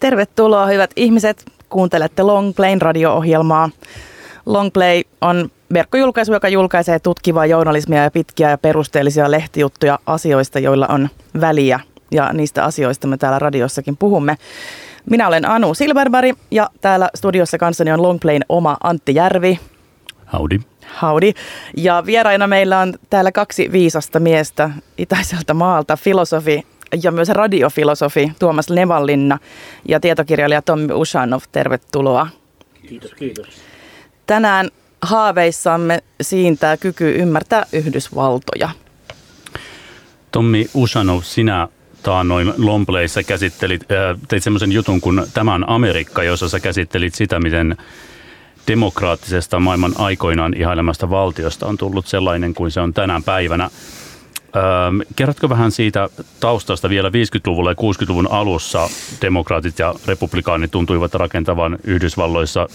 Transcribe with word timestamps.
Tervetuloa 0.00 0.66
hyvät 0.66 0.90
ihmiset. 0.96 1.44
Kuuntelette 1.68 2.22
Longplayn 2.22 2.82
radio-ohjelmaa. 2.82 3.70
Longplay 4.46 5.02
on 5.20 5.50
verkkojulkaisu, 5.72 6.32
joka 6.32 6.48
julkaisee 6.48 6.98
tutkivaa 6.98 7.46
journalismia 7.46 8.02
ja 8.02 8.10
pitkiä 8.10 8.50
ja 8.50 8.58
perusteellisia 8.58 9.30
lehtijuttuja 9.30 9.98
asioista, 10.06 10.58
joilla 10.58 10.86
on 10.86 11.08
väliä. 11.40 11.80
Ja 12.10 12.32
niistä 12.32 12.64
asioista 12.64 13.06
me 13.06 13.16
täällä 13.16 13.38
radiossakin 13.38 13.96
puhumme. 13.96 14.36
Minä 15.10 15.28
olen 15.28 15.48
Anu 15.48 15.74
Silverberg 15.74 16.36
ja 16.50 16.70
täällä 16.80 17.10
studiossa 17.14 17.58
kanssani 17.58 17.92
on 17.92 18.02
Longplayn 18.02 18.44
oma 18.48 18.76
Antti 18.82 19.14
Järvi. 19.14 19.60
Howdy. 20.32 20.60
Howdy. 21.02 21.32
Ja 21.76 22.02
vieraina 22.06 22.46
meillä 22.46 22.78
on 22.78 22.94
täällä 23.10 23.32
kaksi 23.32 23.72
viisasta 23.72 24.20
miestä 24.20 24.70
itäiseltä 24.98 25.54
maalta, 25.54 25.96
filosofi 25.96 26.66
ja 27.02 27.12
myös 27.12 27.28
radiofilosofi 27.28 28.32
Tuomas 28.38 28.70
Nevallinna 28.70 29.38
ja 29.88 30.00
tietokirjailija 30.00 30.62
Tommi 30.62 30.92
Ushanov. 30.92 31.40
Tervetuloa. 31.52 32.28
Kiitos, 32.88 33.14
kiitos. 33.14 33.46
Tänään 34.26 34.70
haaveissamme 35.02 36.02
siintää 36.20 36.76
kyky 36.76 37.10
ymmärtää 37.10 37.66
Yhdysvaltoja. 37.72 38.70
Tommi 40.30 40.66
Ushanov, 40.74 41.22
sinä 41.22 41.68
taannoin 42.02 42.54
Lompleissa 42.56 43.22
käsittelit, 43.22 43.82
äh, 43.82 44.20
teit 44.28 44.42
semmoisen 44.42 44.72
jutun 44.72 45.00
kuin 45.00 45.22
Tämä 45.34 45.54
on 45.54 45.68
Amerikka, 45.68 46.22
jossa 46.22 46.48
sä 46.48 46.60
käsittelit 46.60 47.14
sitä, 47.14 47.40
miten 47.40 47.76
demokraattisesta 48.66 49.60
maailman 49.60 49.92
aikoinaan 49.98 50.54
ihailemasta 50.54 51.10
valtiosta 51.10 51.66
on 51.66 51.78
tullut 51.78 52.06
sellainen 52.06 52.54
kuin 52.54 52.70
se 52.70 52.80
on 52.80 52.94
tänä 52.94 53.20
päivänä. 53.24 53.70
Öö, 54.56 54.62
kerrotko 55.16 55.48
vähän 55.48 55.72
siitä 55.72 56.08
taustasta 56.40 56.88
vielä 56.88 57.08
50-luvulla 57.08 57.70
ja 57.70 57.74
60-luvun 57.74 58.30
alussa 58.30 58.88
demokraatit 59.22 59.78
ja 59.78 59.94
republikaanit 60.06 60.70
tuntuivat 60.70 61.14
rakentavan 61.14 61.78
Yhdysvalloissa 61.84 62.68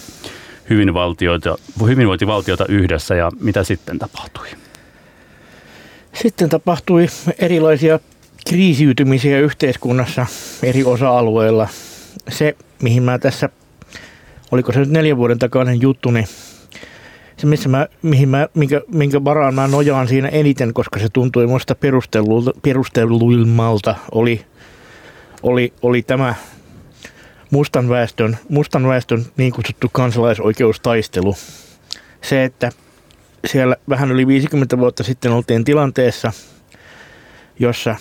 hyvinvointivaltioita, 0.69 1.57
hyvinvointivaltiota 1.87 2.65
yhdessä 2.69 3.15
ja 3.15 3.31
mitä 3.39 3.63
sitten 3.63 3.99
tapahtui? 3.99 4.47
Sitten 6.13 6.49
tapahtui 6.49 7.07
erilaisia 7.39 7.99
kriisiytymisiä 8.49 9.39
yhteiskunnassa 9.39 10.25
eri 10.63 10.83
osa-alueilla. 10.83 11.67
Se, 12.29 12.55
mihin 12.81 13.03
mä 13.03 13.19
tässä, 13.19 13.49
oliko 14.51 14.71
se 14.71 14.79
nyt 14.79 14.89
neljän 14.89 15.17
vuoden 15.17 15.39
takainen 15.39 15.81
juttu, 15.81 16.11
niin 16.11 16.27
se, 17.43 17.47
missä 17.47 17.69
mä, 17.69 17.87
mihin 18.01 18.29
mä, 18.29 18.47
minkä, 18.53 18.81
minkä 18.87 19.23
varaan 19.23 19.55
mä 19.55 19.67
nojaan 19.67 20.07
siinä 20.07 20.27
eniten, 20.27 20.73
koska 20.73 20.99
se 20.99 21.09
tuntui 21.13 21.47
musta 21.47 21.75
perustelluilmalta, 22.61 23.95
oli, 24.11 24.45
oli, 25.43 25.73
oli 25.81 26.01
tämä 26.01 26.35
mustan 27.51 27.89
väestön, 27.89 28.37
mustan 28.49 28.87
väestön 28.87 29.25
niin 29.37 29.53
kutsuttu 29.53 29.89
kansalaisoikeustaistelu. 29.91 31.35
Se, 32.21 32.43
että 32.43 32.71
siellä 33.47 33.75
vähän 33.89 34.11
yli 34.11 34.27
50 34.27 34.77
vuotta 34.77 35.03
sitten 35.03 35.31
oltiin 35.31 35.63
tilanteessa, 35.63 36.31
jossa 37.59 37.95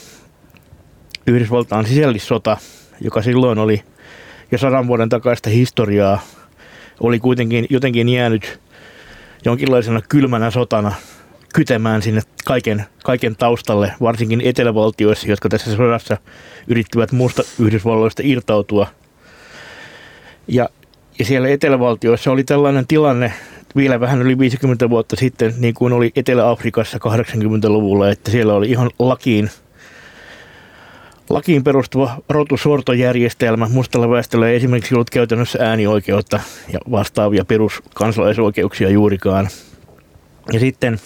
Yhdysvaltain 1.27 1.87
sisällissota, 1.87 2.57
joka 3.01 3.23
silloin 3.23 3.59
oli 3.59 3.83
jo 4.53 4.59
sadan 4.59 4.87
vuoden 4.87 5.09
takaista 5.09 5.51
historiaa, 5.51 6.21
oli 7.01 7.19
kuitenkin 7.19 7.67
jotenkin 7.71 8.09
jäänyt 8.09 8.61
jonkinlaisena 9.45 10.01
kylmänä 10.09 10.51
sotana 10.51 10.93
kytemään 11.55 12.03
sinne 12.03 12.21
kaiken, 12.45 12.85
kaiken 13.05 13.37
taustalle, 13.37 13.93
varsinkin 14.01 14.41
etelävaltioissa, 14.41 15.29
jotka 15.29 15.49
tässä 15.49 15.77
sodassa 15.77 16.17
yrittivät 16.69 17.13
muusta 17.13 17.43
Yhdysvalloista 17.59 18.23
irtautua. 18.25 18.87
Ja, 20.49 20.69
ja 21.19 21.25
siellä 21.25 21.49
etelävaltioissa 21.49 22.33
oli 22.33 22.45
tällainen 22.45 22.87
tilanne 22.87 23.33
vielä 23.77 24.01
vähän 24.01 24.23
yli 24.23 24.39
50 24.39 24.91
vuotta 24.91 25.17
sitten, 25.17 25.55
niin 25.59 25.75
kuin 25.75 25.93
oli 25.93 26.13
Etelä-Afrikassa 26.17 26.99
80-luvulla, 26.99 28.11
että 28.11 28.31
siellä 28.31 28.55
oli 28.55 28.71
ihan 28.71 28.91
lakiin 28.99 29.51
lakiin 31.31 31.65
perustuva 31.65 32.17
rotusortojärjestelmä. 32.29 33.69
Mustalla 33.69 34.11
väestöllä 34.11 34.49
ei 34.49 34.57
esimerkiksi 34.57 34.95
ollut 34.95 35.11
käytännössä 35.11 35.59
äänioikeutta 35.63 36.41
ja 36.73 36.79
vastaavia 36.91 37.45
peruskansalaisoikeuksia 37.45 38.89
juurikaan. 38.89 39.49
Ja 40.53 40.61
sitten, 40.61 41.01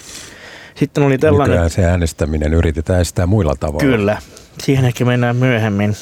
sitten 0.75 1.05
oli 1.05 1.19
tällainen... 1.19 1.51
Nykyään 1.51 1.71
se 1.71 1.85
äänestäminen 1.85 2.55
yritetään 2.55 3.01
estää 3.01 3.27
muilla 3.27 3.55
tavoilla. 3.61 3.97
Kyllä, 3.97 4.19
siihen 4.59 4.85
ehkä 4.85 5.05
mennään 5.05 5.37
myöhemmin. 5.37 5.97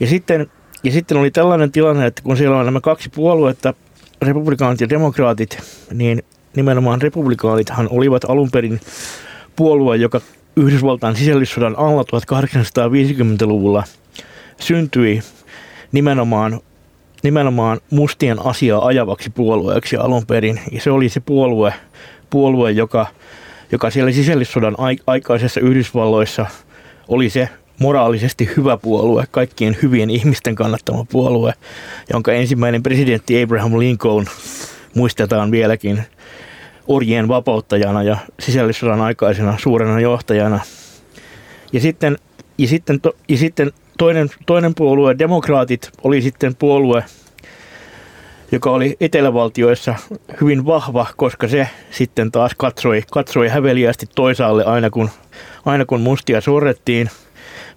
Ja 0.00 0.06
sitten, 0.06 0.50
ja 0.84 0.92
sitten 0.92 1.16
oli 1.16 1.30
tällainen 1.30 1.72
tilanne, 1.72 2.06
että 2.06 2.22
kun 2.22 2.36
siellä 2.36 2.58
on 2.58 2.64
nämä 2.64 2.80
kaksi 2.80 3.10
puoluetta, 3.14 3.74
republikaanit 4.22 4.80
ja 4.80 4.88
demokraatit, 4.88 5.58
niin 5.92 6.22
nimenomaan 6.56 7.02
republikaanithan 7.02 7.88
olivat 7.90 8.24
alun 8.24 8.50
perin 8.50 8.80
puolue, 9.56 9.96
joka 9.96 10.20
Yhdysvaltain 10.56 11.16
sisällissodan 11.16 11.78
alla 11.78 12.02
1850-luvulla 12.02 13.84
syntyi 14.60 15.22
nimenomaan, 15.92 16.60
nimenomaan 17.22 17.80
mustien 17.90 18.46
asiaa 18.46 18.86
ajavaksi 18.86 19.30
puolueeksi 19.30 19.96
alun 19.96 20.26
perin. 20.26 20.60
Ja 20.72 20.80
se 20.80 20.90
oli 20.90 21.08
se 21.08 21.20
puolue, 21.20 21.74
puolue 22.30 22.70
joka, 22.70 23.06
joka 23.72 23.90
siellä 23.90 24.12
sisällissodan 24.12 24.76
aikaisessa 25.06 25.60
Yhdysvalloissa 25.60 26.46
oli 27.08 27.30
se 27.30 27.48
moraalisesti 27.80 28.50
hyvä 28.56 28.76
puolue, 28.76 29.24
kaikkien 29.30 29.76
hyvien 29.82 30.10
ihmisten 30.10 30.54
kannattama 30.54 31.04
puolue, 31.04 31.52
jonka 32.12 32.32
ensimmäinen 32.32 32.82
presidentti 32.82 33.42
Abraham 33.42 33.78
Lincoln 33.78 34.26
muistetaan 34.94 35.50
vieläkin 35.50 36.02
orjien 36.88 37.28
vapauttajana 37.28 38.02
ja 38.02 38.16
sisällissodan 38.40 39.00
aikaisena 39.00 39.58
suurena 39.58 40.00
johtajana. 40.00 40.60
Ja 41.72 41.80
sitten, 41.80 42.18
ja 42.58 42.68
sitten, 42.68 43.00
to, 43.00 43.16
ja 43.28 43.36
sitten 43.36 43.72
toinen, 43.98 44.28
toinen 44.46 44.74
puolue, 44.74 45.18
demokraatit, 45.18 45.90
oli 46.02 46.22
sitten 46.22 46.54
puolue, 46.54 47.04
joka 48.52 48.70
oli 48.70 48.96
etelävaltioissa 49.00 49.94
hyvin 50.40 50.66
vahva, 50.66 51.06
koska 51.16 51.48
se 51.48 51.68
sitten 51.90 52.32
taas 52.32 52.52
katsoi, 52.56 53.02
katsoi 53.12 53.48
häveliästi 53.48 54.06
toisaalle 54.14 54.64
aina 54.64 54.90
kun, 54.90 55.10
aina 55.64 55.84
kun 55.84 56.00
mustia 56.00 56.40
sorrettiin 56.40 57.10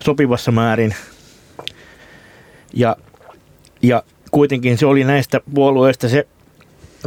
sopivassa 0.03 0.51
määrin. 0.51 0.96
Ja, 2.73 2.96
ja 3.81 4.03
kuitenkin 4.31 4.78
se 4.78 4.85
oli 4.85 5.03
näistä 5.03 5.41
puolueista 5.53 6.09
se 6.09 6.28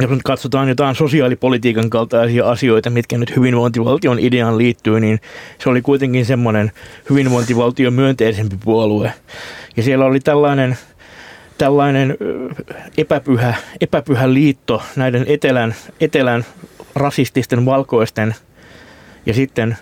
jos 0.01 0.11
nyt 0.11 0.23
katsotaan 0.23 0.69
jotain 0.69 0.95
sosiaalipolitiikan 0.95 1.89
kaltaisia 1.89 2.49
asioita, 2.49 2.89
mitkä 2.89 3.17
nyt 3.17 3.35
hyvinvointivaltion 3.35 4.19
ideaan 4.19 4.57
liittyy, 4.57 4.99
niin 4.99 5.19
se 5.59 5.69
oli 5.69 5.81
kuitenkin 5.81 6.25
semmoinen 6.25 6.71
hyvinvointivaltion 7.09 7.93
myönteisempi 7.93 8.57
puolue. 8.63 9.13
Ja 9.77 9.83
siellä 9.83 10.05
oli 10.05 10.19
tällainen, 10.19 10.77
tällainen 11.57 12.17
epäpyhä, 12.97 13.55
epäpyhä 13.81 14.33
liitto 14.33 14.81
näiden 14.95 15.25
etelän, 15.27 15.75
etelän 16.01 16.45
rasististen 16.95 17.65
valkoisten 17.65 18.35
ja 19.25 19.33
sitten 19.33 19.77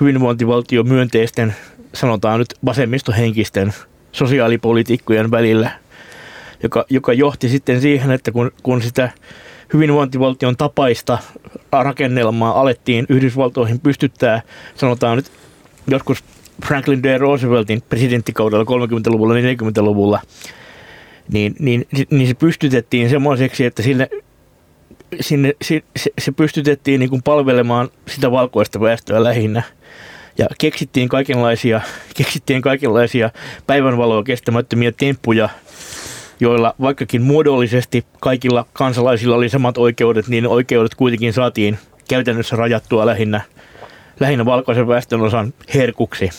hyvinvointivaltion 0.00 0.88
myönteisten, 0.88 1.54
sanotaan 1.94 2.38
nyt 2.38 2.54
vasemmistohenkisten 2.64 3.72
sosiaalipolitiikkojen 4.12 5.30
välillä, 5.30 5.70
joka, 6.62 6.84
joka 6.90 7.12
johti 7.12 7.48
sitten 7.48 7.80
siihen, 7.80 8.10
että 8.10 8.32
kun, 8.32 8.50
kun 8.62 8.82
sitä 8.82 9.10
hyvinvointivaltion 9.72 10.56
tapaista 10.56 11.18
rakennelmaa 11.72 12.60
alettiin 12.60 13.06
Yhdysvaltoihin 13.08 13.80
pystyttää, 13.80 14.42
sanotaan 14.74 15.16
nyt 15.16 15.30
joskus 15.86 16.24
Franklin 16.66 17.02
D. 17.02 17.18
Rooseveltin 17.18 17.82
presidenttikaudella 17.82 18.64
30-luvulla, 18.64 19.34
40-luvulla, 19.34 20.20
niin, 21.32 21.54
niin, 21.58 21.86
niin 22.10 22.28
se 22.28 22.34
pystytettiin 22.34 23.10
semmoiseksi, 23.10 23.64
että 23.64 23.82
sinne, 23.82 24.08
sinne, 25.20 25.54
se, 25.62 25.82
se 26.18 26.32
pystytettiin 26.32 27.00
niin 27.00 27.10
kuin 27.10 27.22
palvelemaan 27.22 27.88
sitä 28.08 28.30
valkoista 28.30 28.80
väestöä 28.80 29.24
lähinnä. 29.24 29.62
Ja 30.38 30.46
keksittiin 30.58 31.08
kaikenlaisia, 31.08 31.80
keksittiin 32.16 32.62
kaikenlaisia 32.62 33.30
päivänvaloa 33.66 34.22
kestämättömiä 34.22 34.92
temppuja, 34.92 35.48
joilla 36.42 36.74
vaikkakin 36.80 37.22
muodollisesti 37.22 38.06
kaikilla 38.20 38.66
kansalaisilla 38.72 39.36
oli 39.36 39.48
samat 39.48 39.78
oikeudet, 39.78 40.28
niin 40.28 40.46
oikeudet 40.46 40.94
kuitenkin 40.94 41.32
saatiin 41.32 41.78
käytännössä 42.08 42.56
rajattua 42.56 43.06
lähinnä, 43.06 43.40
lähinnä 44.20 44.44
valkoisen 44.44 44.88
väestön 44.88 45.20
osan 45.20 45.54
herkuksi. 45.74 46.30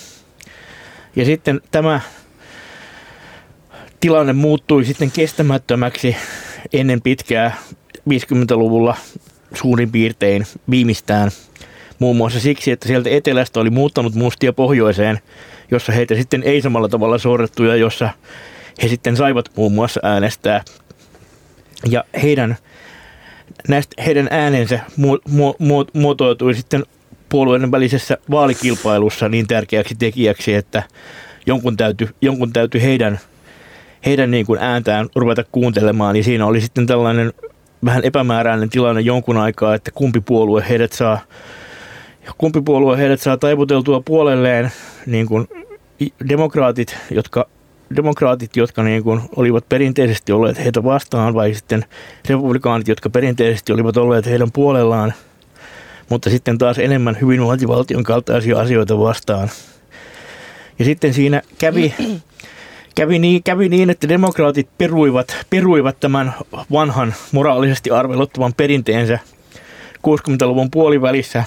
Ja 1.16 1.26
sitten 1.26 1.62
tämä 1.72 2.02
tilanne 4.00 4.34
muuttui 4.34 4.86
sitten 4.86 5.12
kestämättömäksi 5.12 6.16
ennen 6.74 7.02
pitkää 7.02 7.58
50-luvulla 7.98 8.98
suurin 9.54 9.92
piirtein 9.92 10.46
viimeistään. 10.70 11.32
Muun 12.00 12.16
muassa 12.18 12.40
siksi, 12.40 12.72
että 12.72 12.88
sieltä 12.88 13.10
etelästä 13.10 13.60
oli 13.60 13.70
muuttanut 13.70 14.16
mustia 14.16 14.54
pohjoiseen, 14.54 15.20
jossa 15.72 15.92
heitä 15.92 16.16
sitten 16.16 16.44
ei 16.44 16.62
samalla 16.62 16.90
tavalla 16.90 17.18
sorrettu 17.18 17.64
ja 17.64 17.76
jossa 17.76 18.10
he 18.82 18.88
sitten 18.88 19.18
saivat 19.18 19.50
muun 19.56 19.74
muassa 19.74 20.00
äänestää. 20.04 20.64
Ja 21.90 22.04
heidän, 22.24 22.58
näistä, 23.68 24.04
heidän 24.04 24.28
äänensä 24.32 24.80
mu, 24.98 25.18
mu, 25.30 25.54
mu, 25.60 25.86
muotoutui 25.94 26.54
sitten 26.54 26.86
puolueiden 27.30 27.72
välisessä 27.72 28.18
vaalikilpailussa 28.32 29.30
niin 29.30 29.48
tärkeäksi 29.48 29.96
tekijäksi, 29.96 30.54
että 30.54 30.84
jonkun 31.46 31.78
täytyy, 31.78 32.10
jonkun 32.22 32.54
täytyy 32.54 32.82
heidän, 32.82 33.20
heidän 34.06 34.32
niin 34.32 34.46
kuin 34.46 34.60
ääntään 34.62 35.10
ruveta 35.16 35.44
kuuntelemaan, 35.52 36.14
niin 36.14 36.24
siinä 36.24 36.46
oli 36.46 36.62
sitten 36.62 36.88
tällainen 36.88 37.34
vähän 37.86 38.04
epämääräinen 38.04 38.70
tilanne 38.70 39.02
jonkun 39.02 39.38
aikaa, 39.38 39.76
että 39.76 39.92
kumpi 39.92 40.22
puolue 40.22 40.66
heidät 40.70 40.94
saa, 40.94 41.20
kumpi 42.38 42.62
puolue 42.62 42.98
heidät 42.98 43.22
saa 43.22 43.38
taivuteltua 43.38 44.02
puolelleen, 44.06 44.72
niin 45.06 45.26
kuin 45.26 45.48
demokraatit, 46.30 46.98
jotka 47.12 47.48
demokraatit, 47.96 48.56
jotka 48.56 48.84
niin 48.84 49.04
kuin 49.04 49.22
olivat 49.36 49.70
perinteisesti 49.70 50.32
olleet 50.32 50.60
heitä 50.60 50.84
vastaan, 50.84 51.34
vai 51.34 51.54
sitten 51.54 51.86
republikaanit, 52.30 52.88
jotka 52.88 53.10
perinteisesti 53.10 53.74
olivat 53.74 53.98
olleet 53.98 54.26
heidän 54.26 54.52
puolellaan, 54.52 55.14
mutta 56.10 56.30
sitten 56.30 56.58
taas 56.58 56.80
enemmän 56.80 57.18
hyvinvointivaltion 57.22 58.04
kaltaisia 58.04 58.60
asioita 58.60 59.00
vastaan. 59.00 59.50
Ja 60.80 60.86
sitten 60.86 61.14
siinä 61.14 61.42
kävi, 61.58 61.94
kävi, 62.96 63.20
niin, 63.20 63.44
kävi 63.44 63.70
niin, 63.70 63.90
että 63.90 64.10
demokraatit 64.10 64.70
peruivat, 64.78 65.46
peruivat 65.50 66.00
tämän 66.00 66.34
vanhan 66.72 67.16
moraalisesti 67.32 67.92
arveluttavan 67.92 68.54
perinteensä 68.54 69.20
60-luvun 70.08 70.72
puolivälissä, 70.72 71.44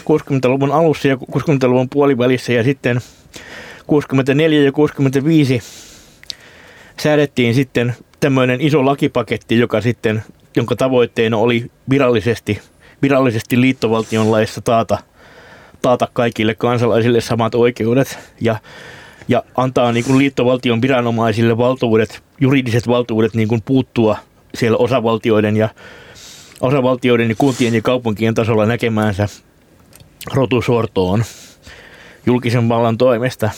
60-luvun 0.00 0.72
alussa 0.72 1.08
ja 1.08 1.14
60-luvun 1.14 1.88
puolivälissä 1.88 2.52
ja 2.52 2.64
sitten 2.64 3.00
64 3.86 4.62
ja 4.62 4.72
65 4.72 5.62
säädettiin 7.00 7.54
sitten 7.54 7.94
tämmöinen 8.20 8.60
iso 8.60 8.84
lakipaketti, 8.84 9.58
joka 9.58 9.80
sitten, 9.80 10.22
jonka 10.56 10.76
tavoitteena 10.76 11.36
oli 11.36 11.70
virallisesti, 11.90 12.60
virallisesti 13.02 13.60
liittovaltion 13.60 14.30
laissa 14.30 14.60
taata, 14.60 14.98
taata 15.82 16.08
kaikille 16.12 16.54
kansalaisille 16.54 17.20
samat 17.20 17.54
oikeudet 17.54 18.18
ja, 18.40 18.56
ja 19.28 19.42
antaa 19.56 19.92
niin 19.92 20.04
kuin 20.04 20.18
liittovaltion 20.18 20.82
viranomaisille 20.82 21.58
valtuudet, 21.58 22.22
juridiset 22.40 22.88
valtuudet 22.88 23.34
niin 23.34 23.48
kuin 23.48 23.62
puuttua 23.62 24.16
siellä 24.54 24.76
osavaltioiden 24.76 25.56
ja 25.56 25.68
osavaltioiden 26.60 27.28
ja 27.28 27.34
kuntien 27.38 27.74
ja 27.74 27.82
kaupunkien 27.82 28.34
tasolla 28.34 28.66
näkemäänsä 28.66 29.28
rotusortoon 30.34 31.24
julkisen 32.26 32.68
vallan 32.68 32.98
toimesta. 32.98 33.50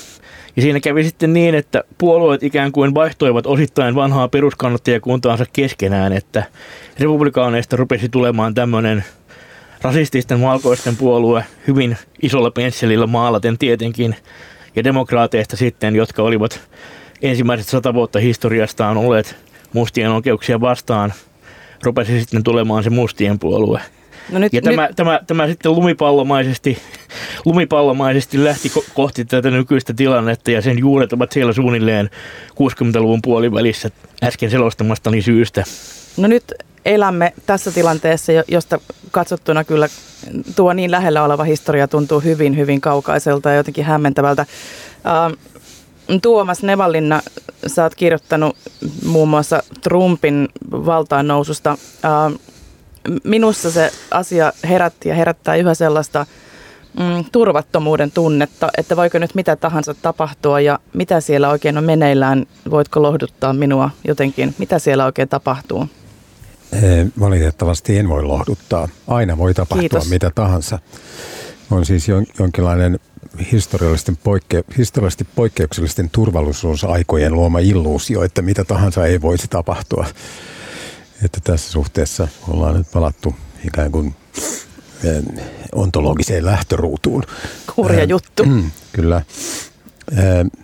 Ja 0.58 0.62
siinä 0.62 0.80
kävi 0.80 1.04
sitten 1.04 1.32
niin, 1.32 1.54
että 1.54 1.84
puolueet 1.98 2.42
ikään 2.42 2.72
kuin 2.72 2.94
vaihtoivat 2.94 3.46
osittain 3.46 3.94
vanhaa 3.94 4.28
peruskannattajakuntaansa 4.28 5.44
keskenään, 5.52 6.12
että 6.12 6.42
republikaaneista 6.98 7.76
rupesi 7.76 8.08
tulemaan 8.08 8.54
tämmöinen 8.54 9.04
rasististen 9.82 10.42
valkoisten 10.42 10.96
puolue 10.96 11.44
hyvin 11.66 11.96
isolla 12.22 12.50
pensselillä 12.50 13.06
maalaten 13.06 13.58
tietenkin, 13.58 14.16
ja 14.76 14.84
demokraateista 14.84 15.56
sitten, 15.56 15.96
jotka 15.96 16.22
olivat 16.22 16.60
ensimmäiset 17.22 17.66
sata 17.66 17.94
vuotta 17.94 18.18
historiastaan 18.18 18.96
olleet 18.96 19.36
mustien 19.72 20.10
oikeuksia 20.10 20.60
vastaan, 20.60 21.12
rupesi 21.82 22.20
sitten 22.20 22.42
tulemaan 22.42 22.84
se 22.84 22.90
mustien 22.90 23.38
puolue. 23.38 23.80
No 24.30 24.38
nyt, 24.38 24.52
ja 24.52 24.62
tämä, 24.62 24.86
nyt... 24.86 24.96
Tämä, 24.96 25.20
tämä, 25.26 25.46
sitten 25.46 25.74
lumipallomaisesti, 25.74 26.78
lumipallomaisesti 27.44 28.44
lähti 28.44 28.68
ko- 28.68 28.90
kohti 28.94 29.24
tätä 29.24 29.50
nykyistä 29.50 29.94
tilannetta 29.94 30.50
ja 30.50 30.62
sen 30.62 30.78
juuret 30.78 31.12
ovat 31.12 31.32
siellä 31.32 31.52
suunnilleen 31.52 32.10
60-luvun 32.50 33.22
puolivälissä 33.22 33.90
äsken 34.22 34.50
selostamastani 34.50 35.22
syystä. 35.22 35.64
No 36.16 36.28
nyt 36.28 36.44
elämme 36.84 37.32
tässä 37.46 37.70
tilanteessa, 37.70 38.32
josta 38.48 38.80
katsottuna 39.10 39.64
kyllä 39.64 39.88
tuo 40.56 40.72
niin 40.72 40.90
lähellä 40.90 41.24
oleva 41.24 41.44
historia 41.44 41.88
tuntuu 41.88 42.20
hyvin, 42.20 42.56
hyvin 42.56 42.80
kaukaiselta 42.80 43.50
ja 43.50 43.56
jotenkin 43.56 43.84
hämmentävältä. 43.84 44.46
Uh, 44.98 45.38
Tuomas 46.22 46.62
Nevallinna, 46.62 47.22
sä 47.66 47.82
oot 47.82 47.94
kirjoittanut 47.94 48.56
muun 49.04 49.28
muassa 49.28 49.62
Trumpin 49.80 50.48
valtaan 50.70 51.28
noususta. 51.28 51.78
Minussa 53.24 53.70
se 53.70 53.90
asia 54.10 54.52
herätti 54.68 55.08
ja 55.08 55.14
herättää 55.14 55.56
yhä 55.56 55.74
sellaista 55.74 56.26
mm, 56.98 57.24
turvattomuuden 57.32 58.10
tunnetta, 58.10 58.68
että 58.78 58.96
voiko 58.96 59.18
nyt 59.18 59.34
mitä 59.34 59.56
tahansa 59.56 59.94
tapahtua 59.94 60.60
ja 60.60 60.78
mitä 60.92 61.20
siellä 61.20 61.48
oikein 61.50 61.78
on 61.78 61.84
meneillään. 61.84 62.46
Voitko 62.70 63.02
lohduttaa 63.02 63.52
minua 63.52 63.90
jotenkin? 64.04 64.54
Mitä 64.58 64.78
siellä 64.78 65.04
oikein 65.04 65.28
tapahtuu? 65.28 65.88
Valitettavasti 67.20 67.98
en 67.98 68.08
voi 68.08 68.22
lohduttaa. 68.22 68.88
Aina 69.06 69.38
voi 69.38 69.54
tapahtua 69.54 69.80
Kiitos. 69.80 70.10
mitä 70.10 70.30
tahansa. 70.34 70.78
On 71.70 71.86
siis 71.86 72.06
jonkinlainen 72.38 72.98
historiallisten 73.52 74.16
poikke, 74.16 74.64
historiallisesti 74.78 75.26
poikkeuksellisten 75.34 76.10
turvallisuusaikojen 76.10 77.34
luoma 77.34 77.58
illuusio, 77.58 78.22
että 78.22 78.42
mitä 78.42 78.64
tahansa 78.64 79.06
ei 79.06 79.22
voisi 79.22 79.48
tapahtua. 79.48 80.06
Että 81.24 81.40
tässä 81.44 81.70
suhteessa 81.72 82.28
ollaan 82.48 82.76
nyt 82.76 82.90
palattu 82.92 83.34
ikään 83.64 83.92
kuin 83.92 84.14
eh, 85.04 85.22
ontologiseen 85.74 86.44
lähtöruutuun. 86.44 87.22
Kurja 87.74 88.02
eh, 88.02 88.08
juttu. 88.08 88.44
Mm, 88.44 88.70
kyllä. 88.92 89.22
Eh, 90.12 90.60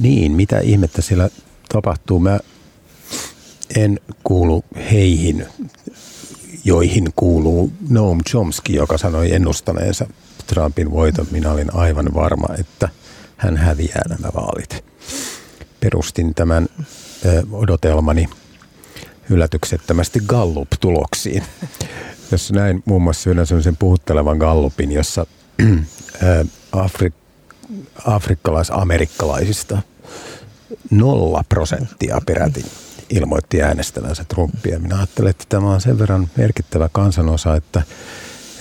niin, 0.00 0.32
mitä 0.32 0.60
ihmettä 0.60 1.02
siellä 1.02 1.28
tapahtuu? 1.68 2.20
Mä 2.20 2.38
en 3.76 4.00
kuulu 4.24 4.64
heihin, 4.90 5.46
joihin 6.64 7.08
kuuluu 7.16 7.72
Noam 7.88 8.18
Chomsky, 8.30 8.72
joka 8.72 8.98
sanoi 8.98 9.34
ennustaneensa 9.34 10.06
Trumpin 10.46 10.90
voiton. 10.90 11.26
Minä 11.30 11.52
olin 11.52 11.74
aivan 11.74 12.14
varma, 12.14 12.54
että 12.58 12.88
hän 13.36 13.56
häviää 13.56 14.02
nämä 14.08 14.28
vaalit. 14.34 14.84
Perustin 15.80 16.34
tämän 16.34 16.68
odotelmani– 17.52 18.28
yllätyksettömästi 19.30 20.20
Gallup-tuloksiin. 20.26 21.42
Jos 22.32 22.52
näin 22.52 22.82
muun 22.84 23.02
muassa 23.02 23.30
yhden 23.30 23.46
sellaisen 23.46 23.76
puhuttelevan 23.76 24.36
Gallupin, 24.38 24.92
jossa 24.92 25.26
Afri, 26.72 27.12
afrikkalais-amerikkalaisista 28.06 29.82
nolla 30.90 31.44
prosenttia 31.48 32.20
peräti 32.26 32.64
ilmoitti 33.10 33.62
äänestävänsä 33.62 34.24
Trumpia. 34.24 34.78
Minä 34.78 34.96
ajattelen, 34.96 35.30
että 35.30 35.44
tämä 35.48 35.70
on 35.70 35.80
sen 35.80 35.98
verran 35.98 36.28
merkittävä 36.36 36.88
kansanosa, 36.92 37.56
että, 37.56 37.82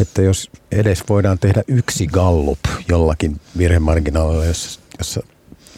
että 0.02 0.22
jos 0.22 0.50
edes 0.72 1.04
voidaan 1.10 1.40
tehdä 1.40 1.64
yksi 1.68 2.08
gallup 2.08 2.60
jollakin 2.88 3.42
virhemarginaalilla, 3.58 4.46
jossa, 4.46 4.80
jossa 4.98 5.22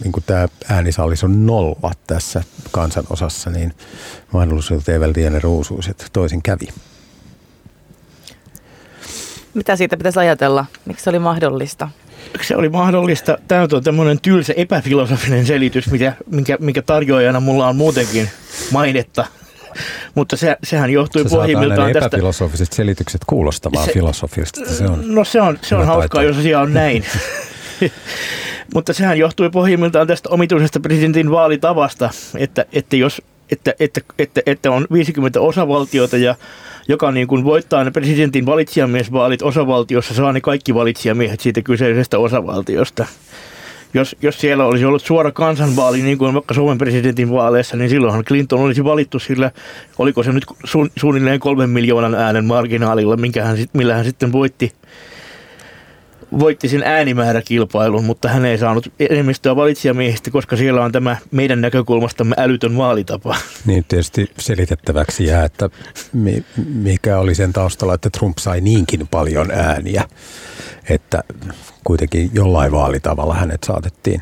niin 0.03 0.11
kuin 0.11 0.23
tämä 0.27 0.47
äänisallis 0.69 1.23
on 1.23 1.45
nolla 1.45 1.91
tässä 2.07 2.43
kansanosassa, 2.71 3.49
niin 3.49 3.73
mahdollisuudet 4.33 4.89
eivät 4.89 5.15
liene 5.15 5.39
ruusuiset. 5.39 6.09
Toisin 6.13 6.41
kävi. 6.41 6.67
Mitä 9.53 9.75
siitä 9.75 9.97
pitäisi 9.97 10.19
ajatella? 10.19 10.65
Miksi 10.85 11.03
se 11.03 11.09
oli 11.09 11.19
mahdollista? 11.19 11.89
Se 12.41 12.55
oli 12.55 12.69
mahdollista. 12.69 13.37
Tämä 13.47 13.67
on 13.73 13.83
tämmöinen 13.83 14.19
tylsä 14.21 14.53
epäfilosofinen 14.57 15.45
selitys, 15.45 15.91
mikä, 15.91 16.13
minkä, 16.31 16.57
minkä 16.59 16.81
tarjoajana 16.81 17.39
mulla 17.39 17.67
on 17.67 17.75
muutenkin 17.75 18.29
mainetta. 18.71 19.25
Mutta 20.15 20.37
se, 20.37 20.57
sehän 20.63 20.89
johtui 20.89 21.25
pohjimmiltaan 21.25 21.93
tästä... 21.93 22.07
epäfilosofiset 22.07 22.73
selitykset 22.73 23.21
kuulostamaan 23.27 23.85
se, 23.85 23.91
filosofista. 23.93 24.61
Se 24.73 24.85
on, 24.85 25.15
no 25.15 25.23
se 25.23 25.41
on, 25.41 25.59
se 25.61 25.75
on 25.75 25.85
hauskaa, 25.85 26.23
jos 26.23 26.37
asia 26.37 26.59
on 26.59 26.73
näin. 26.73 27.05
Mutta 28.73 28.93
sehän 28.93 29.19
johtui 29.19 29.49
pohjimmiltaan 29.49 30.07
tästä 30.07 30.29
omituisesta 30.29 30.79
presidentin 30.79 31.31
vaalitavasta, 31.31 32.09
että, 32.37 32.65
että 32.73 32.95
jos 32.95 33.21
että, 33.51 33.73
että, 33.79 34.01
että, 34.19 34.41
että 34.45 34.71
on 34.71 34.87
50 34.93 35.41
osavaltiota 35.41 36.17
ja 36.17 36.35
joka 36.87 37.11
niin 37.11 37.27
kuin 37.27 37.43
voittaa 37.43 37.83
ne 37.83 37.91
presidentin 37.91 38.45
valitsijamiesvaalit 38.45 39.41
osavaltiossa, 39.41 40.13
saa 40.13 40.33
ne 40.33 40.41
kaikki 40.41 40.73
valitsijamiehet 40.73 41.39
siitä 41.39 41.61
kyseisestä 41.61 42.19
osavaltiosta. 42.19 43.05
Jos, 43.93 44.15
jos 44.21 44.39
siellä 44.39 44.65
olisi 44.65 44.85
ollut 44.85 45.01
suora 45.01 45.31
kansanvaali, 45.31 46.01
niin 46.01 46.17
kuin 46.17 46.33
vaikka 46.33 46.53
Suomen 46.53 46.77
presidentin 46.77 47.31
vaaleissa, 47.31 47.77
niin 47.77 47.89
silloinhan 47.89 48.25
Clinton 48.25 48.59
olisi 48.59 48.83
valittu 48.83 49.19
sillä, 49.19 49.51
oliko 49.97 50.23
se 50.23 50.31
nyt 50.31 50.45
su, 50.63 50.87
suunnilleen 50.99 51.39
kolmen 51.39 51.69
miljoonan 51.69 52.15
äänen 52.15 52.45
marginaalilla, 52.45 53.17
minkä 53.17 53.43
hän, 53.43 53.57
millä 53.73 53.95
hän 53.95 54.05
sitten 54.05 54.31
voitti 54.31 54.71
voitti 56.39 56.69
sen 56.69 56.83
äänimääräkilpailun, 56.83 58.05
mutta 58.05 58.29
hän 58.29 58.45
ei 58.45 58.57
saanut 58.57 58.93
enemmistöä 58.99 59.55
valitsijamiehistä, 59.55 60.31
koska 60.31 60.55
siellä 60.55 60.83
on 60.83 60.91
tämä 60.91 61.17
meidän 61.31 61.61
näkökulmastamme 61.61 62.35
älytön 62.37 62.77
vaalitapa. 62.77 63.35
Niin 63.65 63.85
tietysti 63.87 64.31
selitettäväksi 64.37 65.25
jää, 65.25 65.45
että 65.45 65.69
mikä 66.73 67.19
oli 67.19 67.35
sen 67.35 67.53
taustalla, 67.53 67.93
että 67.93 68.09
Trump 68.09 68.37
sai 68.37 68.61
niinkin 68.61 69.07
paljon 69.07 69.51
ääniä, 69.51 70.03
että 70.89 71.23
kuitenkin 71.83 72.31
jollain 72.33 72.71
vaalitavalla 72.71 73.33
hänet 73.33 73.63
saatettiin 73.63 74.21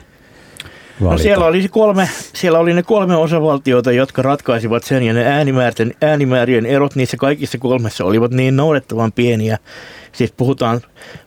No 0.99 1.17
siellä, 1.17 1.45
oli 1.45 1.67
kolme, 1.67 2.09
siellä 2.33 2.59
oli 2.59 2.73
ne 2.73 2.83
kolme 2.83 3.15
osavaltiota, 3.15 3.91
jotka 3.91 4.21
ratkaisivat 4.21 4.83
sen 4.83 5.03
ja 5.03 5.13
ne 5.13 5.25
äänimäärien, 5.25 5.93
äänimäärien 6.01 6.65
erot 6.65 6.95
niissä 6.95 7.17
kaikissa 7.17 7.57
kolmessa 7.57 8.05
olivat 8.05 8.31
niin 8.31 8.55
noudettavan 8.55 9.11
pieniä. 9.11 9.57
Siis 10.11 10.31
puhutaan, 10.31 10.81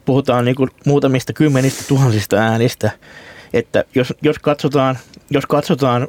puhutaan 0.04 0.44
niin 0.44 0.56
muutamista 0.86 1.32
kymmenistä 1.32 1.84
tuhansista 1.88 2.36
äänistä. 2.36 2.90
Että 3.52 3.84
jos, 3.94 4.14
jos 4.22 4.38
katsotaan, 4.38 4.98
jos 5.30 5.46
katsotaan 5.46 6.08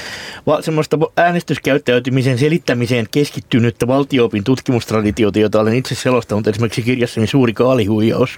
semmoista 0.60 0.98
äänestyskäyttäytymisen 1.16 2.38
selittämiseen 2.38 3.06
keskittynyttä 3.10 3.86
valtioopin 3.86 4.44
tutkimustraditiota, 4.44 5.38
jota 5.38 5.60
olen 5.60 5.74
itse 5.74 5.94
selostanut 5.94 6.46
esimerkiksi 6.46 6.82
kirjassani 6.82 7.26
Suuri 7.26 7.52
kaalihuijaus, 7.52 8.36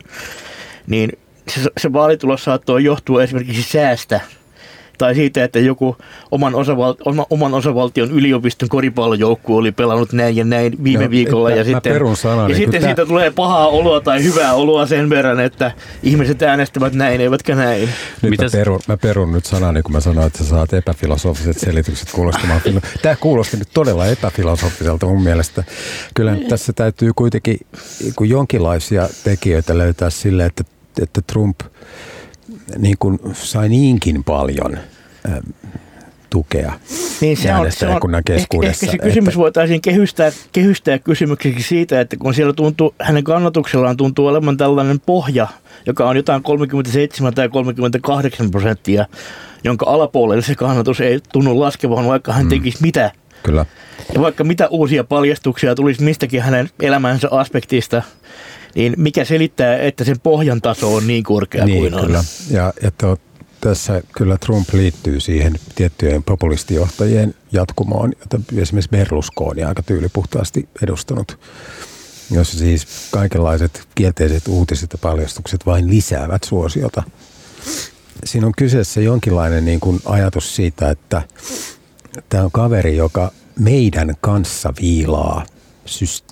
niin 0.86 1.12
se, 1.48 1.60
se 1.78 1.92
vaalitulos 1.92 2.44
saattoi 2.44 2.84
johtua 2.84 3.22
esimerkiksi 3.22 3.62
säästä– 3.62 4.20
tai 5.00 5.14
siitä, 5.14 5.44
että 5.44 5.58
joku 5.58 5.96
oman, 6.30 6.54
osaval, 6.54 6.94
oman 7.30 7.54
osavaltion 7.54 8.10
yliopiston 8.10 8.68
koripallojoukkue 8.68 9.56
oli 9.56 9.72
pelannut 9.72 10.12
näin 10.12 10.36
ja 10.36 10.44
näin 10.44 10.84
viime 10.84 11.04
no, 11.04 11.10
viikolla. 11.10 11.50
Ja 11.50 11.64
sitten, 11.64 12.16
sana, 12.16 12.42
ja 12.42 12.48
niin 12.48 12.56
sitten 12.56 12.82
siitä 12.82 12.94
tämä... 12.94 13.06
tulee 13.06 13.30
pahaa 13.30 13.68
oloa 13.68 14.00
tai 14.00 14.24
hyvää 14.24 14.54
oloa 14.54 14.86
sen 14.86 15.10
verran, 15.10 15.40
että 15.40 15.72
ihmiset 16.02 16.42
äänestävät 16.42 16.92
näin, 16.92 17.20
eivätkä 17.20 17.54
näin. 17.54 17.88
Nyt 18.22 18.30
Mitäs? 18.30 18.52
mä, 18.52 18.58
perun, 18.58 18.80
mä 18.88 18.96
perun 18.96 19.32
nyt 19.32 19.44
sanani, 19.44 19.82
kun 19.82 19.92
mä 19.92 20.00
sanoin, 20.00 20.26
että 20.26 20.38
sä 20.38 20.44
saat 20.44 20.72
epäfilosofiset 20.72 21.58
selitykset 21.58 22.08
kuulostamaan. 22.12 22.60
Tämä 23.02 23.16
kuulosti 23.16 23.56
nyt 23.56 23.68
todella 23.74 24.06
epäfilosofiselta 24.06 25.06
mun 25.06 25.22
mielestä. 25.22 25.64
Kyllä 26.14 26.36
tässä 26.48 26.72
täytyy 26.72 27.12
kuitenkin 27.16 27.58
jonkinlaisia 28.20 29.08
tekijöitä 29.24 29.78
löytää 29.78 30.10
sille, 30.10 30.46
että, 30.46 30.64
että 31.02 31.20
Trump– 31.26 31.60
niin 32.78 32.96
kuin 32.98 33.18
sai 33.32 33.68
niinkin 33.68 34.24
paljon 34.24 34.78
tukea 36.30 36.72
niin 37.20 37.36
se 37.36 37.54
on, 37.54 37.72
se 37.72 37.86
on, 37.86 38.00
keskuudessa. 38.24 38.86
Ehkä, 38.86 38.96
ehkä 38.96 39.06
se 39.06 39.08
kysymys 39.08 39.28
että, 39.28 39.38
voitaisiin 39.38 39.80
kehystää, 39.80 40.32
kehystää 40.52 40.98
kysymykseksi 40.98 41.62
siitä, 41.62 42.00
että 42.00 42.16
kun 42.16 42.34
siellä 42.34 42.52
tuntuu, 42.52 42.94
hänen 43.00 43.24
kannatuksellaan 43.24 43.96
tuntuu 43.96 44.26
olevan 44.26 44.56
tällainen 44.56 45.00
pohja, 45.00 45.48
joka 45.86 46.08
on 46.08 46.16
jotain 46.16 46.42
37 46.42 47.34
tai 47.34 47.48
38 47.48 48.50
prosenttia, 48.50 49.06
jonka 49.64 49.86
alapuolelle 49.86 50.42
se 50.42 50.54
kannatus 50.54 51.00
ei 51.00 51.20
tunnu 51.32 51.60
laskevan, 51.60 52.06
vaikka 52.06 52.32
hän 52.32 52.44
mm. 52.44 52.48
tekisi 52.48 52.78
mitä. 52.82 53.12
Kyllä. 53.42 53.66
Ja 54.14 54.20
vaikka 54.20 54.44
mitä 54.44 54.68
uusia 54.68 55.04
paljastuksia 55.04 55.74
tulisi 55.74 56.02
mistäkin 56.02 56.42
hänen 56.42 56.70
elämänsä 56.80 57.28
aspektista, 57.30 58.02
niin 58.74 58.94
mikä 58.96 59.24
selittää, 59.24 59.78
että 59.78 60.04
sen 60.04 60.20
pohjan 60.20 60.60
taso 60.60 60.94
on 60.94 61.06
niin 61.06 61.24
korkea 61.24 61.64
niin, 61.64 61.92
kuin 61.92 62.04
kyllä. 62.04 62.18
on? 62.18 62.24
Ja, 62.50 62.72
ja 62.82 62.90
to, 62.90 63.16
tässä 63.60 64.02
kyllä 64.16 64.38
Trump 64.38 64.68
liittyy 64.72 65.20
siihen 65.20 65.54
tiettyjen 65.74 66.22
populistijohtajien 66.22 67.34
jatkumoon, 67.52 68.12
jota 68.20 68.40
esimerkiksi 68.56 68.90
Berlusconi 68.90 69.64
aika 69.64 69.82
tyylipuhtaasti 69.82 70.68
edustanut, 70.82 71.38
jossa 72.30 72.58
siis 72.58 72.86
kaikenlaiset 73.10 73.88
kielteiset 73.94 74.48
uutiset 74.48 74.92
ja 74.92 74.98
paljastukset 74.98 75.66
vain 75.66 75.90
lisäävät 75.90 76.44
suosiota. 76.44 77.02
Siinä 78.24 78.46
on 78.46 78.52
kyseessä 78.56 79.00
jonkinlainen 79.00 79.64
niin 79.64 79.80
kuin 79.80 80.00
ajatus 80.04 80.56
siitä, 80.56 80.90
että 80.90 81.22
tämä 82.28 82.44
on 82.44 82.50
kaveri, 82.52 82.96
joka 82.96 83.32
meidän 83.58 84.14
kanssa 84.20 84.72
viilaa 84.80 85.46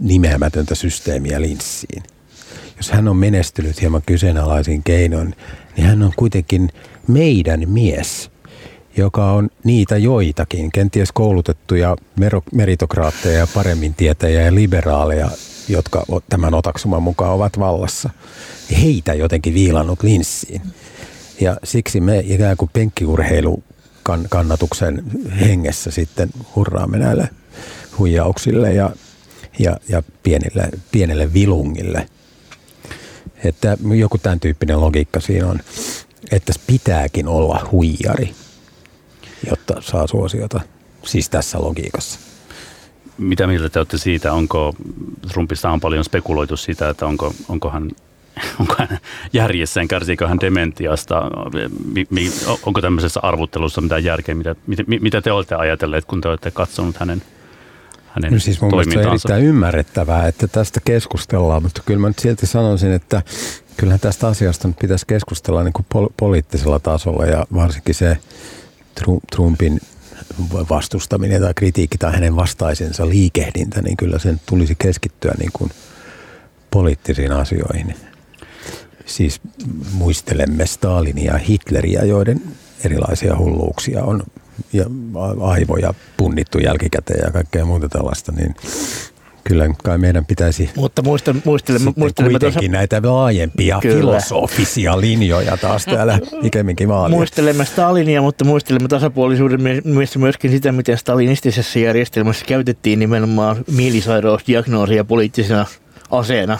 nimeämätöntä 0.00 0.75
systeemiä 0.75 1.40
linssiin– 1.40 2.02
jos 2.78 2.90
hän 2.90 3.08
on 3.08 3.16
menestynyt 3.16 3.80
hieman 3.80 4.02
kyseenalaisin 4.06 4.82
keinoin, 4.82 5.35
niin 5.76 5.87
hän 5.87 6.02
on 6.02 6.12
kuitenkin 6.16 6.68
meidän 7.06 7.62
mies, 7.66 8.30
joka 8.97 9.32
on 9.32 9.50
niitä 9.64 9.97
joitakin, 9.97 10.73
kenties 10.73 11.12
koulutettuja 11.12 11.97
meritokraatteja 12.52 13.38
ja 13.38 13.47
paremmin 13.54 13.94
tietäjiä 13.94 14.42
ja 14.42 14.54
liberaaleja, 14.54 15.30
jotka 15.68 16.04
tämän 16.28 16.54
otaksuman 16.54 17.02
mukaan 17.02 17.32
ovat 17.32 17.58
vallassa. 17.58 18.11
Heitä 18.82 19.14
jotenkin 19.14 19.54
viilannut 19.54 20.02
linssiin. 20.02 20.62
Ja 21.40 21.56
siksi 21.64 22.00
me 22.00 22.25
ikään 22.26 22.56
kuin 22.56 22.70
penkkiurheilu 22.73 23.62
kannatuksen 24.28 25.02
hengessä 25.40 25.90
sitten 25.90 26.30
hurraamme 26.56 26.99
näille 26.99 27.28
huijauksille 27.99 28.73
ja, 28.73 28.90
ja, 29.58 29.76
ja 29.88 30.02
pienille, 30.23 30.68
pienelle 30.92 31.32
vilungille– 31.32 32.08
että 33.44 33.78
joku 33.99 34.18
tämän 34.18 34.40
tyyppinen 34.40 34.80
logiikka 34.80 35.20
siinä 35.20 35.47
on, 35.47 35.61
että 36.30 36.52
pitääkin 36.66 37.28
olla 37.28 37.68
huijari, 37.73 38.35
jotta 39.50 39.75
saa 39.80 40.06
suosiota. 40.06 40.61
Siis 41.04 41.28
tässä 41.28 41.61
logiikassa. 41.61 42.20
Mitä 43.18 43.47
mieltä 43.47 43.68
te 43.68 43.78
olette 43.78 43.99
siitä? 43.99 44.32
Onko 44.32 44.75
Trumpista 45.32 45.70
on 45.70 45.80
paljon 45.80 46.04
spekuloitu 46.04 46.56
sitä, 46.56 46.88
että 46.88 47.06
onko, 47.06 47.35
onko 47.49 47.70
hän 47.70 47.90
onko 48.61 48.75
hän 48.78 48.99
järjessään, 49.32 49.88
kärsiikö 49.88 50.28
hän 50.28 50.40
dementiasta, 50.40 51.23
onko 52.62 52.80
tämmöisessä 52.80 53.20
arvuttelussa 53.23 53.80
mitään 53.80 54.04
järkeä, 54.04 54.35
mitä, 54.35 54.54
mitä 54.87 55.23
te 55.23 55.32
olette 55.32 55.54
ajatelleet, 55.54 56.04
kun 56.04 56.20
te 56.20 56.28
olette 56.28 56.50
katsonut 56.50 56.97
hänen 56.97 57.23
hänen 58.25 58.32
no 58.32 58.38
siis 58.38 58.60
mun 58.60 58.70
mielestä 58.70 59.00
on 59.00 59.06
erittäin 59.06 59.44
ymmärrettävää, 59.44 60.28
että 60.28 60.48
tästä 60.48 60.80
keskustellaan, 60.84 61.62
mutta 61.62 61.82
kyllä 61.87 62.00
mä 62.00 62.08
nyt 62.08 62.18
silti 62.18 62.46
sanoisin, 62.46 62.92
että 62.92 63.22
kyllähän 63.76 64.00
tästä 64.00 64.26
asiasta 64.28 64.68
nyt 64.68 64.76
pitäisi 64.78 65.06
keskustella 65.06 65.64
niin 65.64 65.72
kuin 65.72 65.87
pol- 65.94 66.12
poliittisella 66.16 66.78
tasolla 66.78 67.26
ja 67.26 67.46
varsinkin 67.54 67.94
se 67.94 68.18
Trumpin 69.30 69.80
vastustaminen 70.70 71.42
tai 71.42 71.54
kritiikki 71.54 71.98
tai 71.98 72.12
hänen 72.12 72.37
vastaisensa 72.37 73.08
liikehdintä, 73.08 73.82
niin 73.82 73.96
kyllä 73.96 74.18
sen 74.18 74.40
tulisi 74.46 74.75
keskittyä 74.78 75.34
niin 75.38 75.50
kuin 75.52 75.70
poliittisiin 76.70 77.32
asioihin. 77.32 77.94
Siis 79.06 79.40
muistelemme 79.92 80.66
Stalinia 80.66 81.32
ja 81.32 81.38
Hitleriä, 81.38 82.04
joiden 82.04 82.42
erilaisia 82.84 83.37
hulluuksia 83.37 84.04
on 84.04 84.22
ja 84.72 84.84
aivoja 85.40 85.94
punnittu 86.16 86.58
jälkikäteen 86.58 87.20
ja 87.25 87.30
kaikkea 87.32 87.64
muuta 87.64 87.88
tällaista, 87.88 88.32
niin 88.32 88.54
kyllä 89.44 89.75
kai 89.84 89.98
meidän 89.98 90.26
pitäisi 90.26 90.70
Mutta 90.76 91.02
muistel, 91.02 91.34
muistelemme, 91.44 91.92
muistelemme 91.96 92.38
kuitenkin 92.38 92.70
tuossa... 92.70 92.78
näitä 92.78 93.02
laajempia 93.04 93.78
kyllä. 93.82 93.96
filosofisia 93.96 95.00
linjoja 95.00 95.56
taas 95.56 95.84
täällä 95.84 96.18
ikemminkin 96.42 96.88
vaalia. 96.88 97.16
Muistelemme 97.16 97.64
Stalinia, 97.64 98.22
mutta 98.22 98.44
muistelemme 98.44 98.88
tasapuolisuuden 98.88 99.60
missä 99.84 100.18
myöskin 100.18 100.50
sitä, 100.50 100.72
miten 100.72 100.98
stalinistisessa 100.98 101.78
järjestelmässä 101.78 102.44
käytettiin 102.44 102.98
nimenomaan 102.98 103.56
mielisairausdiagnoosia 103.76 105.04
poliittisena 105.04 105.66
aseena. 106.10 106.58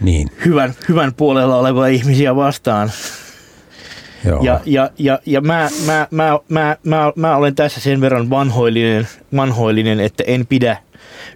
Niin. 0.00 0.28
Hyvän, 0.44 0.74
hyvän 0.88 1.14
puolella 1.14 1.56
olevia 1.56 1.86
ihmisiä 1.86 2.36
vastaan. 2.36 2.90
Joo. 4.24 4.42
Ja, 4.42 4.60
ja, 4.66 4.90
ja, 4.98 5.18
ja 5.26 5.40
mä, 5.40 5.68
mä, 5.86 6.08
mä, 6.10 6.38
mä, 6.48 6.76
mä, 6.84 7.12
mä, 7.16 7.36
olen 7.36 7.54
tässä 7.54 7.80
sen 7.80 8.00
verran 8.00 8.30
vanhoillinen, 8.30 9.08
vanhoillinen, 9.36 10.00
että 10.00 10.24
en 10.26 10.46
pidä 10.46 10.76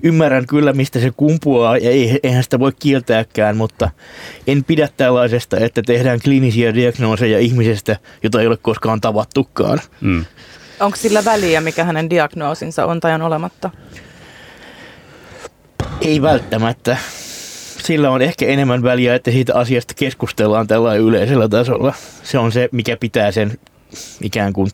ymmärrän 0.03 0.47
kyllä, 0.47 0.73
mistä 0.73 1.01
se 1.01 1.13
kumpuaa, 1.17 1.77
ja 1.77 1.91
eihän 2.23 2.43
sitä 2.43 2.59
voi 2.59 2.73
kieltääkään, 2.79 3.57
mutta 3.57 3.91
en 4.47 4.65
pidä 4.65 4.89
tällaisesta, 4.97 5.57
että 5.57 5.83
tehdään 5.83 6.21
kliinisiä 6.25 6.75
diagnooseja 6.75 7.39
ihmisestä, 7.39 7.97
jota 8.23 8.41
ei 8.41 8.47
ole 8.47 8.57
koskaan 8.57 9.01
tavattukaan. 9.01 9.79
Mm. 10.01 10.25
Onko 10.81 10.97
sillä 10.97 11.25
väliä, 11.25 11.61
mikä 11.61 11.85
hänen 11.85 12.11
diagnoosinsa 12.11 12.87
on 12.87 13.01
tai 13.01 13.15
on 13.15 13.23
olematta? 13.23 13.71
Ei 16.01 16.23
välttämättä 16.23 16.97
sillä 17.89 18.11
on 18.11 18.23
ehkä 18.23 18.47
enemmän 18.47 18.83
väliä, 18.83 19.15
että 19.15 19.31
siitä 19.31 19.55
asiasta 19.55 19.95
keskustellaan 19.95 20.67
tällä 20.67 20.95
yleisellä 20.95 21.49
tasolla. 21.49 21.95
Se 22.23 22.39
on 22.39 22.53
se, 22.53 22.69
mikä 22.73 22.97
pitää 22.97 23.33
sen 23.33 23.59
ikään 24.23 24.53
kuin 24.53 24.71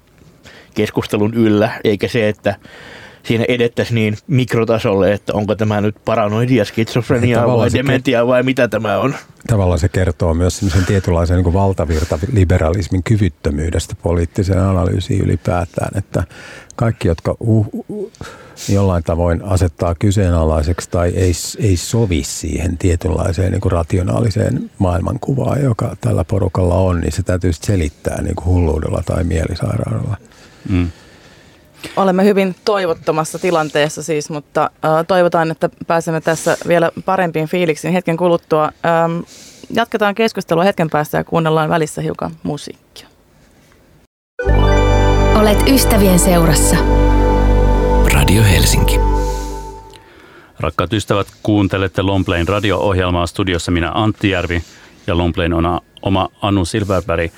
keskustelun 0.75 1.35
yllä, 1.35 1.71
eikä 1.85 2.09
se, 2.09 2.29
että 2.29 2.57
siinä 3.23 3.45
edettäisiin 3.49 3.95
niin 3.95 4.17
mikrotasolle, 4.27 5.13
että 5.13 5.33
onko 5.35 5.55
tämä 5.55 5.81
nyt 5.81 5.97
paranoidia, 6.05 6.65
skitsofreniaa 6.65 7.47
vai 7.47 7.69
dementia 7.73 8.27
vai 8.27 8.43
mitä 8.43 8.69
tämä 8.69 8.99
on. 8.99 9.15
Tavallaan 9.47 9.79
se 9.79 9.89
kertoo 9.89 10.35
myös 10.35 10.59
semmoisen 10.59 10.87
tietynlaisen 10.87 11.43
niin 11.43 11.53
valtavirta 11.53 12.19
liberalismin 12.33 13.03
kyvyttömyydestä 13.03 13.95
poliittiseen 14.03 14.61
analyysiin 14.61 15.21
ylipäätään, 15.21 15.99
että 15.99 16.25
kaikki, 16.77 17.09
jotka 17.09 17.37
uh, 17.41 17.67
uh, 17.89 18.13
jollain 18.69 19.03
tavoin 19.03 19.45
asettaa 19.45 19.95
kyseenalaiseksi 19.95 20.91
tai 20.91 21.09
ei, 21.09 21.33
ei 21.59 21.77
sovi 21.77 22.25
siihen 22.25 22.79
tietynlaiseen 22.79 23.53
niin 23.53 23.61
kuin 23.61 23.73
rationaaliseen 23.73 24.71
maailmankuvaan, 24.79 25.63
joka 25.63 25.97
tällä 26.01 26.25
porukalla 26.25 26.75
on, 26.75 27.01
niin 27.01 27.13
se 27.13 27.23
täytyy 27.23 27.53
selittää 27.53 28.23
niin 28.23 28.35
kuin 28.35 28.47
hulluudella 28.47 29.03
tai 29.07 29.25
mielisairaudella. 29.25 30.17
Mm. 30.69 30.91
Olemme 31.97 32.25
hyvin 32.25 32.55
toivottomassa 32.65 33.39
tilanteessa 33.39 34.03
siis, 34.03 34.31
mutta 34.31 34.71
äh, 34.85 35.07
toivotaan, 35.09 35.51
että 35.51 35.71
pääsemme 35.87 36.21
tässä 36.21 36.57
vielä 36.69 36.91
parempiin 37.05 37.49
fiiliksiin 37.49 37.93
hetken 37.93 38.17
kuluttua. 38.17 38.65
Ähm, 38.65 39.21
jatketaan 39.71 40.15
keskustelua 40.15 40.65
hetken 40.65 40.91
päästä 40.91 41.19
ja 41.19 41.25
kuunnellaan 41.25 41.71
välissä 41.71 42.03
hiukan 42.03 42.31
musiikkia. 42.43 43.09
Olet 45.35 45.69
ystävien 45.69 46.19
seurassa. 46.19 46.77
Radio 48.25 48.43
Helsinki. 48.43 49.01
Rakkaat 50.61 50.93
ystävät, 50.93 51.27
kuuntelette 51.43 52.03
Lomplain 52.03 52.49
radio-ohjelmaa 52.49 53.27
studiossa 53.27 53.71
minä 53.71 53.91
Antti 53.95 54.31
Järvi 54.31 54.63
ja 55.07 55.19
Lomplain 55.19 55.53
on 55.53 55.81
oma 56.03 56.29
Anu 56.43 56.65
Silverberg. 56.65 57.33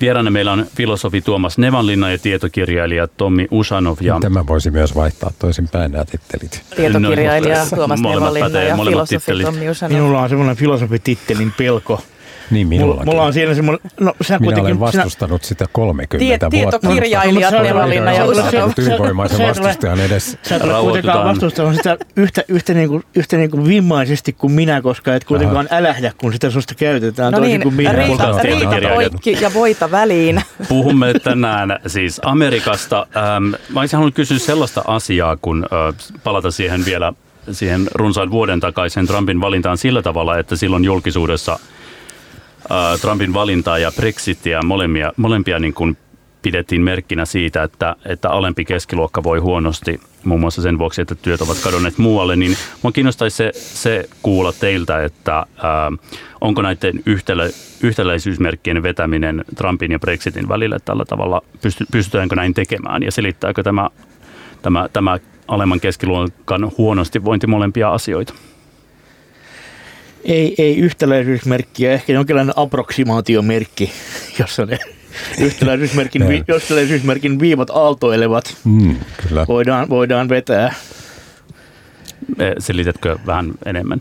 Vieraana 0.00 0.30
meillä 0.30 0.52
on 0.52 0.66
filosofi 0.76 1.20
Tuomas 1.20 1.58
Nevanlinna 1.58 2.10
ja 2.10 2.18
tietokirjailija 2.18 3.06
Tommi 3.06 3.46
Usanov. 3.50 3.96
Ja... 4.00 4.18
Tämä 4.20 4.46
voisi 4.46 4.70
myös 4.70 4.94
vaihtaa 4.94 5.30
toisinpäin 5.38 5.92
nämä 5.92 6.04
tittelit. 6.04 6.62
Tietokirjailija 6.76 7.58
no, 7.58 7.76
Tuomas 7.76 8.00
Nevanlinna 8.00 8.60
ja 8.60 8.76
filosofi 8.76 9.42
Tommi 9.42 9.70
Usanov. 9.70 9.96
Minulla 9.96 10.20
on 10.20 10.28
semmoinen 10.28 10.56
filosofitittelin 10.56 11.52
pelko– 11.58 12.02
niin 12.50 12.68
minullakin. 12.68 13.04
Mulla 13.06 13.22
on 13.22 13.32
siinä 13.32 13.54
semmoinen... 13.54 13.90
No, 14.00 14.14
sä 14.22 14.38
Minä 14.38 14.62
olen 14.62 14.80
vastustanut 14.80 15.44
sinä, 15.44 15.48
sitä 15.48 15.64
30 15.72 16.18
Tiet, 16.18 16.40
vuotta. 16.40 16.78
Tietokirjailijat 16.78 17.54
no, 17.54 17.62
Nevalinna 17.62 18.12
ja. 18.12 18.24
Ylivoimaisen 18.78 19.48
vastustajan 19.48 20.00
edes. 20.00 20.38
Sä 20.42 20.56
et 20.56 20.62
ole 20.62 20.80
kuitenkaan 20.80 21.24
vastustanut 21.24 21.74
sitä 21.74 21.96
yhtä, 22.16 22.44
yhtä, 22.48 22.74
niin 22.74 22.88
kuin, 22.88 23.04
yhtä 23.16 23.36
niin 23.36 23.50
kuin 23.50 23.68
vimmaisesti 23.68 24.32
kuin 24.32 24.52
minä, 24.52 24.82
koska 24.82 25.14
et 25.14 25.24
kuitenkaan 25.24 25.66
Aha. 25.70 25.78
älähdä, 25.78 26.12
kun 26.18 26.32
sitä 26.32 26.50
susta 26.50 26.74
käytetään 26.74 27.32
no 27.32 27.40
niin, 27.40 27.62
kuin 27.62 27.74
minä. 27.74 27.92
Riita, 27.92 28.38
riita 28.42 28.70
poikki 28.94 29.38
ja 29.40 29.54
voita 29.54 29.90
väliin. 29.90 30.42
Puhumme 30.68 31.14
tänään 31.14 31.80
siis 31.86 32.20
Amerikasta. 32.24 33.06
Ähm, 33.16 33.44
mä 33.74 33.80
olisin 33.80 33.96
halunnut 33.96 34.14
kysyä 34.14 34.38
sellaista 34.38 34.82
asiaa, 34.86 35.36
kun 35.36 35.66
äh, 35.72 35.94
palata 36.24 36.50
siihen 36.50 36.84
vielä 36.84 37.12
siihen 37.50 37.88
runsaan 37.94 38.30
vuoden 38.30 38.60
takaisin 38.60 39.06
Trumpin 39.06 39.40
valintaan 39.40 39.78
sillä 39.78 40.02
tavalla, 40.02 40.38
että 40.38 40.56
silloin 40.56 40.84
julkisuudessa– 40.84 41.58
Äh, 42.70 43.00
Trumpin 43.00 43.34
valintaa 43.34 43.78
ja 43.78 43.92
Brexitia. 43.96 44.62
Molempia, 44.62 45.12
molempia 45.16 45.58
niin 45.58 45.74
kuin 45.74 45.96
pidettiin 46.42 46.82
merkkinä 46.82 47.24
siitä, 47.24 47.62
että, 47.62 47.96
että 48.04 48.30
alempi 48.30 48.64
keskiluokka 48.64 49.22
voi 49.22 49.38
huonosti, 49.38 50.00
muun 50.24 50.40
muassa 50.40 50.62
sen 50.62 50.78
vuoksi, 50.78 51.02
että 51.02 51.14
työt 51.14 51.40
ovat 51.40 51.58
kadonneet 51.64 51.98
muualle, 51.98 52.36
niin 52.36 52.56
minua 52.82 52.92
kiinnostaisi 52.92 53.36
se, 53.36 53.50
se 53.54 54.08
kuulla 54.22 54.52
teiltä, 54.52 55.04
että 55.04 55.34
ää, 55.34 55.86
äh, 55.86 55.92
onko 56.40 56.62
näiden 56.62 57.02
yhtälä, 57.06 57.44
yhtäläisyysmerkkien 57.82 58.82
vetäminen 58.82 59.44
Trumpin 59.56 59.92
ja 59.92 59.98
Brexitin 59.98 60.48
välillä 60.48 60.78
tällä 60.84 61.04
tavalla, 61.04 61.42
pysty, 61.62 61.84
pystytäänkö 61.92 62.36
näin 62.36 62.54
tekemään? 62.54 63.02
Ja 63.02 63.12
selittääkö 63.12 63.62
tämä, 63.62 63.90
tämä, 64.62 64.88
tämä 64.92 65.18
alemman 65.48 65.80
keskiluokan 65.80 66.72
huonosti 66.78 67.24
vointi 67.24 67.46
molempia 67.46 67.92
asioita? 67.92 68.34
Ei, 70.26 70.54
ei 70.58 70.76
yhtäläisyysmerkkiä, 70.76 71.92
ehkä 71.92 72.12
jonkinlainen 72.12 72.58
approksimaatiomerkki, 72.58 73.92
jossa 74.38 74.66
ne 74.66 74.78
yhtäläisyysmerkin, 75.40 76.28
vi, 76.28 76.44
yhtäläisyysmerkin 76.48 77.40
viivat 77.40 77.70
aaltoilevat. 77.70 78.56
Mm, 78.64 78.96
kyllä. 79.28 79.44
Voidaan, 79.48 79.88
voidaan 79.88 80.28
vetää. 80.28 80.74
Selitätkö 82.58 83.18
vähän 83.26 83.52
enemmän? 83.66 84.00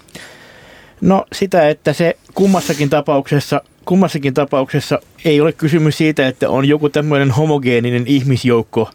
No 1.02 1.26
sitä, 1.34 1.70
että 1.70 1.94
se 1.94 2.18
kummassakin 2.34 2.90
tapauksessa, 2.90 3.62
kummassakin 3.86 4.34
tapauksessa 4.34 5.00
ei 5.26 5.42
ole 5.42 5.52
kysymys 5.52 5.98
siitä, 5.98 6.28
että 6.28 6.50
on 6.50 6.68
joku 6.68 6.90
tämmöinen 6.90 7.32
homogeeninen 7.32 8.04
ihmisjoukko, 8.08 8.90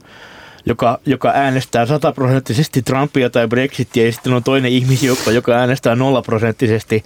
joka, 0.66 1.00
joka 1.06 1.32
äänestää 1.34 1.86
sataprosenttisesti 1.86 2.82
Trumpia 2.82 3.30
tai 3.30 3.48
Brexitia, 3.48 4.06
ja 4.06 4.12
sitten 4.12 4.32
on 4.32 4.44
toinen 4.44 4.72
ihmisjoukko, 4.72 5.30
joka 5.30 5.52
äänestää 5.52 5.96
nollaprosenttisesti. 5.96 7.04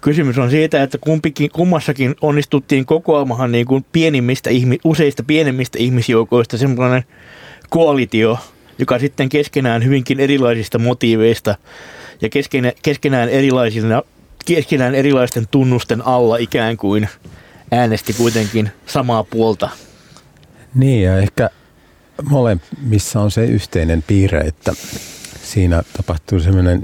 Kysymys 0.00 0.38
on 0.38 0.50
siitä, 0.50 0.82
että 0.82 0.98
kumpikin, 0.98 1.50
kummassakin 1.50 2.14
onnistuttiin 2.20 2.86
kokoamaan 2.86 3.52
niin 3.52 3.66
kuin 3.66 3.86
pienimmistä, 3.92 4.50
useista 4.84 5.22
pienemmistä 5.22 5.78
ihmisjoukoista 5.78 6.58
semmoinen 6.58 7.04
koalitio, 7.68 8.38
joka 8.78 8.98
sitten 8.98 9.28
keskenään 9.28 9.84
hyvinkin 9.84 10.20
erilaisista 10.20 10.78
motiiveista 10.78 11.54
ja 12.20 12.28
keskenään, 12.28 12.74
keskenään, 12.82 13.28
erilaisina, 13.28 14.02
keskenään 14.46 14.94
erilaisten 14.94 15.48
tunnusten 15.50 16.06
alla 16.06 16.36
ikään 16.36 16.76
kuin 16.76 17.08
äänesti 17.70 18.12
kuitenkin 18.12 18.70
samaa 18.86 19.24
puolta. 19.24 19.70
Niin 20.74 21.02
ja 21.02 21.18
ehkä 21.18 21.50
molemmissa 22.24 23.20
on 23.20 23.30
se 23.30 23.44
yhteinen 23.44 24.04
piirre, 24.06 24.40
että 24.40 24.72
siinä 25.42 25.82
tapahtuu 25.96 26.40
semmoinen 26.40 26.82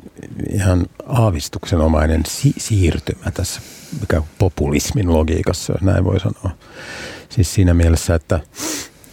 ihan 0.52 0.86
aavistuksenomainen 1.06 2.22
si- 2.26 2.54
siirtymä 2.58 3.30
tässä 3.30 3.60
mikä 4.00 4.22
populismin 4.38 5.12
logiikassa, 5.12 5.72
jos 5.72 5.82
näin 5.82 6.04
voi 6.04 6.20
sanoa. 6.20 6.50
Siis 7.28 7.54
siinä 7.54 7.74
mielessä, 7.74 8.14
että 8.14 8.40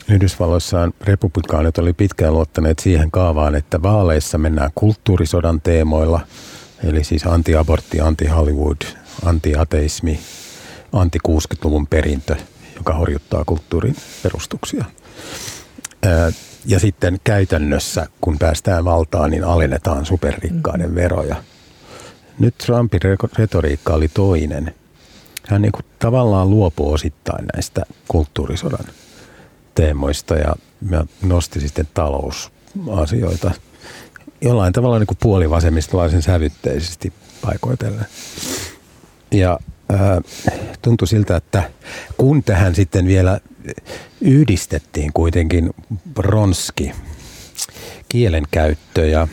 Yhdysvalloissa 0.10 0.92
republikaanit 1.02 1.78
oli 1.78 1.94
pitkään 1.94 2.34
luottaneet 2.34 2.80
siihen 2.80 3.12
kaavaan, 3.12 3.56
että 3.56 3.82
vaaleissa 3.82 4.38
mennään 4.38 4.72
kulttuurisodan 4.76 5.62
teemoilla, 5.62 6.20
eli 6.84 7.04
siis 7.04 7.26
anti-abortti, 7.26 8.02
anti-Hollywood, 8.02 8.82
anti-ateismi, 9.26 10.20
anti-60-luvun 10.94 11.88
perintö, 11.88 12.36
joka 12.76 12.94
horjuttaa 12.94 13.46
kulttuurin 13.46 13.96
perustuksia. 14.24 14.86
Ja 16.66 16.80
sitten 16.80 17.20
käytännössä, 17.24 18.08
kun 18.22 18.38
päästään 18.40 18.86
valtaan, 18.86 19.32
niin 19.32 19.44
alennetaan 19.44 20.06
superrikkaiden 20.06 20.86
mm-hmm. 20.86 20.96
veroja. 20.96 21.36
Nyt 22.40 22.58
Trumpin 22.58 23.00
retoriikka 23.38 23.94
oli 23.94 24.08
toinen. 24.08 24.74
Hän 25.48 25.62
niin 25.62 25.72
kuin 25.72 25.86
tavallaan 26.00 26.50
luopuu 26.50 26.92
osittain 26.92 27.46
näistä 27.54 27.84
kulttuurisodan 28.08 28.86
teemoista 29.76 30.36
ja 30.36 30.56
nosti 31.22 31.60
sitten 31.60 31.88
talousasioita 31.94 33.52
jollain 34.42 34.74
tavalla 34.74 35.00
niin 35.00 35.08
kuin 35.08 35.18
puolivasemmistolaisen 35.22 36.22
sävytteisesti 36.22 37.14
paikoitellen. 37.42 38.06
Ja 39.32 39.60
ää, 39.90 40.22
tuntui 40.82 41.08
siltä, 41.08 41.36
että 41.36 41.72
kun 42.18 42.44
tähän 42.44 42.76
sitten 42.76 43.08
vielä 43.08 43.40
yhdistettiin 44.22 45.14
kuitenkin 45.14 45.70
bronski 46.14 46.92
kielenkäyttö 48.10 49.08
ja 49.08 49.28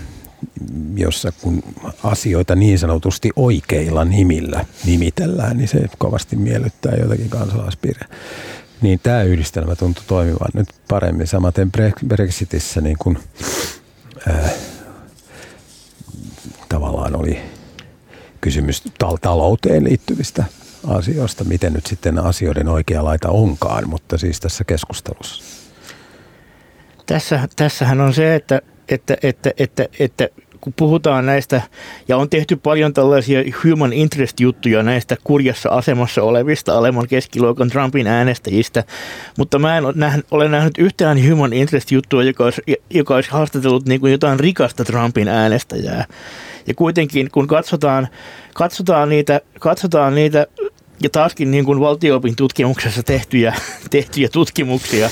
jossa 0.97 1.33
kun 1.41 1.63
asioita 2.03 2.57
niin 2.57 2.79
sanotusti 2.79 3.31
oikeilla 3.37 4.05
nimillä 4.05 4.65
nimitellään, 4.85 5.57
niin 5.57 5.69
se 5.69 5.87
kovasti 5.99 6.37
miellyttää 6.37 6.93
jotakin 7.01 7.29
kansalaispiiriä. 7.29 8.09
Niin 8.83 9.01
tämä 9.03 9.23
yhdistelmä 9.23 9.77
tuntui 9.77 10.05
toimivan 10.07 10.49
nyt 10.55 10.69
paremmin. 10.89 11.27
Samaten 11.27 11.71
Brexitissä 12.07 12.81
niin 12.81 12.97
kuin, 12.99 13.19
äh, 14.31 14.53
tavallaan 16.69 17.17
oli 17.17 17.39
kysymys 18.41 18.83
talouteen 19.23 19.85
liittyvistä 19.85 20.45
asioista, 20.87 21.45
miten 21.45 21.73
nyt 21.73 21.87
sitten 21.87 22.19
asioiden 22.19 22.69
oikea 22.69 23.05
laita 23.05 23.29
onkaan, 23.29 23.89
mutta 23.89 24.19
siis 24.19 24.41
tässä 24.41 24.65
keskustelussa. 24.65 25.45
Tässä, 27.07 27.49
tässähän 27.57 28.01
on 28.01 28.15
se, 28.15 28.35
että, 28.35 28.63
että, 28.89 29.17
että, 29.23 29.53
että, 29.59 29.89
että 29.99 30.29
kun 30.61 30.73
puhutaan 30.77 31.27
näistä, 31.27 31.63
ja 32.09 32.17
on 32.17 32.31
tehty 32.31 32.57
paljon 32.57 32.95
tällaisia 32.95 33.41
human 33.65 33.93
interest-juttuja 33.93 34.83
näistä 34.83 35.17
kurjassa 35.25 35.69
asemassa 35.69 36.23
olevista 36.23 36.79
alemman 36.79 37.09
keskiluokan 37.09 37.69
Trumpin 37.69 38.07
äänestäjistä, 38.07 38.85
mutta 39.39 39.59
mä 39.59 39.79
en 39.79 39.85
ole 40.31 40.49
nähnyt 40.49 40.79
yhtään 40.79 41.31
human 41.31 41.53
interest-juttua, 41.53 42.23
joka 42.23 42.45
olisi, 42.45 42.63
joka 42.91 43.15
olisi 43.15 43.31
haastatellut 43.31 43.87
niin 43.87 44.01
kuin 44.01 44.13
jotain 44.13 44.41
rikasta 44.41 44.85
Trumpin 44.85 45.29
äänestäjää. 45.29 46.05
Ja 46.67 46.75
kuitenkin, 46.75 47.31
kun 47.31 47.47
katsotaan, 47.47 48.09
katsotaan, 48.55 49.09
niitä, 49.09 49.41
katsotaan 49.61 50.15
niitä 50.15 50.47
ja 51.03 51.11
taaskin 51.11 51.51
niin 51.51 51.65
kuin 51.65 51.81
valtioopin 51.81 52.37
tutkimuksessa 52.37 53.03
tehtyjä, 53.03 53.55
tehtyjä 53.91 54.29
tutkimuksia 54.29 55.11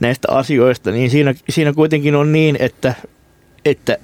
näistä 0.00 0.28
asioista, 0.30 0.90
niin 0.90 1.10
siinä, 1.10 1.34
siinä 1.48 1.72
kuitenkin 1.72 2.14
on 2.14 2.32
niin, 2.32 2.56
että, 2.60 2.94
että 3.64 3.98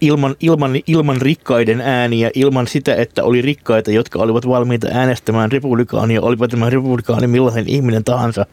ilman, 0.00 0.36
ilman, 0.40 0.72
ilman 0.86 1.20
rikkaiden 1.20 1.80
ääniä, 1.80 2.30
ilman 2.34 2.66
sitä, 2.66 2.94
että 2.94 3.24
oli 3.24 3.42
rikkaita, 3.42 3.90
jotka 3.90 4.18
olivat 4.18 4.48
valmiita 4.48 4.88
äänestämään 4.92 5.52
republikaania, 5.52 6.22
olivat 6.22 6.50
tämä 6.50 6.70
republikaani 6.70 7.26
millainen 7.26 7.68
ihminen 7.68 8.04
tahansa, 8.04 8.46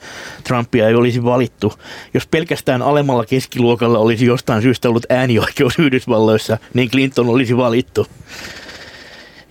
Trumpia 0.43 0.87
ei 0.87 0.95
olisi 0.95 1.23
valittu. 1.23 1.73
Jos 2.13 2.27
pelkästään 2.27 2.81
alemmalla 2.81 3.25
keskiluokalla 3.25 3.99
olisi 3.99 4.25
jostain 4.25 4.61
syystä 4.61 4.89
ollut 4.89 5.05
äänioikeus 5.09 5.79
Yhdysvalloissa, 5.79 6.57
niin 6.73 6.89
Clinton 6.89 7.29
olisi 7.29 7.57
valittu. 7.57 8.07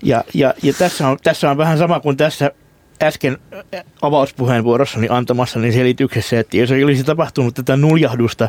Ja, 0.02 0.24
ja, 0.34 0.54
ja 0.62 0.72
tässä, 0.72 1.08
on, 1.08 1.18
tässä 1.22 1.50
on 1.50 1.56
vähän 1.56 1.78
sama 1.78 2.00
kuin 2.00 2.16
tässä 2.16 2.50
äsken 3.02 3.38
avauspuheenvuorossani 4.02 5.06
antamassani 5.10 5.72
selityksessä, 5.72 6.40
että 6.40 6.56
jos 6.56 6.70
ei 6.70 6.84
olisi 6.84 7.04
tapahtunut 7.04 7.54
tätä 7.54 7.76
nuljahdusta 7.76 8.48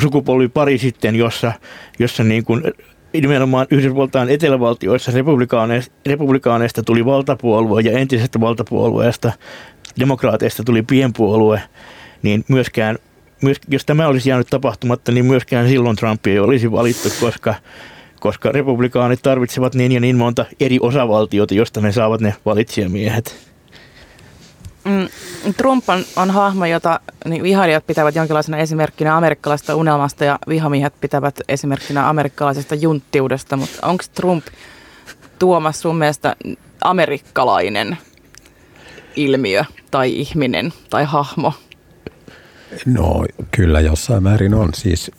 sukupolvi 0.00 0.48
pari 0.48 0.78
sitten, 0.78 1.16
jossa, 1.16 1.52
jossa 1.98 2.24
niin 2.24 2.44
kuin 2.44 2.62
nimenomaan 3.12 3.66
Yhdysvaltain 3.70 4.28
etelävaltioissa 4.28 5.12
republikaaneista, 5.12 5.94
republikaaneista 6.06 6.82
tuli 6.82 7.04
valtapuolue 7.04 7.80
ja 7.80 7.98
entisestä 7.98 8.40
valtapuolueesta 8.40 9.32
demokraateista 10.00 10.64
tuli 10.64 10.82
pienpuolue, 10.82 11.62
niin 12.22 12.44
myöskään 12.48 12.98
myös, 13.42 13.56
jos 13.68 13.84
tämä 13.84 14.06
olisi 14.06 14.28
jäänyt 14.30 14.46
tapahtumatta, 14.50 15.12
niin 15.12 15.24
myöskään 15.24 15.68
silloin 15.68 15.96
Trump 15.96 16.26
ei 16.26 16.38
olisi 16.38 16.72
valittu, 16.72 17.08
koska, 17.20 17.54
koska 18.22 18.52
republikaanit 18.52 19.22
tarvitsevat 19.22 19.74
niin 19.74 19.92
ja 19.92 20.00
niin 20.00 20.16
monta 20.16 20.44
eri 20.60 20.78
osavaltiota, 20.80 21.54
josta 21.54 21.80
ne 21.80 21.92
saavat 21.92 22.20
ne 22.20 22.34
valitsijamiehet. 22.46 23.36
Mm, 24.84 25.08
Trump 25.56 25.88
on, 25.88 26.04
on 26.16 26.30
hahmo, 26.30 26.66
jota 26.66 27.00
niin 27.24 27.42
vihailijat 27.42 27.86
pitävät 27.86 28.14
jonkinlaisena 28.14 28.58
esimerkkinä 28.58 29.16
amerikkalaisesta 29.16 29.74
unelmasta 29.74 30.24
ja 30.24 30.38
vihamiehet 30.48 30.94
pitävät 31.00 31.40
esimerkkinä 31.48 32.08
amerikkalaisesta 32.08 32.74
junttiudesta, 32.74 33.56
mutta 33.56 33.86
onko 33.86 34.04
Trump 34.14 34.46
Tuomas 35.38 35.80
sun 35.80 35.96
mielestä 35.96 36.36
amerikkalainen 36.84 37.98
ilmiö 39.16 39.64
tai 39.90 40.12
ihminen 40.12 40.72
tai 40.90 41.04
hahmo? 41.04 41.52
No 42.86 43.24
kyllä 43.50 43.80
jossain 43.80 44.22
määrin 44.22 44.54
on. 44.54 44.70
Siis 44.74 45.10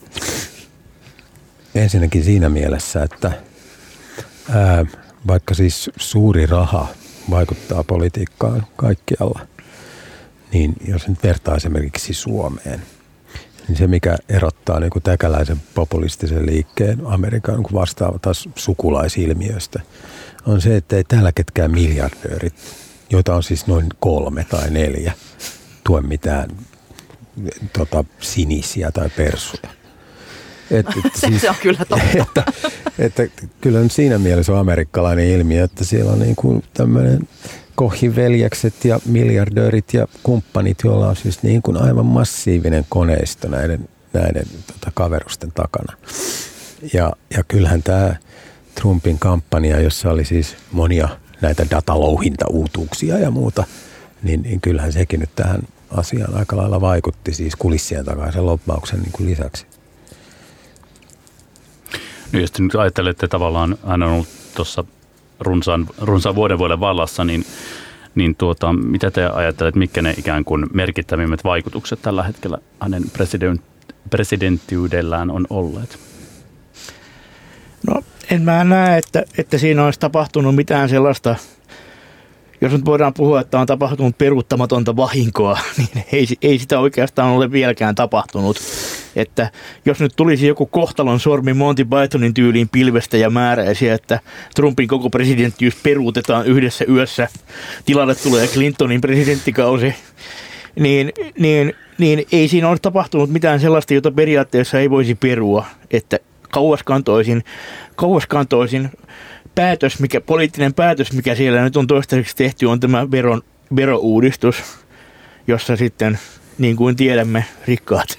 ensinnäkin 1.74 2.24
siinä 2.24 2.48
mielessä, 2.48 3.02
että 3.02 3.32
ää, 4.50 4.86
vaikka 5.26 5.54
siis 5.54 5.90
suuri 5.96 6.46
raha 6.46 6.88
vaikuttaa 7.30 7.84
politiikkaan 7.84 8.66
kaikkialla, 8.76 9.46
niin 10.52 10.74
jos 10.88 11.08
nyt 11.08 11.22
vertaa 11.22 11.56
esimerkiksi 11.56 12.14
Suomeen, 12.14 12.82
niin 13.68 13.76
se 13.76 13.86
mikä 13.86 14.16
erottaa 14.28 14.80
niin 14.80 14.90
täkäläisen 15.02 15.62
populistisen 15.74 16.46
liikkeen 16.46 17.06
Amerikan 17.06 17.56
niin 17.56 17.72
vastaava 17.72 18.18
taas 18.18 18.48
sukulaisilmiöstä, 18.54 19.80
on 20.46 20.60
se, 20.60 20.76
että 20.76 20.96
ei 20.96 21.04
täällä 21.04 21.32
ketkään 21.32 21.70
miljardöörit, 21.70 22.54
joita 23.10 23.34
on 23.34 23.42
siis 23.42 23.66
noin 23.66 23.86
kolme 24.00 24.44
tai 24.44 24.70
neljä, 24.70 25.12
tue 25.84 26.00
mitään 26.00 26.50
tota, 27.72 28.04
sinisiä 28.20 28.90
tai 28.90 29.08
persuja. 29.16 29.83
Et, 30.70 30.86
et, 31.04 31.14
siis, 31.20 31.40
se 31.40 31.50
on 31.50 31.56
kyllä 31.62 31.78
totta. 31.78 32.04
Että, 32.14 32.44
että, 32.98 33.22
että 33.22 33.42
kyllä 33.60 33.80
nyt 33.80 33.92
siinä 33.92 34.18
mielessä 34.18 34.52
on 34.52 34.58
amerikkalainen 34.58 35.26
ilmiö, 35.26 35.64
että 35.64 35.84
siellä 35.84 36.12
on 36.12 36.18
niin 36.18 36.36
kuin 36.36 36.64
tämmöinen 36.74 37.28
kohiveljekset 37.74 38.84
ja 38.84 39.00
miljardöörit 39.06 39.94
ja 39.94 40.08
kumppanit, 40.22 40.78
joilla 40.84 41.08
on 41.08 41.16
siis 41.16 41.42
niin 41.42 41.62
kuin 41.62 41.76
aivan 41.76 42.06
massiivinen 42.06 42.86
koneisto 42.88 43.48
näiden, 43.48 43.88
näiden 44.12 44.46
tota, 44.66 44.90
kaverusten 44.94 45.52
takana. 45.52 45.96
Ja, 46.92 47.12
ja 47.36 47.44
kyllähän 47.48 47.82
tämä 47.82 48.16
Trumpin 48.74 49.18
kampanja, 49.18 49.80
jossa 49.80 50.10
oli 50.10 50.24
siis 50.24 50.56
monia 50.72 51.08
näitä 51.40 51.66
datalouhintauutuuksia 51.70 53.18
ja 53.18 53.30
muuta, 53.30 53.64
niin, 54.22 54.42
niin 54.42 54.60
kyllähän 54.60 54.92
sekin 54.92 55.20
nyt 55.20 55.30
tähän 55.36 55.62
asiaan 55.90 56.34
aika 56.34 56.56
lailla 56.56 56.80
vaikutti 56.80 57.34
siis 57.34 57.56
kulissien 57.56 58.04
takaisin 58.04 58.46
loppauksen 58.46 59.00
niin 59.00 59.12
kuin 59.12 59.30
lisäksi. 59.30 59.66
No 62.34 62.40
jos 62.40 62.58
nyt 62.58 62.74
ajattelette 62.74 63.28
tavallaan, 63.28 63.78
hän 63.86 64.02
on 64.02 64.12
ollut 64.12 64.28
tuossa 64.54 64.84
runsaan, 65.40 65.86
runsaan 66.00 66.34
vuoden 66.34 66.58
vuoden 66.58 66.80
vallassa, 66.80 67.24
niin, 67.24 67.44
niin 68.14 68.36
tuota, 68.36 68.72
mitä 68.72 69.10
te 69.10 69.26
ajattelette, 69.26 69.78
mitkä 69.78 70.02
ne 70.02 70.14
ikään 70.18 70.44
kuin 70.44 70.66
merkittävimmät 70.72 71.44
vaikutukset 71.44 72.02
tällä 72.02 72.22
hetkellä 72.22 72.58
hänen 72.80 73.02
president, 73.12 73.60
presidenttiydellään 74.10 75.30
on 75.30 75.46
olleet? 75.50 75.98
No 77.86 78.02
en 78.30 78.42
mä 78.42 78.64
näe, 78.64 78.98
että, 78.98 79.24
että 79.38 79.58
siinä 79.58 79.84
olisi 79.84 80.00
tapahtunut 80.00 80.54
mitään 80.54 80.88
sellaista 80.88 81.36
jos 82.60 82.72
nyt 82.72 82.84
voidaan 82.84 83.14
puhua, 83.14 83.40
että 83.40 83.60
on 83.60 83.66
tapahtunut 83.66 84.18
peruuttamatonta 84.18 84.96
vahinkoa, 84.96 85.58
niin 85.78 86.04
ei, 86.12 86.26
ei 86.42 86.58
sitä 86.58 86.80
oikeastaan 86.80 87.30
ole 87.30 87.52
vieläkään 87.52 87.94
tapahtunut. 87.94 88.60
Että 89.16 89.50
jos 89.84 90.00
nyt 90.00 90.12
tulisi 90.16 90.46
joku 90.46 90.66
kohtalon 90.66 91.20
sormi 91.20 91.54
Monty 91.54 91.84
Pythonin 91.84 92.34
tyyliin 92.34 92.68
pilvestä 92.68 93.16
ja 93.16 93.30
määräisi, 93.30 93.88
että 93.88 94.20
Trumpin 94.54 94.88
koko 94.88 95.10
presidenttiys 95.10 95.74
peruutetaan 95.82 96.46
yhdessä 96.46 96.84
yössä, 96.88 97.28
tilalle 97.86 98.14
tulee 98.14 98.46
Clintonin 98.46 99.00
presidenttikausi, 99.00 99.94
niin, 100.80 101.12
niin, 101.38 101.72
niin 101.98 102.26
ei 102.32 102.48
siinä 102.48 102.68
ole 102.68 102.78
tapahtunut 102.78 103.30
mitään 103.30 103.60
sellaista, 103.60 103.94
jota 103.94 104.10
periaatteessa 104.10 104.80
ei 104.80 104.90
voisi 104.90 105.14
perua, 105.14 105.66
että 105.90 106.18
kauaskantoisin, 106.50 107.44
kauaskantoisin 107.96 108.90
päätös, 109.54 110.00
mikä, 110.00 110.20
poliittinen 110.20 110.74
päätös, 110.74 111.12
mikä 111.12 111.34
siellä 111.34 111.62
nyt 111.62 111.76
on 111.76 111.86
toistaiseksi 111.86 112.36
tehty, 112.36 112.66
on 112.66 112.80
tämä 112.80 113.10
veron, 113.10 113.42
verouudistus, 113.76 114.62
jossa 115.46 115.76
sitten, 115.76 116.18
niin 116.58 116.76
kuin 116.76 116.96
tiedämme, 116.96 117.44
rikkaat, 117.66 118.18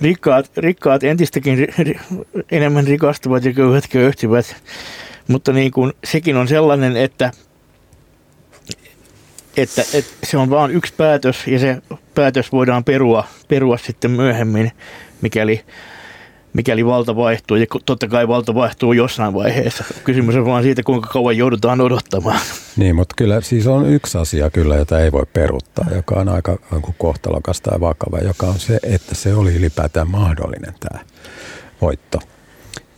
rikkaat, 0.00 0.50
rikkaat 0.56 1.04
entistäkin 1.04 1.58
ri, 1.58 1.66
ri, 1.78 2.00
enemmän 2.50 2.86
rikastuvat 2.86 3.44
ja 3.44 3.52
köyhät 3.52 3.84
köyhtyvät. 3.90 4.56
Mutta 5.28 5.52
niin 5.52 5.72
kuin, 5.72 5.92
sekin 6.04 6.36
on 6.36 6.48
sellainen, 6.48 6.96
että, 6.96 7.30
että, 9.56 9.82
että 9.94 10.12
se 10.24 10.38
on 10.38 10.50
vain 10.50 10.70
yksi 10.70 10.94
päätös 10.96 11.46
ja 11.46 11.58
se 11.58 11.82
päätös 12.14 12.52
voidaan 12.52 12.84
perua, 12.84 13.24
perua 13.48 13.78
sitten 13.78 14.10
myöhemmin, 14.10 14.72
mikäli 15.22 15.64
mikäli 16.56 16.86
valta 16.86 17.16
vaihtuu. 17.16 17.56
Ja 17.56 17.66
totta 17.86 18.08
kai 18.08 18.28
valta 18.28 18.54
vaihtuu 18.54 18.92
jossain 18.92 19.34
vaiheessa. 19.34 19.84
Kysymys 20.04 20.36
on 20.36 20.46
vaan 20.46 20.62
siitä, 20.62 20.82
kuinka 20.82 21.08
kauan 21.08 21.36
joudutaan 21.36 21.80
odottamaan. 21.80 22.40
Niin, 22.76 22.96
mutta 22.96 23.14
kyllä 23.18 23.40
siis 23.40 23.66
on 23.66 23.86
yksi 23.86 24.18
asia 24.18 24.50
kyllä, 24.50 24.76
jota 24.76 25.00
ei 25.00 25.12
voi 25.12 25.26
peruttaa, 25.32 25.86
joka 25.94 26.14
on 26.14 26.28
aika 26.28 26.58
kohtalokas 26.98 27.60
tai 27.60 27.80
vakava, 27.80 28.18
joka 28.18 28.46
on 28.46 28.58
se, 28.58 28.78
että 28.82 29.14
se 29.14 29.34
oli 29.34 29.54
ylipäätään 29.54 30.10
mahdollinen 30.10 30.74
tämä 30.80 31.04
voitto, 31.80 32.18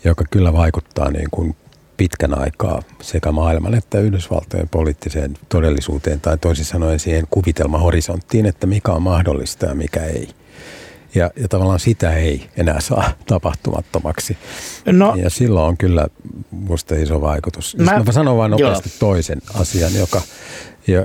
joka 0.05 0.25
kyllä 0.31 0.53
vaikuttaa 0.53 1.11
niin 1.11 1.29
kuin 1.31 1.57
pitkän 1.97 2.39
aikaa 2.39 2.83
sekä 3.03 3.33
maailman 3.33 3.75
että 3.75 4.01
Yhdysvaltojen 4.01 4.69
poliittiseen 4.69 5.35
todellisuuteen 5.49 6.21
tai 6.21 6.39
toisin 6.39 6.65
sanoen 6.65 6.99
siihen 6.99 7.25
kuvitelmahorisonttiin, 7.31 8.47
että 8.47 8.67
mikä 8.67 8.93
on 8.93 9.03
mahdollista 9.03 9.67
ja 9.67 9.75
mikä 9.75 10.05
ei. 10.05 10.29
Ja, 11.15 11.31
ja 11.37 11.49
tavallaan 11.49 11.81
sitä 11.81 12.13
ei 12.13 12.51
enää 12.57 12.81
saa 12.81 13.11
tapahtumattomaksi. 13.27 14.37
No, 14.87 15.15
ja 15.15 15.31
silloin 15.31 15.69
on 15.69 15.77
kyllä 15.77 16.09
minusta 16.51 16.95
iso 16.95 17.21
vaikutus. 17.21 17.77
Mä, 17.77 18.03
mä 18.07 18.13
sanon 18.13 18.37
vain 18.37 18.51
nopeasti 18.51 18.89
joo. 18.89 18.97
toisen 18.99 19.43
asian, 19.55 19.95
joka, 19.95 20.23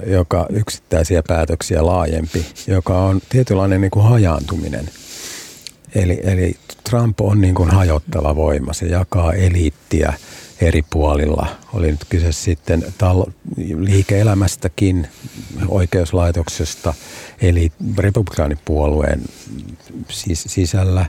joka 0.06 0.46
yksittäisiä 0.50 1.24
päätöksiä 1.28 1.86
laajempi, 1.86 2.46
joka 2.68 3.00
on 3.00 3.22
tietynlainen 3.30 3.82
niin 3.82 3.92
kuin 3.92 4.06
hajaantuminen. 4.06 4.90
Eli, 5.96 6.22
eli 6.24 6.56
Trump 6.90 7.22
on 7.22 7.42
niin 7.42 7.56
kuin 7.56 7.70
hajottava 7.70 8.36
voima. 8.36 8.74
Se 8.74 8.86
jakaa 8.86 9.34
eliittiä 9.34 10.14
eri 10.64 10.82
puolilla. 10.90 11.48
Oli 11.74 11.92
nyt 11.92 12.06
kyse 12.10 12.32
sitten 12.32 12.86
tal- 12.98 13.32
liike-elämästäkin, 13.78 15.08
oikeuslaitoksesta, 15.68 16.94
eli 17.42 17.72
republikaanipuolueen 17.98 19.22
sis- 20.10 20.46
sisällä, 20.48 21.06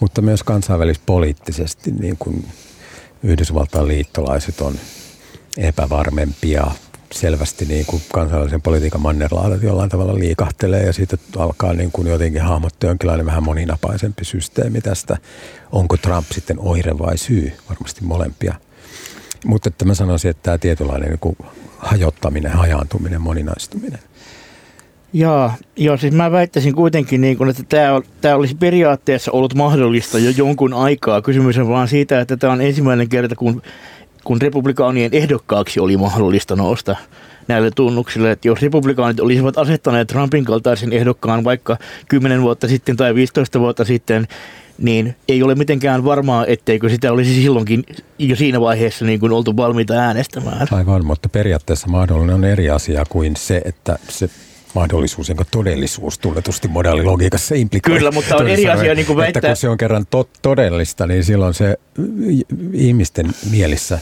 mutta 0.00 0.22
myös 0.22 0.42
kansainvälispoliittisesti 0.42 1.90
niin 1.90 2.16
kuin 2.18 2.48
Yhdysvaltain 3.22 3.88
liittolaiset 3.88 4.60
on 4.60 4.74
epävarmempia, 5.56 6.66
selvästi 7.12 7.64
niin 7.64 7.86
kuin 7.86 8.02
kansainvälisen 8.12 8.62
politiikan 8.62 9.00
mannerlaadat 9.00 9.62
jollain 9.62 9.90
tavalla 9.90 10.14
liikahtelee 10.14 10.86
ja 10.86 10.92
siitä 10.92 11.18
alkaa 11.36 11.72
niin 11.72 11.92
kuin 11.92 12.08
jotenkin 12.08 12.42
hahmottaa 12.42 12.90
jonkinlainen 12.90 13.26
vähän 13.26 13.42
moninapaisempi 13.42 14.24
systeemi 14.24 14.80
tästä. 14.80 15.16
Onko 15.72 15.96
Trump 15.96 16.26
sitten 16.32 16.56
oire 16.60 16.98
vai 16.98 17.18
syy? 17.18 17.52
Varmasti 17.68 18.04
molempia. 18.04 18.54
Mutta 19.46 19.68
että 19.68 19.84
mä 19.84 19.94
sanoisin, 19.94 20.30
että 20.30 20.42
tämä 20.42 20.58
tietynlainen 20.58 21.18
niin 21.22 21.48
hajottaminen, 21.78 22.52
hajaantuminen, 22.52 23.20
moninaistuminen. 23.20 23.98
Joo, 25.12 25.50
joo, 25.76 25.96
siis 25.96 26.14
mä 26.14 26.32
väittäisin 26.32 26.74
kuitenkin, 26.74 27.20
niin 27.20 27.38
kun, 27.38 27.50
että 27.50 27.62
tämä 28.20 28.36
olisi 28.36 28.54
periaatteessa 28.54 29.32
ollut 29.32 29.54
mahdollista 29.54 30.18
jo 30.18 30.30
jonkun 30.36 30.74
aikaa. 30.74 31.22
Kysymys 31.22 31.58
on 31.58 31.68
vaan 31.68 31.88
siitä, 31.88 32.20
että 32.20 32.36
tämä 32.36 32.52
on 32.52 32.60
ensimmäinen 32.60 33.08
kerta, 33.08 33.36
kun, 33.36 33.62
kun 34.24 34.40
republikaanien 34.42 35.14
ehdokkaaksi 35.14 35.80
oli 35.80 35.96
mahdollista 35.96 36.56
nousta 36.56 36.96
näille 37.48 37.70
tunnuksille. 37.70 38.30
Että 38.30 38.48
jos 38.48 38.62
republikaanit 38.62 39.20
olisivat 39.20 39.58
asettaneet 39.58 40.08
Trumpin 40.08 40.44
kaltaisen 40.44 40.92
ehdokkaan 40.92 41.44
vaikka 41.44 41.76
10 42.08 42.42
vuotta 42.42 42.68
sitten 42.68 42.96
tai 42.96 43.14
15 43.14 43.60
vuotta 43.60 43.84
sitten, 43.84 44.28
niin 44.78 45.16
ei 45.28 45.42
ole 45.42 45.54
mitenkään 45.54 46.04
varmaa, 46.04 46.46
etteikö 46.46 46.88
sitä 46.88 47.12
olisi 47.12 47.42
silloinkin 47.42 47.84
jo 48.18 48.36
siinä 48.36 48.60
vaiheessa 48.60 49.04
niin 49.04 49.20
kuin 49.20 49.32
oltu 49.32 49.56
valmiita 49.56 49.94
äänestämään. 49.94 50.68
Aivan, 50.70 51.06
mutta 51.06 51.28
periaatteessa 51.28 51.86
mahdollinen 51.86 52.34
on 52.34 52.44
eri 52.44 52.70
asia 52.70 53.04
kuin 53.08 53.36
se, 53.36 53.62
että 53.64 53.98
se 54.08 54.30
mahdollisuus, 54.74 55.28
jonka 55.28 55.44
todellisuus 55.50 56.18
tunnetusti 56.18 56.68
modaalilogiikassa 56.68 57.54
implikoi. 57.54 57.94
Kyllä, 57.94 58.10
mutta 58.10 58.36
on 58.36 58.48
eri 58.48 58.68
asia 58.68 58.94
niin 58.94 59.06
kuin 59.06 59.16
väittää. 59.16 59.38
Että 59.38 59.48
kun 59.48 59.56
se 59.56 59.68
on 59.68 59.78
kerran 59.78 60.06
to- 60.10 60.28
todellista, 60.42 61.06
niin 61.06 61.24
silloin 61.24 61.54
se 61.54 61.76
ihmisten 62.72 63.26
mielissä 63.50 63.98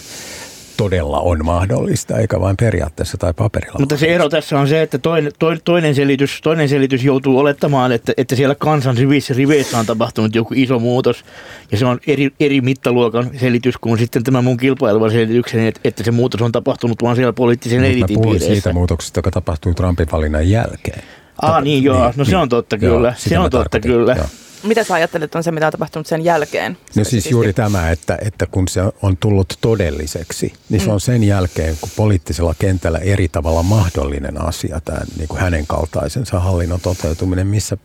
todella 0.76 1.20
on 1.20 1.44
mahdollista, 1.44 2.18
eikä 2.18 2.40
vain 2.40 2.56
periaatteessa 2.56 3.18
tai 3.18 3.32
paperilla. 3.32 3.78
Mutta 3.78 3.96
se 3.96 4.14
ero 4.14 4.28
tässä 4.28 4.58
on 4.58 4.68
se, 4.68 4.82
että 4.82 4.98
toinen, 4.98 5.32
toinen, 5.64 5.94
selitys, 5.94 6.40
toinen 6.42 6.68
selitys 6.68 7.04
joutuu 7.04 7.38
olettamaan, 7.38 7.92
että, 7.92 8.12
että 8.16 8.36
siellä 8.36 8.54
kansan 8.54 8.96
rivissä 8.96 9.34
riveissä 9.34 9.78
on 9.78 9.86
tapahtunut 9.86 10.34
joku 10.34 10.54
iso 10.56 10.78
muutos, 10.78 11.24
ja 11.72 11.78
se 11.78 11.86
on 11.86 11.98
eri, 12.06 12.30
eri 12.40 12.60
mittaluokan 12.60 13.30
selitys 13.40 13.74
kuin 13.78 13.98
sitten 13.98 14.24
tämä 14.24 14.42
mun 14.42 14.56
kilpaileva 14.56 15.10
selitykseni, 15.10 15.66
että, 15.66 15.80
että 15.84 16.04
se 16.04 16.10
muutos 16.10 16.42
on 16.42 16.52
tapahtunut 16.52 17.02
vaan 17.02 17.16
siellä 17.16 17.32
poliittisen 17.32 17.84
eliitin 17.84 18.40
siitä 18.40 18.72
muutoksesta, 18.72 19.18
joka 19.18 19.30
tapahtui 19.30 19.74
Trumpin 19.74 20.08
valinnan 20.12 20.50
jälkeen. 20.50 21.02
Ah 21.42 21.62
niin 21.62 21.82
joo, 21.82 22.04
niin, 22.04 22.14
no 22.16 22.24
se 22.24 22.36
on 22.36 22.48
totta 22.48 22.76
niin, 22.76 22.90
kyllä, 22.90 23.08
joo, 23.08 23.14
se 23.16 23.38
on 23.38 23.50
totta 23.50 23.80
kyllä. 23.80 24.12
Joo. 24.12 24.26
Mitä 24.62 24.84
sä 24.84 24.94
ajattelet 24.94 25.34
on 25.34 25.42
se, 25.42 25.50
mitä 25.50 25.66
on 25.66 25.72
tapahtunut 25.72 26.06
sen 26.06 26.24
jälkeen? 26.24 26.78
No 26.96 27.04
siis 27.04 27.30
juuri 27.30 27.52
tämä, 27.52 27.90
että, 27.90 28.18
että 28.20 28.46
kun 28.46 28.68
se 28.68 28.80
on 29.02 29.16
tullut 29.16 29.58
todelliseksi, 29.60 30.52
niin 30.68 30.80
se 30.80 30.86
mm. 30.86 30.92
on 30.92 31.00
sen 31.00 31.24
jälkeen, 31.24 31.76
kun 31.80 31.90
poliittisella 31.96 32.54
kentällä 32.58 32.98
eri 32.98 33.28
tavalla 33.28 33.62
mahdollinen 33.62 34.40
asia, 34.40 34.80
tämä 34.84 35.00
niin 35.16 35.28
kuin 35.28 35.40
hänen 35.40 35.66
kaltaisensa 35.66 36.40
hallinnon 36.40 36.80
toteutuminen, 36.80 37.46
missä 37.46 37.76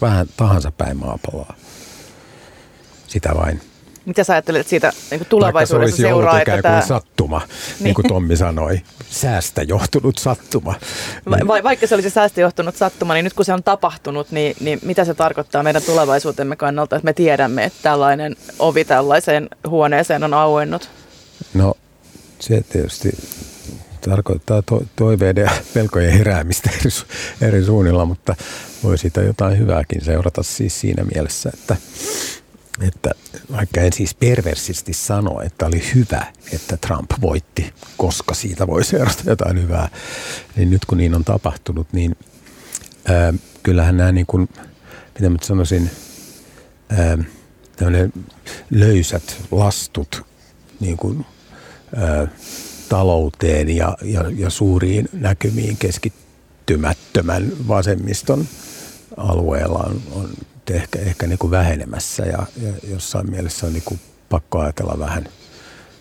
vähän 0.00 0.26
tahansa 0.36 0.70
päin 0.70 0.96
maapalloa. 0.96 1.54
Sitä 3.06 3.34
vain. 3.34 3.60
Mitä 4.06 4.24
sä 4.24 4.32
ajattelet 4.32 4.68
siitä 4.68 4.92
niin 5.10 5.26
tulevaisuudessa 5.28 5.96
seuraa? 5.96 6.40
Että 6.40 6.62
tämä... 6.62 6.80
sattuma, 6.80 7.38
niin. 7.38 7.84
niin 7.84 7.94
kuin 7.94 8.08
Tommi 8.08 8.36
sanoi, 8.36 8.80
säästä 9.10 9.62
johtunut 9.62 10.18
sattuma. 10.18 10.74
Va- 11.30 11.38
va- 11.46 11.62
vaikka 11.62 11.86
se 11.86 11.94
olisi 11.94 12.10
säästä 12.10 12.40
johtunut 12.40 12.76
sattuma, 12.76 13.14
niin 13.14 13.24
nyt 13.24 13.32
kun 13.32 13.44
se 13.44 13.52
on 13.52 13.62
tapahtunut, 13.62 14.30
niin, 14.30 14.56
niin 14.60 14.78
mitä 14.82 15.04
se 15.04 15.14
tarkoittaa 15.14 15.62
meidän 15.62 15.82
tulevaisuutemme 15.82 16.56
kannalta, 16.56 16.96
että 16.96 17.04
me 17.04 17.12
tiedämme, 17.12 17.64
että 17.64 17.78
tällainen 17.82 18.36
ovi 18.58 18.84
tällaiseen 18.84 19.48
huoneeseen 19.68 20.24
on 20.24 20.34
auennut? 20.34 20.88
No 21.54 21.74
se 22.40 22.64
tietysti 22.72 23.10
tarkoittaa 24.00 24.62
to- 24.62 24.84
toiveiden 24.96 25.44
ja 25.44 25.50
pelkojen 25.74 26.12
heräämistä 26.12 26.70
eri, 26.80 26.90
eri 27.40 27.64
suunnilla, 27.64 28.04
mutta 28.04 28.36
voi 28.82 28.98
siitä 28.98 29.22
jotain 29.22 29.58
hyvääkin 29.58 30.04
seurata 30.04 30.42
siis 30.42 30.80
siinä 30.80 31.04
mielessä, 31.14 31.50
että 31.54 31.76
että 32.80 33.10
vaikka 33.52 33.80
en 33.80 33.92
siis 33.92 34.14
perversisti 34.14 34.92
sano, 34.92 35.40
että 35.40 35.66
oli 35.66 35.82
hyvä, 35.94 36.26
että 36.52 36.76
Trump 36.76 37.10
voitti, 37.20 37.72
koska 37.96 38.34
siitä 38.34 38.66
voi 38.66 38.84
seurata 38.84 39.22
jotain 39.26 39.62
hyvää, 39.62 39.88
niin 40.56 40.70
nyt 40.70 40.84
kun 40.84 40.98
niin 40.98 41.14
on 41.14 41.24
tapahtunut, 41.24 41.86
niin 41.92 42.16
ää, 43.04 43.34
kyllähän 43.62 43.96
nämä 43.96 44.12
niin 44.12 44.26
kuin, 44.26 44.48
mitä 45.14 45.30
mä 45.30 45.38
sanoisin, 45.42 45.90
ää, 46.88 47.18
löysät 48.70 49.36
lastut 49.50 50.26
niin 50.80 50.96
kuin, 50.96 51.26
ää, 51.96 52.28
talouteen 52.88 53.76
ja, 53.76 53.96
ja, 54.02 54.24
ja 54.36 54.50
suuriin 54.50 55.08
näkymiin 55.12 55.76
keskittymättömän 55.76 57.52
vasemmiston 57.68 58.46
alueella 59.16 59.78
on, 59.78 60.02
on 60.12 60.28
ehkä, 60.70 60.98
ehkä 60.98 61.26
niin 61.26 61.38
kuin 61.38 61.50
vähenemässä 61.50 62.22
ja, 62.22 62.46
ja 62.62 62.72
jossain 62.90 63.30
mielessä 63.30 63.66
on 63.66 63.72
niin 63.72 63.82
kuin 63.84 64.00
pakko 64.28 64.60
ajatella 64.60 64.98
vähän 64.98 65.28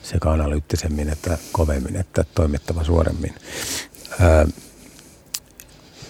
sekä 0.04 0.30
analyyttisemmin 0.30 1.10
että 1.10 1.38
kovemmin, 1.52 1.95
että 1.95 2.26
toimittava 2.36 2.84
suoremmin. 2.84 3.34
Ää, 4.19 4.47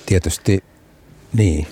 tietysti 0.05 0.63
niin, 1.33 1.67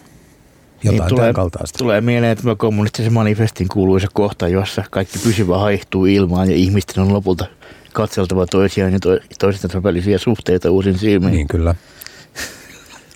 jotain 0.84 1.00
niin 1.00 1.10
tulee, 1.10 1.34
kaltaista. 1.34 1.78
Tulee 1.78 2.02
mieleen 2.02 2.38
tämä 2.38 2.56
kommunistisen 2.56 3.14
manifestin 3.14 3.68
kuuluisa 3.68 4.08
kohta, 4.14 4.48
jossa 4.48 4.84
kaikki 4.92 5.20
pysyvä 5.20 5.58
haihtuu 5.58 6.06
ilmaan 6.06 6.50
ja 6.50 6.56
ihmisten 6.56 7.04
on 7.04 7.14
lopulta 7.14 7.46
katseltava 7.94 8.46
toisiaan 8.46 8.94
ja 8.94 9.00
to, 9.00 9.20
toistensa 9.40 9.84
välisiä 9.84 10.18
suhteita 10.18 10.72
uusin 10.72 10.98
silmin. 10.98 11.32
Niin 11.32 11.48
kyllä. 11.48 11.76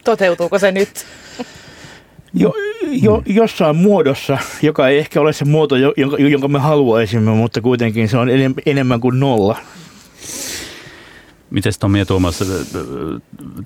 Toteutuuko 0.04 0.60
se 0.60 0.72
nyt? 0.72 1.06
Jo, 2.36 2.54
jo, 3.02 3.24
jossain 3.26 3.76
muodossa, 3.76 4.38
joka 4.62 4.88
ei 4.88 4.98
ehkä 4.98 5.22
ole 5.22 5.34
se 5.34 5.46
muoto, 5.46 5.76
jonka, 5.76 6.18
jonka 6.18 6.48
me 6.48 6.60
haluaisimme, 6.60 7.32
mutta 7.32 7.62
kuitenkin 7.62 8.10
se 8.10 8.18
on 8.18 8.28
enemmän 8.66 9.02
kuin 9.02 9.20
nolla. 9.20 9.58
Miten 11.50 11.74
Tomi 11.80 12.00
ja 12.00 12.06
Tuomas, 12.06 12.44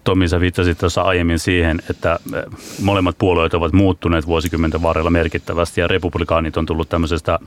Tomi 0.04 0.28
sä 0.28 0.40
viittasit 0.40 0.78
tuossa 0.78 1.02
aiemmin 1.02 1.40
siihen, 1.40 1.80
että 1.90 2.20
molemmat 2.82 3.18
puolueet 3.18 3.54
ovat 3.54 3.74
muuttuneet 3.74 4.28
vuosikymmenten 4.28 4.82
varrella 4.82 5.10
merkittävästi 5.10 5.82
ja 5.82 5.88
republikaanit 5.88 6.58
on 6.58 6.66
tullut 6.66 6.90
tämmöisestä 6.90 7.40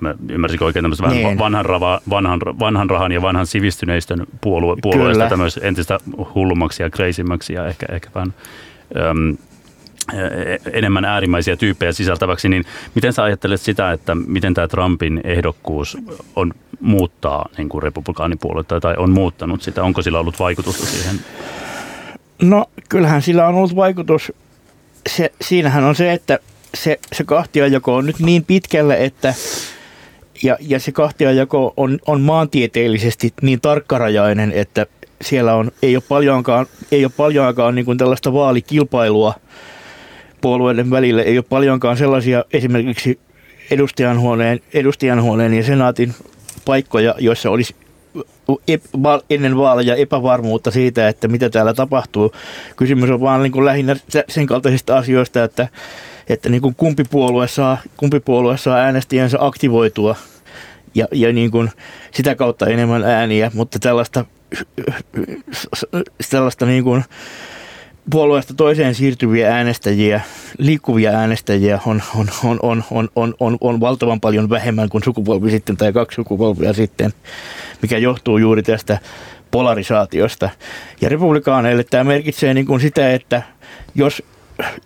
mä 0.00 0.14
ymmärsinkö 0.28 0.64
oikein 0.64 0.82
tämmöistä 0.82 1.08
niin. 1.08 1.38
vanhan, 1.38 1.64
rava, 1.64 2.00
vanhan, 2.10 2.40
vanhan 2.40 2.90
rahan 2.90 3.12
ja 3.12 3.22
vanhan 3.22 3.46
sivistyneistön 3.46 4.26
puolue, 4.40 4.76
puolueesta 4.82 5.28
tämmöistä 5.28 5.60
entistä 5.62 5.98
hullummaksi 6.34 6.82
ja 6.82 6.90
kreisimmäksi 6.90 7.52
ja 7.52 7.66
ehkä, 7.66 7.86
ehkä 7.90 8.08
vähän 8.14 8.34
äm, 9.10 9.36
enemmän 10.72 11.04
äärimmäisiä 11.04 11.56
tyyppejä 11.56 11.92
sisältäväksi, 11.92 12.48
niin 12.48 12.64
miten 12.94 13.12
sä 13.12 13.22
ajattelet 13.22 13.60
sitä, 13.60 13.92
että 13.92 14.14
miten 14.14 14.54
tämä 14.54 14.68
Trumpin 14.68 15.20
ehdokkuus 15.24 15.98
on 16.36 16.54
muuttaa 16.80 17.48
niin 17.58 17.68
kuin 17.68 17.82
republikaanipuoletta 17.82 18.80
tai 18.80 18.94
on 18.96 19.10
muuttanut 19.10 19.62
sitä? 19.62 19.82
Onko 19.82 20.02
sillä 20.02 20.20
ollut 20.20 20.38
vaikutusta 20.38 20.86
siihen? 20.86 21.16
No 22.42 22.66
kyllähän 22.88 23.22
sillä 23.22 23.46
on 23.46 23.54
ollut 23.54 23.76
vaikutus. 23.76 24.32
Se, 25.08 25.32
siinähän 25.40 25.84
on 25.84 25.94
se, 25.94 26.12
että 26.12 26.38
se, 26.74 26.98
se 27.12 27.24
kahtiajako 27.24 27.96
on 27.96 28.06
nyt 28.06 28.18
niin 28.18 28.44
pitkälle, 28.44 29.04
että 29.04 29.34
ja, 30.42 30.56
ja 30.60 30.80
se 30.80 30.92
kahtiajako 30.92 31.74
on, 31.76 31.98
on 32.06 32.20
maantieteellisesti 32.20 33.32
niin 33.42 33.60
tarkkarajainen, 33.60 34.52
että 34.52 34.86
siellä 35.22 35.54
on, 35.54 35.70
ei 35.82 35.96
ole 35.96 36.02
paljonkaan, 36.08 36.66
ei 36.92 37.04
ole 37.04 37.12
paljonkaan 37.16 37.74
niin 37.74 37.84
kuin 37.84 37.98
tällaista 37.98 38.32
vaalikilpailua– 38.32 39.34
puolueiden 40.42 40.90
välille 40.90 41.22
ei 41.22 41.38
ole 41.38 41.44
paljonkaan 41.48 41.96
sellaisia 41.96 42.44
esimerkiksi 42.52 43.18
edustajanhuoneen, 43.70 44.60
edustajanhuoneen 44.74 45.54
ja 45.54 45.62
senaatin 45.62 46.14
paikkoja, 46.64 47.14
joissa 47.18 47.50
olisi 47.50 47.74
ennen 49.30 49.56
vaaleja 49.56 49.96
epävarmuutta 49.96 50.70
siitä, 50.70 51.08
että 51.08 51.28
mitä 51.28 51.50
täällä 51.50 51.74
tapahtuu. 51.74 52.32
Kysymys 52.76 53.10
on 53.10 53.20
vaan 53.20 53.42
niin 53.42 53.52
kuin 53.52 53.64
lähinnä 53.64 53.96
sen 54.28 54.46
kaltaisista 54.46 54.98
asioista, 54.98 55.44
että, 55.44 55.68
että 56.28 56.48
niin 56.48 56.62
kuin 56.62 56.74
kumpi, 56.74 57.04
puolue 57.04 57.48
saa, 57.48 57.78
kumpi 57.96 58.20
puolue 58.20 58.56
saa 58.56 58.76
äänestäjänsä 58.76 59.38
aktivoitua 59.40 60.16
ja, 60.94 61.08
ja 61.12 61.32
niin 61.32 61.50
kuin 61.50 61.70
sitä 62.10 62.34
kautta 62.34 62.66
enemmän 62.66 63.04
ääniä, 63.04 63.50
mutta 63.54 63.78
tällaista, 63.78 64.24
tällaista 66.30 66.66
niin 66.66 66.84
kuin 66.84 67.04
puolueesta 68.10 68.54
toiseen 68.54 68.94
siirtyviä 68.94 69.56
äänestäjiä, 69.56 70.20
liikkuvia 70.58 71.10
äänestäjiä 71.10 71.80
on, 71.86 72.02
on, 72.16 72.28
on, 72.44 72.58
on, 72.62 72.84
on, 72.90 73.08
on, 73.16 73.34
on, 73.40 73.58
on 73.60 73.80
valtavan 73.80 74.20
paljon 74.20 74.50
vähemmän 74.50 74.88
kuin 74.88 75.04
sukupolvi 75.04 75.50
sitten 75.50 75.76
tai 75.76 75.92
kaksi 75.92 76.16
sukupolvia 76.16 76.72
sitten, 76.72 77.12
mikä 77.82 77.98
johtuu 77.98 78.38
juuri 78.38 78.62
tästä 78.62 78.98
polarisaatiosta. 79.50 80.50
Ja 81.00 81.08
republikaaneille 81.08 81.84
tämä 81.84 82.04
merkitsee 82.04 82.54
niin 82.54 82.66
kuin 82.66 82.80
sitä, 82.80 83.12
että 83.12 83.42
jos, 83.94 84.22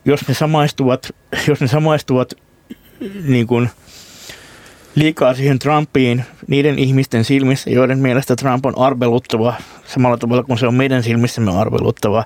jos 0.05 0.29
ne 0.29 0.35
samaistuvat, 0.35 1.15
jos 1.49 1.61
ne 1.61 1.67
samaistuvat 1.67 2.33
niin 3.25 3.47
kuin– 3.47 3.71
liikaa 4.97 5.35
siihen 5.35 5.59
Trumpiin 5.59 6.25
niiden 6.49 6.79
ihmisten 6.79 7.25
silmissä, 7.25 7.71
joiden 7.71 7.99
mielestä 7.99 8.37
Trump 8.37 8.67
on 8.67 8.79
arveluttava 8.79 9.55
samalla 9.87 10.17
tavalla 10.17 10.43
kuin 10.43 10.59
se 10.59 10.67
on 10.67 10.75
meidän 10.75 11.03
silmissämme 11.03 11.61
arveluttava, 11.61 12.25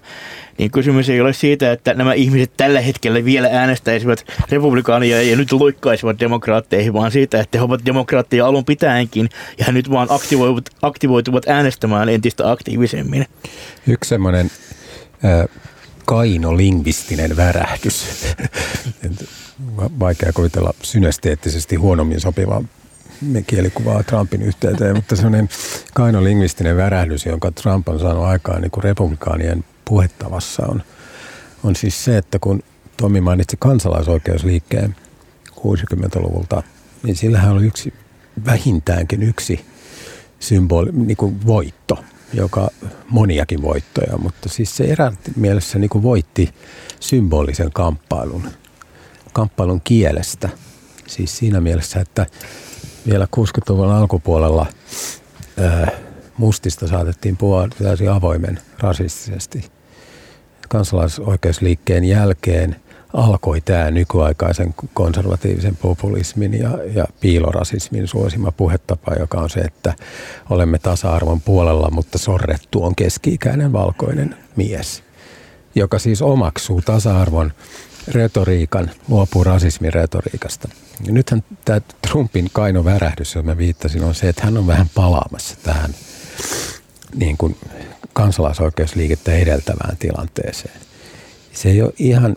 niin 0.58 0.70
kysymys 0.70 1.08
ei 1.08 1.20
ole 1.20 1.32
siitä, 1.32 1.72
että 1.72 1.94
nämä 1.94 2.12
ihmiset 2.12 2.52
tällä 2.56 2.80
hetkellä 2.80 3.24
vielä 3.24 3.48
äänestäisivät 3.52 4.26
republikaania 4.50 5.22
ja 5.22 5.36
nyt 5.36 5.52
loikkaisivat 5.52 6.20
demokraatteihin, 6.20 6.92
vaan 6.92 7.10
siitä, 7.10 7.40
että 7.40 7.58
he 7.58 7.64
ovat 7.64 7.86
demokraatteja 7.86 8.46
alun 8.46 8.64
pitäenkin 8.64 9.28
ja 9.58 9.64
he 9.64 9.72
nyt 9.72 9.90
vaan 9.90 10.08
aktivoivat, 10.10 10.64
aktivoituvat 10.82 11.48
äänestämään 11.48 12.08
entistä 12.08 12.50
aktiivisemmin. 12.50 13.26
Yksi 13.86 14.08
semmoinen 14.08 14.50
äh, 15.24 15.44
kainolingvistinen 16.10 17.36
värähdys. 17.36 18.06
Vaikea 20.00 20.32
kuvitella 20.32 20.74
synesteettisesti 20.82 21.76
huonommin 21.76 22.20
sopivaa 22.20 22.64
kielikuvaa 23.46 24.02
Trumpin 24.02 24.42
yhteyteen, 24.42 24.96
mutta 24.96 25.16
sellainen 25.16 25.48
kainolingvistinen 25.94 26.76
värähdys, 26.76 27.26
jonka 27.26 27.50
Trump 27.50 27.88
on 27.88 28.00
saanut 28.00 28.24
aikaan 28.24 28.62
niin 28.62 28.70
kuin 28.70 28.84
republikaanien 28.84 29.64
puhettavassa 29.84 30.66
on, 30.66 30.82
on 31.64 31.76
siis 31.76 32.04
se, 32.04 32.16
että 32.16 32.38
kun 32.38 32.62
Tomi 32.96 33.20
mainitsi 33.20 33.56
kansalaisoikeusliikkeen 33.58 34.96
60-luvulta, 35.56 36.62
niin 37.02 37.16
sillähän 37.16 37.52
oli 37.52 37.66
yksi, 37.66 37.94
vähintäänkin 38.46 39.22
yksi 39.22 39.64
symboli, 40.40 40.90
niin 40.92 41.16
kuin 41.16 41.46
voitto, 41.46 42.04
joka 42.32 42.68
moniakin 43.08 43.62
voittoja, 43.62 44.18
mutta 44.18 44.48
siis 44.48 44.76
se 44.76 44.84
erään 44.84 45.18
mielessä 45.36 45.78
niin 45.78 45.90
kuin 45.90 46.02
voitti 46.02 46.54
symbolisen 47.00 47.70
kamppailun, 47.72 48.48
kamppailun 49.32 49.80
kielestä. 49.80 50.48
Siis 51.06 51.38
siinä 51.38 51.60
mielessä, 51.60 52.00
että 52.00 52.26
vielä 53.06 53.28
60-luvun 53.36 53.92
alkupuolella 53.92 54.66
äh, 55.60 55.92
mustista 56.38 56.88
saatettiin 56.88 57.36
puhua 57.36 57.68
täysin 57.82 58.10
avoimen 58.10 58.58
rasistisesti. 58.78 59.70
Kansalaisoikeusliikkeen 60.68 62.04
jälkeen 62.04 62.76
alkoi 63.12 63.60
tämä 63.60 63.90
nykyaikaisen 63.90 64.74
konservatiivisen 64.94 65.76
populismin 65.76 66.58
ja, 66.58 66.70
ja 66.94 67.04
piilorasismin 67.20 68.08
suosima 68.08 68.52
puhetapa, 68.52 69.14
joka 69.18 69.38
on 69.38 69.50
se, 69.50 69.60
että 69.60 69.94
olemme 70.50 70.78
tasa-arvon 70.78 71.40
puolella, 71.40 71.90
mutta 71.90 72.18
sorrettu 72.18 72.84
on 72.84 72.94
keski-ikäinen 72.94 73.72
valkoinen 73.72 74.36
mies, 74.56 75.02
joka 75.74 75.98
siis 75.98 76.22
omaksuu 76.22 76.82
tasa-arvon 76.82 77.52
retoriikan, 78.08 78.90
luopuu 79.08 79.44
rasismin 79.44 79.92
retoriikasta. 79.92 80.68
Ja 81.06 81.12
nythän 81.12 81.44
tämä 81.64 81.80
Trumpin 82.08 82.50
kaino 82.52 82.84
värähdys, 82.84 83.34
johon 83.34 83.46
mä 83.46 83.58
viittasin, 83.58 84.04
on 84.04 84.14
se, 84.14 84.28
että 84.28 84.44
hän 84.44 84.58
on 84.58 84.66
vähän 84.66 84.90
palaamassa 84.94 85.56
tähän 85.62 85.94
niin 87.14 87.36
kuin 87.36 87.56
kansalaisoikeusliikettä 88.12 89.32
edeltävään 89.32 89.96
tilanteeseen. 89.96 90.80
Se 91.52 91.68
ei 91.68 91.82
ole 91.82 91.92
ihan, 91.98 92.36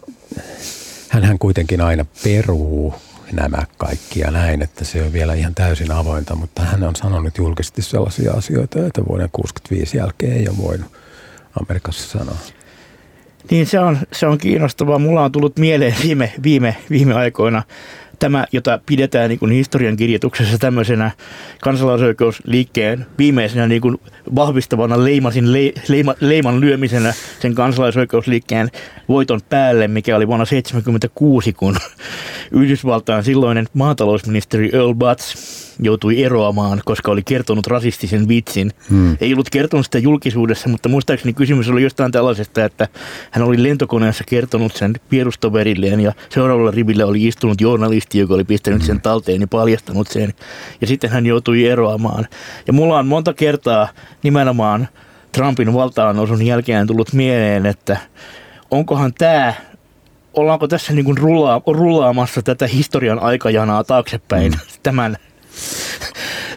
hän 1.09 1.39
kuitenkin 1.39 1.81
aina 1.81 2.05
peruu 2.23 2.93
nämä 3.31 3.63
kaikki 3.77 4.19
ja 4.19 4.31
näin, 4.31 4.61
että 4.61 4.85
se 4.85 5.03
on 5.03 5.13
vielä 5.13 5.33
ihan 5.33 5.55
täysin 5.55 5.91
avointa, 5.91 6.35
mutta 6.35 6.61
hän 6.61 6.83
on 6.83 6.95
sanonut 6.95 7.37
julkisesti 7.37 7.81
sellaisia 7.81 8.33
asioita, 8.33 8.79
joita 8.79 9.05
vuoden 9.07 9.29
65 9.31 9.97
jälkeen 9.97 10.33
ei 10.33 10.47
ole 10.49 10.57
voinut 10.57 10.91
Amerikassa 11.61 12.19
sanoa. 12.19 12.37
Niin 13.51 13.67
se 13.67 13.79
on, 13.79 13.97
se 14.11 14.27
on 14.27 14.37
kiinnostavaa. 14.37 14.99
Mulla 14.99 15.23
on 15.23 15.31
tullut 15.31 15.57
mieleen 15.57 15.95
viime, 16.03 16.33
viime, 16.43 16.75
viime 16.89 17.13
aikoina 17.13 17.63
tämä, 18.23 18.45
jota 18.51 18.79
pidetään 18.85 19.29
niin 19.29 19.39
kuin 19.39 19.51
historian 19.51 19.95
kirjoituksessa 19.95 20.57
tämmöisenä 20.57 21.11
kansalaisoikeusliikkeen 21.61 23.05
viimeisenä 23.17 23.67
niin 23.67 23.81
kuin 23.81 23.97
vahvistavana 24.35 25.03
leimasin, 25.03 25.53
le, 25.53 25.73
leima, 25.87 26.15
leiman 26.19 26.59
lyömisenä 26.61 27.13
sen 27.39 27.55
kansalaisoikeusliikkeen 27.55 28.71
voiton 29.09 29.39
päälle, 29.49 29.87
mikä 29.87 30.15
oli 30.15 30.27
vuonna 30.27 30.45
1976, 30.45 31.53
kun 31.53 31.75
Yhdysvaltain 32.61 33.23
silloinen 33.23 33.67
maatalousministeri 33.73 34.69
Earl 34.73 34.93
Butz 34.93 35.35
joutui 35.79 36.23
eroamaan, 36.23 36.81
koska 36.85 37.11
oli 37.11 37.23
kertonut 37.23 37.67
rasistisen 37.67 38.27
vitsin. 38.27 38.71
Hmm. 38.89 39.17
Ei 39.21 39.33
ollut 39.33 39.49
kertonut 39.49 39.85
sitä 39.85 39.99
julkisuudessa, 39.99 40.69
mutta 40.69 40.89
muistaakseni 40.89 41.33
kysymys 41.33 41.69
oli 41.69 41.83
jostain 41.83 42.11
tällaisesta, 42.11 42.65
että 42.65 42.87
hän 43.31 43.45
oli 43.45 43.63
lentokoneessa 43.63 44.23
kertonut 44.23 44.75
sen 44.75 44.93
pierustoverilleen 45.09 45.99
ja 45.99 46.13
seuraavalla 46.29 46.71
rivillä 46.71 47.05
oli 47.05 47.27
istunut 47.27 47.61
journalisti, 47.61 48.19
joka 48.19 48.33
oli 48.33 48.43
pistänyt 48.43 48.79
hmm. 48.79 48.87
sen 48.87 49.01
talteen 49.01 49.41
ja 49.41 49.47
paljastanut 49.47 50.07
sen. 50.07 50.33
Ja 50.81 50.87
sitten 50.87 51.09
hän 51.09 51.25
joutui 51.25 51.65
eroamaan. 51.65 52.27
Ja 52.67 52.73
mulla 52.73 52.99
on 52.99 53.07
monta 53.07 53.33
kertaa 53.33 53.87
nimenomaan 54.23 54.87
Trumpin 55.31 55.73
valtaanosun 55.73 56.45
jälkeen 56.45 56.87
tullut 56.87 57.13
mieleen, 57.13 57.65
että 57.65 57.97
onkohan 58.71 59.13
tämä 59.13 59.53
ollaanko 60.33 60.67
tässä 60.67 60.93
niin 60.93 61.05
kuin 61.05 61.17
rullaa, 61.17 61.61
rullaamassa 61.67 62.41
tätä 62.41 62.67
historian 62.67 63.19
aikajanaa 63.19 63.83
taaksepäin 63.83 64.51
mm. 64.51 64.59
tämän 64.83 65.17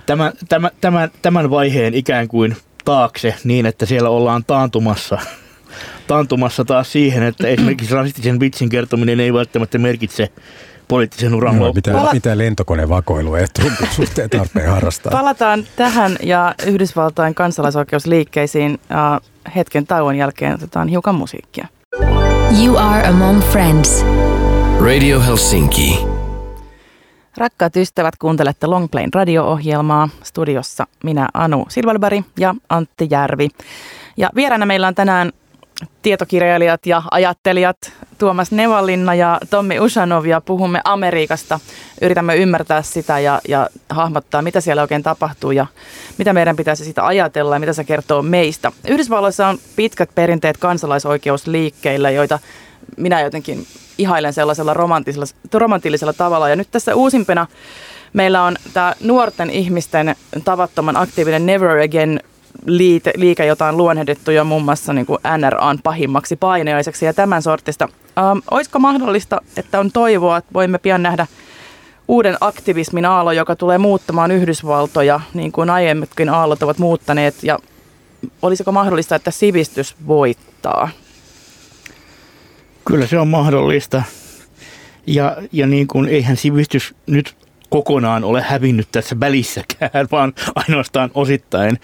tämän, 0.07 0.33
tämän, 0.49 0.71
tämän, 0.81 1.11
tämän 1.23 1.51
vaiheen 1.51 1.95
ikään 1.95 2.29
kuin 2.29 2.57
taakse 2.85 3.35
niin, 3.45 3.67
että 3.67 3.87
siellä 3.87 4.09
ollaan 4.09 4.45
taantumassa, 4.47 5.19
taantumassa 6.07 6.65
taas 6.65 6.93
siihen, 6.93 7.23
että 7.23 7.49
esimerkiksi 7.57 7.95
rasistisen 7.95 8.41
vitsin 8.41 8.69
kertominen 8.69 9.21
ei 9.21 9.33
välttämättä 9.33 9.79
merkitse 9.79 10.29
poliittisen 10.89 11.35
uran 11.35 11.59
no, 11.59 11.73
mitä, 11.73 11.93
Pala- 11.93 12.13
mitä 12.13 12.39
lentokonevakoilua 12.39 13.39
ei 13.39 13.47
suhteen 13.91 14.31
tarpeen 14.31 14.71
harrastaa. 14.71 15.11
Palataan 15.11 15.65
tähän 15.77 16.17
ja 16.23 16.55
Yhdysvaltain 16.67 17.35
kansalaisoikeusliikkeisiin. 17.35 18.73
Uh, 18.73 19.31
hetken 19.57 19.87
tauon 19.87 20.17
jälkeen 20.17 20.55
otetaan 20.55 20.89
hiukan 20.89 21.15
musiikkia. 21.15 21.67
You 22.65 22.77
are 22.77 23.09
among 23.09 23.41
friends. 23.41 24.05
Radio 24.81 25.21
Helsinki. 25.21 26.16
Rakkaat 27.37 27.77
ystävät, 27.77 28.17
kuuntelette 28.17 28.67
Longplain 28.67 29.13
radio-ohjelmaa. 29.15 30.09
Studiossa 30.23 30.87
minä 31.05 31.29
Anu 31.35 31.67
Silvalbari 31.69 32.25
ja 32.39 32.55
Antti 32.69 33.07
Järvi. 33.11 33.49
Ja 34.17 34.31
vieraana 34.35 34.67
meillä 34.67 34.89
on 34.89 34.95
tänään 34.95 35.33
tietokirjailijat 36.03 36.87
ja 36.87 37.03
ajattelijat 37.11 37.77
Tuomas 38.19 38.53
Nevalinna 38.53 39.15
ja 39.15 39.41
Tommi 39.51 39.81
Usanov 39.81 40.25
ja 40.25 40.41
puhumme 40.41 40.81
Amerikasta. 40.85 41.61
Yritämme 42.03 42.37
ymmärtää 42.37 42.83
sitä 42.83 43.19
ja, 43.19 43.41
ja 43.49 43.69
hahmottaa, 43.89 44.43
mitä 44.43 44.61
siellä 44.61 44.83
oikein 44.83 45.03
tapahtuu 45.03 45.51
ja 45.51 45.67
mitä 46.19 46.33
meidän 46.33 46.57
pitäisi 46.57 46.85
sitä 46.85 47.07
ajatella 47.07 47.57
ja 47.57 47.61
mitä 47.61 47.73
se 47.73 47.85
kertoo 47.85 48.23
meistä. 48.23 48.73
Yhdysvalloissa 48.89 49.47
on 49.49 49.59
pitkät 49.77 50.11
perinteet 50.15 50.57
kansalaisoikeusliikkeillä, 50.57 52.11
joita 52.11 52.39
minä 52.97 53.21
jotenkin 53.21 53.67
ihailen 53.99 54.33
sellaisella 54.33 54.75
romanttisella, 54.75 55.27
romanttisella 55.55 56.13
tavalla. 56.13 56.49
Ja 56.49 56.57
nyt 56.57 56.69
tässä 56.71 56.95
uusimpana 56.95 57.47
meillä 58.13 58.43
on 58.43 58.57
tämä 58.75 58.95
nuorten 59.01 59.51
ihmisten 59.51 60.17
tavattoman 60.45 60.97
aktiivinen 60.97 61.47
Never 61.47 61.79
Again 61.79 62.21
liite, 62.67 63.13
liike, 63.17 63.47
jota 63.47 63.67
on 63.67 63.77
luonnehdittu 63.77 64.31
jo 64.31 64.45
muun 64.45 64.65
muassa 64.65 64.93
niin 64.93 65.07
kuin 65.07 65.19
NRAn 65.39 65.79
pahimmaksi 65.83 66.37
painajaiseksi 66.37 67.07
ja 67.07 67.15
tämän 67.15 67.43
sortista. 67.43 67.89
Ähm, 68.19 68.39
olisiko 68.51 68.79
mahdollista, 68.79 69.41
että 69.57 69.81
on 69.81 69.93
toivoa, 69.93 70.37
että 70.37 70.55
voimme 70.55 70.79
pian 70.79 71.03
nähdä 71.03 71.27
uuden 72.09 72.37
aktivismin 72.41 73.05
aalo, 73.05 73.33
joka 73.33 73.57
tulee 73.57 73.79
muuttamaan 73.79 74.31
Yhdysvaltoja, 74.31 75.21
niin 75.35 75.53
kuin 75.53 75.71
aiemmatkin 75.71 76.29
aallot 76.29 76.63
ovat 76.63 76.79
muuttaneet, 76.79 77.35
ja 77.43 77.59
olisiko 78.43 78.73
mahdollista, 78.73 79.17
että 79.17 79.31
sivistys 79.31 79.97
voittaa? 80.07 80.89
Kyllä 82.87 83.07
se 83.07 83.19
on 83.19 83.29
mahdollista. 83.29 84.03
Ja, 85.07 85.37
ja 85.53 85.67
niin 85.67 85.87
kuin 85.87 86.09
eihän 86.09 86.37
sivistys 86.37 86.95
nyt 87.07 87.37
kokonaan 87.69 88.25
ole 88.25 88.43
hävinnyt 88.43 88.89
tässä 88.93 89.21
välissäkään, 89.21 90.07
vaan 90.13 90.33
ainoastaan 90.55 91.11
osittain. 91.15 91.79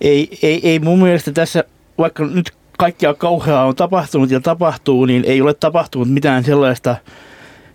Ei, 0.00 0.38
ei, 0.42 0.60
ei 0.68 0.78
mun 0.78 1.02
mielestä 1.02 1.32
tässä, 1.32 1.64
vaikka 1.98 2.26
nyt 2.26 2.52
kaikkia 2.78 3.14
kauheaa 3.14 3.64
on 3.64 3.76
tapahtunut 3.76 4.30
ja 4.30 4.40
tapahtuu, 4.40 5.04
niin 5.04 5.24
ei 5.24 5.42
ole 5.42 5.54
tapahtunut 5.54 6.10
mitään 6.10 6.44
sellaista, 6.44 6.96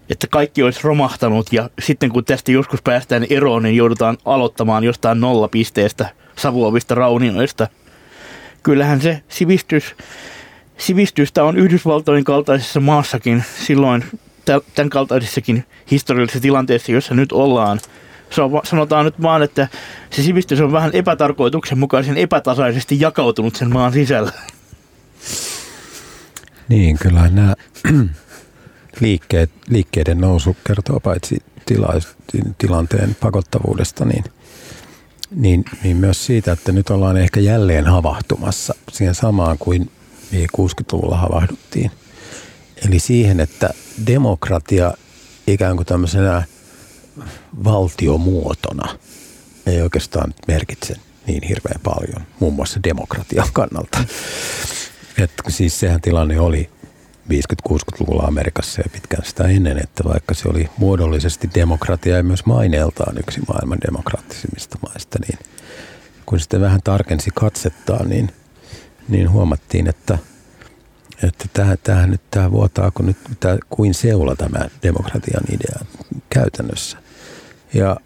että 0.09 0.27
kaikki 0.27 0.63
olisi 0.63 0.79
romahtanut 0.83 1.53
ja 1.53 1.69
sitten 1.81 2.09
kun 2.09 2.25
tästä 2.25 2.51
joskus 2.51 2.81
päästään 2.81 3.25
eroon, 3.29 3.63
niin 3.63 3.75
joudutaan 3.75 4.17
aloittamaan 4.25 4.83
jostain 4.83 5.19
nollapisteestä 5.19 6.09
savuavista 6.35 6.95
raunioista. 6.95 7.67
Kyllähän 8.63 9.01
se 9.01 9.21
sivistys 9.27 9.95
sivistystä 10.77 11.43
on 11.43 11.57
Yhdysvaltojen 11.57 12.23
kaltaisessa 12.23 12.79
maassakin 12.79 13.43
silloin 13.65 14.03
tämän 14.45 14.89
kaltaisessakin 14.89 15.65
historiallisessa 15.91 16.39
tilanteessa, 16.39 16.91
jossa 16.91 17.13
nyt 17.13 17.31
ollaan. 17.31 17.79
Se 18.29 18.41
on, 18.41 18.51
sanotaan 18.63 19.05
nyt 19.05 19.21
vaan, 19.21 19.43
että 19.43 19.67
se 20.09 20.23
sivistys 20.23 20.61
on 20.61 20.71
vähän 20.71 20.91
epätarkoituksenmukaisen 20.93 22.17
epätasaisesti 22.17 22.99
jakautunut 22.99 23.55
sen 23.55 23.73
maan 23.73 23.93
sisällä. 23.93 24.31
Niin, 26.69 26.97
kyllä 26.99 27.29
nämä 27.29 27.53
liikkeet, 29.01 29.51
liikkeiden 29.69 30.17
nousu 30.17 30.57
kertoo 30.67 30.99
paitsi 30.99 31.37
tila, 31.65 31.93
tilanteen 32.57 33.15
pakottavuudesta, 33.19 34.05
niin, 34.05 34.23
niin, 35.31 35.65
niin 35.83 35.97
myös 35.97 36.25
siitä, 36.25 36.51
että 36.51 36.71
nyt 36.71 36.89
ollaan 36.89 37.17
ehkä 37.17 37.39
jälleen 37.39 37.85
havahtumassa 37.85 38.75
siihen 38.91 39.15
samaan 39.15 39.57
kuin 39.57 39.91
mihin 40.31 40.49
60-luvulla 40.57 41.17
havahduttiin. 41.17 41.91
Eli 42.87 42.99
siihen, 42.99 43.39
että 43.39 43.69
demokratia 44.07 44.93
ikään 45.47 45.75
kuin 45.75 45.85
tämmöisenä 45.85 46.43
valtiomuotona 47.63 48.97
ei 49.65 49.81
oikeastaan 49.81 50.33
merkitse 50.47 50.95
niin 51.27 51.43
hirveän 51.43 51.81
paljon, 51.83 52.27
muun 52.39 52.53
muassa 52.53 52.79
demokratian 52.83 53.47
kannalta. 53.53 54.03
Että 55.17 55.43
siis 55.47 55.79
sehän 55.79 56.01
tilanne 56.01 56.39
oli 56.39 56.69
50-60-luvulla 57.29 58.23
Amerikassa 58.23 58.81
ja 58.81 58.89
pitkään 58.93 59.25
sitä 59.25 59.43
ennen, 59.43 59.77
että 59.83 60.03
vaikka 60.03 60.33
se 60.33 60.49
oli 60.49 60.69
muodollisesti 60.77 61.49
demokratia 61.55 62.17
ja 62.17 62.23
myös 62.23 62.45
maineeltaan 62.45 63.17
yksi 63.17 63.41
maailman 63.47 63.77
demokraattisimmista 63.87 64.77
maista, 64.81 65.19
niin 65.27 65.39
kun 66.25 66.39
sitten 66.39 66.61
vähän 66.61 66.81
tarkensi 66.83 67.29
katsettaan, 67.33 68.09
niin– 68.09 68.31
niin 69.07 69.31
huomattiin, 69.31 69.87
että, 69.87 70.17
että 71.23 71.45
tämä, 71.53 71.77
tämä 71.77 72.07
nyt 72.07 72.21
tämä 72.31 72.51
vuotaa 72.51 72.91
kun 72.91 73.05
nyt 73.05 73.17
tämä, 73.39 73.57
kuin 73.69 73.93
seula 73.93 74.35
tämä 74.35 74.59
demokratian 74.83 75.43
idea 75.51 75.85
käytännössä. 76.29 76.97
Ja 77.73 77.97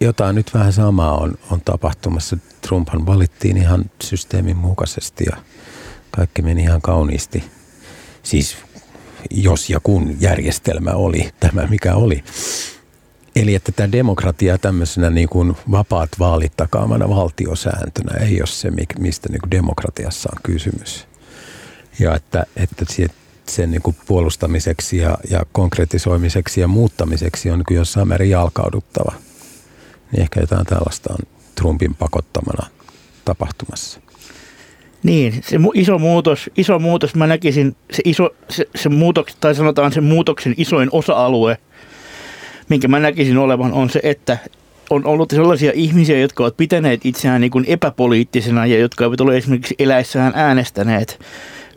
jotain 0.00 0.34
nyt 0.34 0.54
vähän 0.54 0.72
samaa 0.72 1.18
on, 1.18 1.34
on 1.50 1.60
tapahtumassa. 1.60 2.36
Trumphan 2.60 3.06
valittiin 3.06 3.56
ihan 3.56 3.84
systeemin 4.02 4.56
mukaisesti 4.56 5.24
ja 5.30 5.36
kaikki 6.10 6.42
meni 6.42 6.62
ihan 6.62 6.82
kauniisti. 6.82 7.44
Siis 8.22 8.56
jos 9.30 9.70
ja 9.70 9.80
kun 9.82 10.16
järjestelmä 10.20 10.90
oli 10.90 11.30
tämä, 11.40 11.66
mikä 11.66 11.94
oli. 11.94 12.24
Eli 13.36 13.54
että 13.54 13.72
tämä 13.72 13.92
demokratia 13.92 14.58
tämmöisenä 14.58 15.10
niin 15.10 15.28
kuin 15.28 15.56
vapaat 15.70 16.10
vaalit 16.18 16.52
takaamana 16.56 17.08
valtiosääntönä 17.08 18.18
ei 18.18 18.40
ole 18.40 18.46
se, 18.46 18.70
mistä 18.98 19.28
niin 19.28 19.40
kuin 19.40 19.50
demokratiassa 19.50 20.28
on 20.32 20.42
kysymys. 20.42 21.06
Ja 21.98 22.14
että, 22.14 22.46
että 22.56 22.84
sen 23.46 23.70
niin 23.70 23.82
kuin 23.82 23.96
puolustamiseksi 24.06 24.96
ja, 24.96 25.18
ja 25.30 25.42
konkretisoimiseksi 25.52 26.60
ja 26.60 26.68
muuttamiseksi 26.68 27.50
on 27.50 27.58
niin 27.68 27.76
jossain 27.76 28.08
määrin 28.08 28.30
jalkauduttava. 28.30 29.12
Niin 30.12 30.22
ehkä 30.22 30.40
jotain 30.40 30.66
tällaista 30.66 31.12
on 31.12 31.28
Trumpin 31.54 31.94
pakottamana 31.94 32.66
tapahtumassa. 33.24 34.00
Niin, 35.02 35.42
se 35.42 35.56
iso 35.74 35.98
muutos, 35.98 36.50
iso 36.56 36.78
muutos, 36.78 37.14
mä 37.14 37.26
näkisin, 37.26 37.76
se, 37.92 38.02
iso, 38.04 38.30
se, 38.50 38.66
se 38.74 38.88
muutos, 38.88 39.26
tai 39.40 39.54
sanotaan 39.54 39.92
sen 39.92 40.04
muutoksen 40.04 40.54
isoin 40.56 40.88
osa-alue, 40.92 41.58
minkä 42.68 42.88
mä 42.88 43.00
näkisin 43.00 43.38
olevan, 43.38 43.72
on 43.72 43.90
se, 43.90 44.00
että 44.02 44.38
on 44.90 45.06
ollut 45.06 45.30
sellaisia 45.30 45.72
ihmisiä, 45.74 46.18
jotka 46.18 46.42
ovat 46.42 46.56
pitäneet 46.56 47.00
itseään 47.06 47.40
niin 47.40 47.50
kuin 47.50 47.64
epäpoliittisena 47.68 48.66
ja 48.66 48.78
jotka 48.78 49.04
eivät 49.04 49.20
ole 49.20 49.36
esimerkiksi 49.36 49.74
eläessään 49.78 50.32
äänestäneet. 50.36 51.20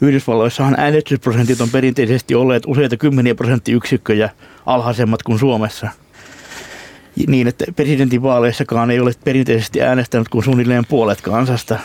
Yhdysvalloissahan 0.01 0.75
äänestysprosentit 0.77 1.61
on 1.61 1.69
perinteisesti 1.69 2.35
olleet 2.35 2.63
useita 2.67 2.97
kymmeniä 2.97 3.35
prosenttiyksikköjä 3.35 4.29
alhaisemmat 4.65 5.23
kuin 5.23 5.39
Suomessa. 5.39 5.89
Niin, 7.27 7.47
että 7.47 7.65
presidentinvaaleissakaan 7.75 8.91
ei 8.91 8.99
ole 8.99 9.11
perinteisesti 9.23 9.81
äänestänyt 9.81 10.29
kuin 10.29 10.43
suunnilleen 10.43 10.85
puolet 10.85 11.21
kansasta 11.21 11.79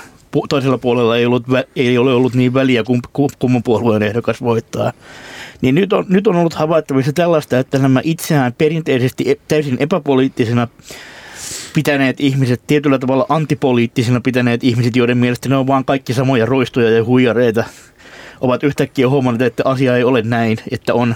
toisella 0.49 0.79
puolella 0.79 1.17
ei, 1.17 1.27
ollut, 1.27 1.45
ei 1.77 1.99
ole 1.99 2.15
ollut 2.15 2.35
niin 2.35 2.55
väliä, 2.55 2.85
kun 2.85 3.01
kumman 3.39 3.63
puolueen 3.63 4.03
ehdokas 4.03 4.43
voittaa. 4.43 4.93
Niin 5.61 5.75
nyt 5.75 5.93
on, 5.93 6.05
nyt 6.09 6.27
on 6.27 6.37
ollut 6.37 6.55
havaittavissa 6.55 7.13
tällaista, 7.13 7.59
että 7.59 7.79
nämä 7.79 8.01
itseään 8.05 8.53
perinteisesti 8.53 9.31
e, 9.31 9.35
täysin 9.49 9.77
epäpoliittisena 9.81 10.69
pitäneet 11.75 12.21
ihmiset, 12.21 12.63
tietyllä 12.67 12.99
tavalla 12.99 13.27
antipoliittisina 13.29 14.21
pitäneet 14.21 14.65
ihmiset, 14.65 14.97
joiden 14.97 15.19
mielestä 15.19 15.49
ne 15.49 15.57
on 15.57 15.67
vaan 15.67 15.85
kaikki 15.85 16.15
samoja 16.15 16.47
roistoja 16.47 16.91
ja 16.91 17.05
huijareita, 17.05 17.65
ovat 18.41 18.63
yhtäkkiä 18.63 19.09
huomanneet, 19.09 19.53
että 19.53 19.63
asia 19.71 19.97
ei 19.97 20.05
ole 20.05 20.23
näin, 20.23 20.59
että 20.71 20.95
on 20.95 21.15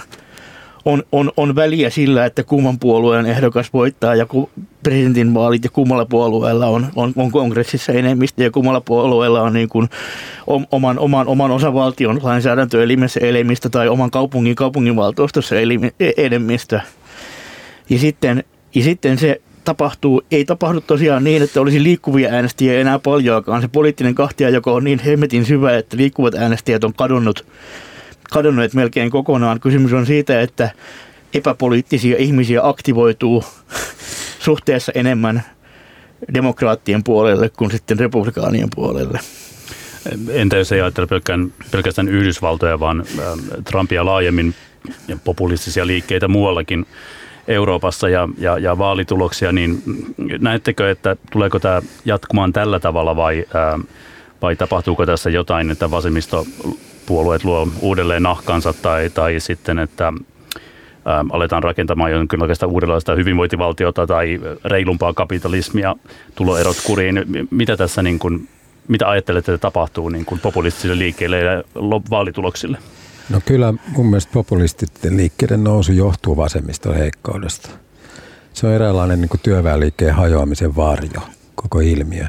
on, 0.85 1.03
on, 1.11 1.31
on 1.37 1.55
väliä 1.55 1.89
sillä, 1.89 2.25
että 2.25 2.43
kumman 2.43 2.79
puolueen 2.79 3.25
ehdokas 3.25 3.73
voittaa 3.73 4.15
ja 4.15 4.25
ku, 4.25 4.49
presidentinvaalit 4.83 5.63
ja 5.63 5.69
kummalla 5.69 6.05
puolueella 6.05 6.67
on, 6.67 6.87
on, 6.95 7.13
on 7.15 7.31
kongressissa 7.31 7.93
enemmistö 7.93 8.43
ja 8.43 8.51
kummalla 8.51 8.81
puolueella 8.81 9.41
on 9.41 9.53
niin 9.53 9.69
kuin 9.69 9.89
oman, 10.71 10.99
oman, 10.99 11.27
oman 11.27 11.51
osavaltion 11.51 12.19
lainsäädäntöelimessä 12.23 13.19
elimistä 13.19 13.69
tai 13.69 13.87
oman 13.87 14.11
kaupungin 14.11 14.55
kaupunginvaltuustossa 14.55 15.55
e, 15.99 16.11
enemmistö. 16.17 16.79
Ja 17.89 17.99
sitten, 17.99 18.43
ja 18.75 18.83
sitten 18.83 19.17
se 19.17 19.41
tapahtuu, 19.63 20.21
ei 20.31 20.45
tapahdu 20.45 20.81
tosiaan 20.81 21.23
niin, 21.23 21.41
että 21.41 21.61
olisi 21.61 21.83
liikkuvia 21.83 22.29
äänestäjiä 22.29 22.79
enää 22.79 22.99
paljoakaan. 22.99 23.61
Se 23.61 23.67
poliittinen 23.67 24.15
kahtia, 24.15 24.49
joka 24.49 24.71
on 24.71 24.83
niin 24.83 24.99
hemmetin 24.99 25.45
syvä, 25.45 25.77
että 25.77 25.97
liikkuvat 25.97 26.35
äänestäjät 26.35 26.83
on 26.83 26.93
kadonnut 26.93 27.45
kadonneet 28.31 28.73
melkein 28.73 29.09
kokonaan. 29.09 29.59
Kysymys 29.59 29.93
on 29.93 30.05
siitä, 30.05 30.41
että 30.41 30.69
epäpoliittisia 31.33 32.17
ihmisiä 32.17 32.59
aktivoituu 32.63 33.43
suhteessa 34.45 34.91
enemmän 34.95 35.43
demokraattien 36.33 37.03
puolelle 37.03 37.49
kuin 37.49 37.71
sitten 37.71 37.99
republikaanien 37.99 38.69
puolelle. 38.75 39.19
Entä 40.29 40.57
jos 40.57 40.71
ei 40.71 40.81
ajattele 40.81 41.07
pelkään, 41.07 41.53
pelkästään 41.71 42.09
Yhdysvaltoja, 42.09 42.79
vaan 42.79 43.03
Trumpia 43.69 44.05
laajemmin 44.05 44.55
populistisia 45.23 45.87
liikkeitä 45.87 46.27
muuallakin 46.27 46.85
Euroopassa 47.47 48.09
ja, 48.09 48.29
ja, 48.37 48.57
ja 48.57 48.77
vaalituloksia, 48.77 49.51
niin 49.51 49.83
näettekö, 50.39 50.91
että 50.91 51.15
tuleeko 51.31 51.59
tämä 51.59 51.81
jatkumaan 52.05 52.53
tällä 52.53 52.79
tavalla 52.79 53.15
vai, 53.15 53.45
ää, 53.53 53.79
vai 54.41 54.55
tapahtuuko 54.55 55.05
tässä 55.05 55.29
jotain, 55.29 55.71
että 55.71 55.91
vasemmisto 55.91 56.45
puolueet 57.05 57.43
luo 57.43 57.67
uudelleen 57.81 58.23
nahkansa 58.23 58.73
tai, 58.73 59.09
tai 59.09 59.39
sitten, 59.39 59.79
että 59.79 60.07
ähm, 60.07 61.27
aletaan 61.31 61.63
rakentamaan 61.63 62.11
jonkinlaista 62.11 62.67
uudenlaista 62.67 63.15
hyvinvointivaltiota 63.15 64.07
tai 64.07 64.39
reilumpaa 64.65 65.13
kapitalismia, 65.13 65.95
tuloerot 66.35 66.77
kuriin. 66.85 67.25
Mitä 67.51 67.77
tässä 67.77 68.01
niin 68.01 68.19
kuin, 68.19 68.47
mitä 68.87 69.09
ajattelette, 69.09 69.53
että 69.53 69.61
tapahtuu 69.61 70.09
niin 70.09 70.25
kuin 70.25 70.41
populistisille 70.41 70.97
liikkeille 70.97 71.39
ja 71.39 71.63
vaalituloksille? 72.09 72.77
No 73.29 73.41
kyllä 73.45 73.73
mun 73.87 74.05
mielestä 74.05 74.33
populististen 74.33 75.17
liikkeiden 75.17 75.63
nousu 75.63 75.91
johtuu 75.91 76.37
vasemmiston 76.37 76.95
heikkoudesta. 76.95 77.69
Se 78.53 78.67
on 78.67 78.73
eräänlainen 78.73 79.21
niin 79.21 79.29
työväenliikkeen 79.43 80.15
hajoamisen 80.15 80.75
varjo, 80.75 81.21
koko 81.55 81.79
ilmiö. 81.79 82.25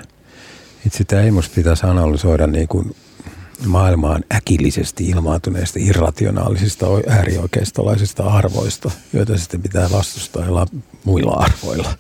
Itse 0.87 0.99
sitä 0.99 1.23
ei 1.23 1.31
musta 1.31 1.55
pitäisi 1.55 1.87
analysoida 1.87 2.47
niin 2.47 2.69
kuin 2.69 2.97
maailmaan 3.65 4.25
äkillisesti 4.35 5.09
ilmaantuneista 5.09 5.79
irrationaalisista 5.83 6.87
äärioikeistolaisista 7.09 8.25
arvoista, 8.25 8.91
joita 9.13 9.39
sitten 9.39 9.63
pitää 9.63 9.91
vastustaa 9.93 10.67
muilla 11.05 11.33
arvoilla. 11.33 11.95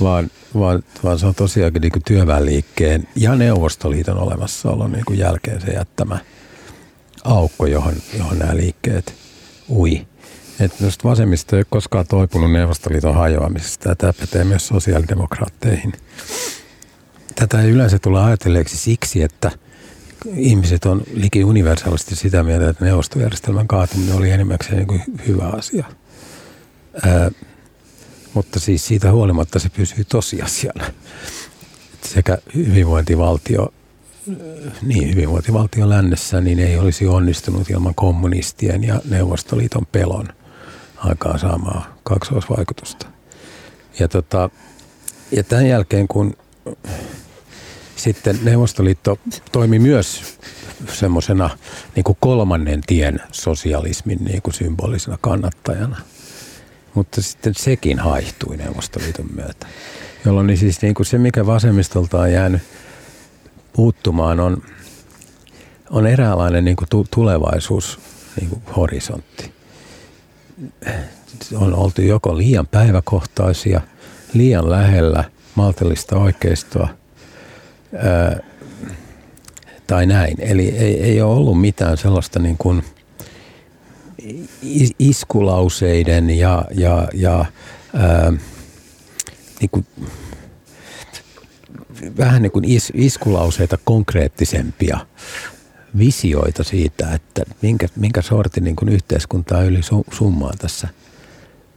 Vaan, 0.00 0.30
vaan, 0.54 0.82
vaan 1.04 1.18
se 1.18 1.26
on 1.26 1.34
tosiaankin 1.34 1.82
niin 1.82 1.92
työväenliikkeen 2.06 3.08
ja 3.16 3.34
Neuvostoliiton 3.34 4.18
olemassaolo 4.18 4.88
niin 4.88 5.18
jälkeen 5.18 5.60
se 5.60 5.70
jättämä 5.70 6.18
aukko, 7.24 7.66
johon, 7.66 7.94
johon 8.18 8.38
nämä 8.38 8.56
liikkeet 8.56 9.14
ui. 9.68 10.06
Että 10.60 10.84
vasemmista 11.04 11.56
ei 11.56 11.60
ole 11.60 11.66
koskaan 11.70 12.06
toipunut 12.06 12.52
Neuvostoliiton 12.52 13.14
hajoamisesta. 13.14 13.88
Ja 13.88 13.96
tämä 13.96 14.12
pätee 14.12 14.44
myös 14.44 14.66
sosiaalidemokraatteihin. 14.66 15.92
Tätä 17.34 17.62
ei 17.62 17.70
yleensä 17.70 17.98
tule 17.98 18.24
ajatelleeksi 18.24 18.76
siksi, 18.76 19.22
että– 19.22 19.50
ihmiset 20.36 20.84
on 20.84 21.02
liki 21.14 21.44
universaalisti 21.44 22.16
sitä 22.16 22.42
mieltä, 22.42 22.68
että 22.68 22.84
neuvostojärjestelmän 22.84 23.68
kaatuminen 23.68 24.14
oli 24.14 24.30
enimmäkseen 24.30 24.76
niin 24.76 24.86
kuin 24.86 25.02
hyvä 25.26 25.48
asia. 25.48 25.84
Ää, 27.06 27.30
mutta 28.34 28.60
siis 28.60 28.86
siitä 28.86 29.12
huolimatta 29.12 29.58
se 29.58 29.68
pysyy 29.68 30.04
tosiasiana. 30.04 30.84
Sekä 32.14 32.38
hyvinvointivaltio, 32.54 33.72
niin 34.82 35.10
hyvinvointivaltio 35.10 35.88
lännessä, 35.88 36.40
niin 36.40 36.58
ei 36.58 36.78
olisi 36.78 37.06
onnistunut 37.06 37.70
ilman 37.70 37.94
kommunistien 37.94 38.84
ja 38.84 39.00
Neuvostoliiton 39.08 39.86
pelon 39.92 40.28
aikaan 40.96 41.38
saamaa 41.38 41.96
kaksoisvaikutusta. 42.02 43.06
Ja, 43.98 44.08
tota, 44.08 44.50
ja 45.32 45.44
tämän 45.44 45.66
jälkeen, 45.68 46.08
kun 46.08 46.36
sitten 48.00 48.38
Neuvostoliitto 48.42 49.18
toimi 49.52 49.78
myös 49.78 50.38
semmoisena 50.92 51.50
niin 51.96 52.16
kolmannen 52.20 52.80
tien 52.86 53.20
sosialismin 53.32 54.18
niin 54.24 54.42
kuin 54.42 54.54
symbolisena 54.54 55.18
kannattajana. 55.20 55.96
Mutta 56.94 57.22
sitten 57.22 57.54
sekin 57.54 57.98
haihtui 57.98 58.56
Neuvostoliiton 58.56 59.26
myötä. 59.34 59.66
Jolloin 60.24 60.46
niin 60.46 60.58
siis 60.58 60.82
niin 60.82 60.94
kuin 60.94 61.06
se, 61.06 61.18
mikä 61.18 61.46
vasemmistolta 61.46 62.20
on 62.20 62.32
jäänyt 62.32 62.62
puuttumaan, 63.72 64.40
on, 64.40 64.62
on 65.90 66.06
eräänlainen 66.06 66.64
niin 66.64 66.76
kuin 66.76 66.88
tulevaisuus 67.10 68.00
niin 68.40 68.50
kuin 68.50 68.62
horisontti. 68.76 69.52
On 71.54 71.74
oltu 71.74 72.02
joko 72.02 72.36
liian 72.36 72.66
päiväkohtaisia, 72.66 73.80
liian 74.32 74.70
lähellä 74.70 75.24
maltillista 75.54 76.16
oikeistoa– 76.16 76.88
tai 79.86 80.06
näin. 80.06 80.36
Eli 80.38 80.68
ei, 80.68 81.02
ei 81.02 81.22
ole 81.22 81.34
ollut 81.34 81.60
mitään 81.60 81.96
sellaista 81.96 82.38
niin 82.38 82.56
kuin 82.58 82.84
iskulauseiden 84.98 86.30
ja, 86.30 86.64
ja, 86.70 87.08
ja 87.14 87.44
ää, 87.94 88.32
niin 89.60 89.70
kuin, 89.70 89.86
vähän 92.18 92.42
niin 92.42 92.52
kuin 92.52 92.64
is, 92.64 92.92
iskulauseita 92.94 93.78
konkreettisempia 93.84 94.98
visioita 95.98 96.64
siitä, 96.64 97.14
että 97.14 97.42
minkä, 97.62 97.88
minkä 97.96 98.22
sortin 98.22 98.64
niin 98.64 98.76
kuin 98.76 98.88
yhteiskuntaa 98.88 99.62
yli 99.62 99.80
summaan 100.12 100.58
tässä 100.58 100.88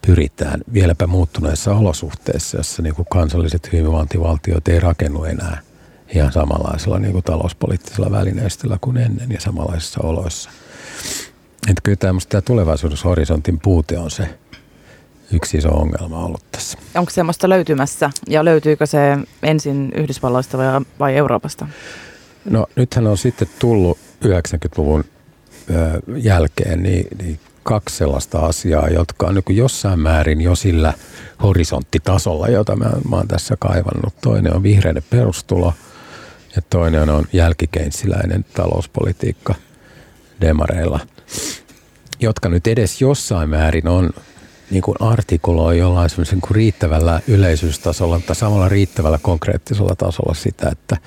pyritään 0.07 0.61
vieläpä 0.73 1.07
muuttuneissa 1.07 1.75
olosuhteissa, 1.75 2.57
jossa 2.57 2.81
niin 2.81 2.95
kuin 2.95 3.07
kansalliset 3.09 3.71
hyvinvointivaltiot 3.71 4.67
ei 4.67 4.79
rakennu 4.79 5.23
enää– 5.23 5.61
ihan 6.15 6.31
samanlaisella 6.31 6.99
niin 6.99 7.11
kuin 7.11 7.23
talouspoliittisella 7.23 8.11
välineistöllä 8.11 8.77
kuin 8.81 8.97
ennen 8.97 9.31
ja 9.31 9.41
samanlaisissa 9.41 9.99
oloissa. 10.03 10.49
Että 11.69 11.81
kyllä 11.83 11.95
tämä 11.95 12.41
tulevaisuushorisontin 12.41 13.59
puute 13.59 13.97
on 13.97 14.11
se 14.11 14.39
yksi 15.33 15.57
iso 15.57 15.69
ongelma 15.69 16.25
ollut 16.25 16.51
tässä. 16.51 16.77
Onko 16.95 17.11
semmoista 17.11 17.49
löytymässä 17.49 18.09
ja 18.27 18.45
löytyykö 18.45 18.85
se 18.85 19.17
ensin 19.43 19.91
Yhdysvalloista 19.95 20.57
vai, 20.57 20.81
vai 20.99 21.15
Euroopasta? 21.15 21.67
No 22.45 22.67
nythän 22.75 23.07
on 23.07 23.17
sitten 23.17 23.47
tullut 23.59 23.97
90-luvun 24.25 25.03
jälkeen 26.17 26.83
niin, 26.83 27.07
niin 27.21 27.39
kaksi 27.63 27.97
sellaista 27.97 28.39
asiaa, 28.39 28.89
jotka 28.89 29.27
on 29.27 29.35
niin 29.35 29.57
jossain 29.57 29.99
määrin 29.99 30.41
jo 30.41 30.55
sillä 30.55 30.93
horisonttitasolla, 31.43 32.47
jota 32.47 32.75
mä, 32.75 32.91
mä 33.09 33.15
oon 33.15 33.27
tässä 33.27 33.55
kaivannut. 33.59 34.13
Toinen 34.21 34.55
on 34.55 34.63
vihreiden 34.63 35.03
perustulo 35.09 35.73
ja 36.55 36.61
toinen 36.69 37.09
on 37.09 37.25
jälkikeinsiläinen 37.33 38.45
talouspolitiikka 38.53 39.55
demareilla, 40.41 40.99
jotka 42.19 42.49
nyt 42.49 42.67
edes 42.67 43.01
jossain 43.01 43.49
määrin 43.49 43.87
on 43.87 44.09
niin 44.71 44.81
kuin 44.81 44.95
artikuloi 44.99 45.77
jollain 45.77 46.09
semmoisen 46.09 46.41
kuin 46.41 46.55
riittävällä 46.55 47.21
yleisyystasolla, 47.27 48.15
mutta 48.15 48.33
samalla 48.33 48.69
riittävällä 48.69 49.19
konkreettisella 49.21 49.95
tasolla 49.95 50.33
sitä, 50.33 50.69
että 50.69 50.97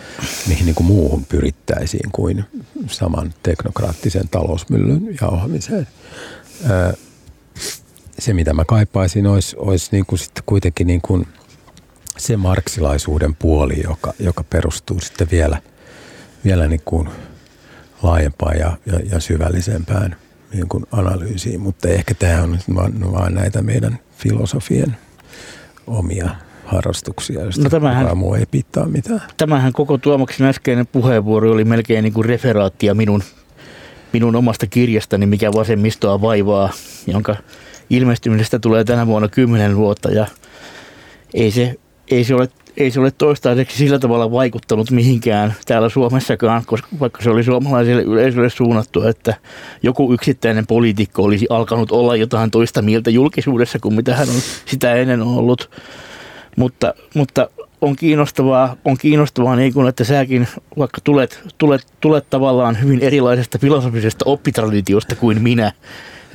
mihin 0.49 0.65
niin 0.65 0.75
kuin 0.75 0.87
muuhun 0.87 1.25
pyrittäisiin 1.25 2.11
kuin 2.13 2.45
saman 2.87 3.35
teknokraattisen 3.43 4.29
talousmyllyn 4.29 5.17
jauhamiseen. 5.21 5.89
Se, 8.19 8.35
mitä 8.35 8.55
mä 8.55 8.65
kaipaisin, 8.65 9.27
olisi, 9.27 9.57
olisi 9.59 9.89
niin 9.93 10.07
kuin 10.07 10.19
sitten 10.19 10.43
kuitenkin 10.47 10.87
niin 10.87 11.01
kuin 11.01 11.27
se 12.17 12.37
marksilaisuuden 12.37 13.35
puoli, 13.35 13.83
joka, 13.85 14.13
joka 14.19 14.45
perustuu 14.45 15.01
sitten 15.01 15.29
vielä, 15.31 15.59
vielä 16.45 16.69
niin 16.69 16.83
kuin 16.85 17.09
laajempaan 18.03 18.59
ja, 18.59 18.77
ja, 18.87 19.01
ja 19.13 19.21
syvällisempään 19.21 20.17
niin 20.53 20.69
kuin 20.69 20.85
analyysiin, 20.93 21.61
mutta 21.61 21.89
ehkä 21.89 22.15
tämä 22.15 22.43
on 22.43 22.59
vaan, 22.75 23.13
vaan 23.13 23.35
näitä 23.35 23.63
meidän 23.63 23.99
filosofien 24.19 24.97
omia 25.87 26.31
harrastuksia, 26.65 27.41
joista 27.41 27.63
no 27.63 27.71
tämähän, 27.71 28.17
muu 28.17 28.35
ei 28.35 28.47
pitää 28.51 28.85
mitään. 28.87 29.23
Tämähän 29.37 29.73
koko 29.73 29.99
Tuomaksen 29.99 30.47
äskeinen 30.47 30.87
puheenvuoro 30.87 31.53
oli 31.53 31.65
melkein 31.65 32.03
niin 32.03 32.13
kuin 32.13 32.25
referaattia 32.25 32.95
minun, 32.95 33.23
minun 34.13 34.37
omasta 34.37 34.67
kirjastani, 34.67 35.27
mikä 35.27 35.53
vasemmistoa 35.53 36.21
vaivaa, 36.21 36.71
jonka 37.07 37.37
ilmestymisestä 37.91 38.59
tulee 38.59 38.85
tänä 38.85 39.07
vuonna 39.07 39.29
kymmenen 39.29 39.77
vuotta 39.77 40.11
ja 40.11 40.27
ei 41.35 41.51
se, 41.51 41.75
ei 42.11 42.25
se 42.25 42.35
ole 42.35 42.49
ei 42.77 42.91
se 42.91 43.01
ole 43.01 43.11
toistaiseksi 43.11 43.77
sillä 43.77 43.99
tavalla 43.99 44.31
vaikuttanut 44.31 44.91
mihinkään 44.91 45.55
täällä 45.67 45.89
Suomessakaan, 45.89 46.63
koska 46.67 46.89
vaikka 47.01 47.23
se 47.23 47.31
oli 47.31 47.45
suomalaiselle 47.45 48.03
yleisölle 48.03 48.51
suunnattu, 48.51 49.03
että 49.03 49.35
joku 49.83 50.13
yksittäinen 50.13 50.67
poliitikko 50.67 51.23
olisi 51.23 51.47
alkanut 51.51 51.93
olla 51.93 52.17
jotain 52.17 52.51
toista 52.51 52.83
mieltä 52.83 53.11
julkisuudessa 53.11 53.79
kuin 53.79 53.95
mitä 53.95 54.17
hän 54.17 54.29
on 54.29 54.41
sitä 54.67 54.95
ennen 54.95 55.23
ollut. 55.23 55.71
Mutta, 56.57 56.95
mutta 57.15 57.49
on 57.81 57.97
kiinnostavaa, 57.97 58.77
on 58.85 58.97
kiinnostavaa 58.99 59.57
niin 59.57 59.75
kuin, 59.75 59.89
että 59.89 60.05
säkin 60.05 60.49
vaikka 60.79 61.01
tulet, 61.05 61.43
tulet, 61.59 61.87
tulet 62.01 62.31
tavallaan 62.31 62.81
hyvin 62.83 63.01
erilaisesta 63.01 63.59
filosofisesta 63.59 64.25
oppitraditiosta 64.29 65.17
kuin 65.17 65.43
minä, 65.43 65.73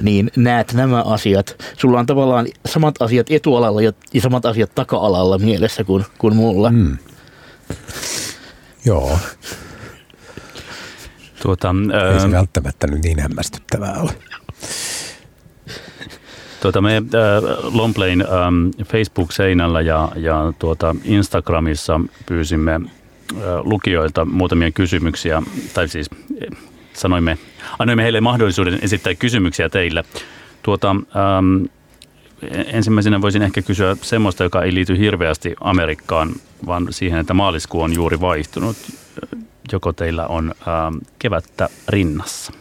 niin 0.01 0.31
näet 0.37 0.73
nämä 0.73 1.01
asiat. 1.01 1.55
Sulla 1.77 1.99
on 1.99 2.05
tavallaan 2.05 2.47
samat 2.65 3.01
asiat 3.01 3.27
etualalla 3.29 3.81
ja, 3.81 3.91
samat 4.19 4.45
asiat 4.45 4.75
taka-alalla 4.75 5.37
mielessä 5.37 5.83
kuin, 5.83 6.05
kuin 6.17 6.35
mulla. 6.35 6.71
Mm. 6.71 6.97
Joo. 8.85 9.17
Tuota, 11.41 11.75
Ei 12.13 12.19
se 12.19 12.25
äh, 12.25 12.31
välttämättä 12.31 12.87
nyt 12.87 13.03
niin 13.03 13.19
hämmästyttävää 13.19 14.01
ole. 14.01 14.11
Tuota, 16.61 16.81
me 16.81 16.97
äh, 16.97 17.03
Lomplain 17.73 18.21
ähm, 18.21 18.69
Facebook-seinällä 18.85 19.81
ja, 19.81 20.11
ja 20.15 20.53
tuota 20.59 20.95
Instagramissa 21.03 22.01
pyysimme 22.25 22.73
äh, 22.73 22.81
lukijoilta 23.63 24.25
muutamia 24.25 24.71
kysymyksiä, 24.71 25.43
tai 25.73 25.87
siis 25.87 26.09
sanoimme, 26.93 27.37
annoimme 27.79 28.03
heille 28.03 28.21
mahdollisuuden 28.21 28.79
esittää 28.81 29.15
kysymyksiä 29.15 29.69
teille. 29.69 30.03
Tuota, 30.63 30.89
ähm, 30.89 31.65
ensimmäisenä 32.65 33.21
voisin 33.21 33.41
ehkä 33.41 33.61
kysyä 33.61 33.97
semmoista, 34.01 34.43
joka 34.43 34.63
ei 34.63 34.73
liity 34.73 34.97
hirveästi 34.97 35.55
Amerikkaan, 35.61 36.33
vaan 36.65 36.87
siihen, 36.89 37.19
että 37.19 37.33
maaliskuu 37.33 37.81
on 37.81 37.93
juuri 37.93 38.21
vaihtunut. 38.21 38.77
Joko 39.71 39.93
teillä 39.93 40.27
on 40.27 40.55
ähm, 40.67 40.97
kevättä 41.19 41.69
rinnassa? 41.87 42.53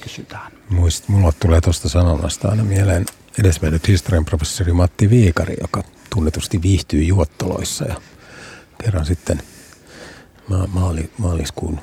Kysytään. 0.00 0.52
Muist, 0.68 1.08
mulla 1.08 1.32
tulee 1.40 1.60
tuosta 1.60 1.88
sanonnasta 1.88 2.48
aina 2.48 2.64
mieleen 2.64 3.06
edesmennyt 3.38 3.88
historian 3.88 4.24
professori 4.24 4.72
Matti 4.72 5.10
Viikari, 5.10 5.54
joka 5.60 5.82
tunnetusti 6.14 6.62
viihtyy 6.62 7.02
juottoloissa 7.02 7.84
ja 7.84 7.94
kerran 8.84 9.06
sitten 9.06 9.42
maali, 10.72 11.10
maaliskuun 11.18 11.80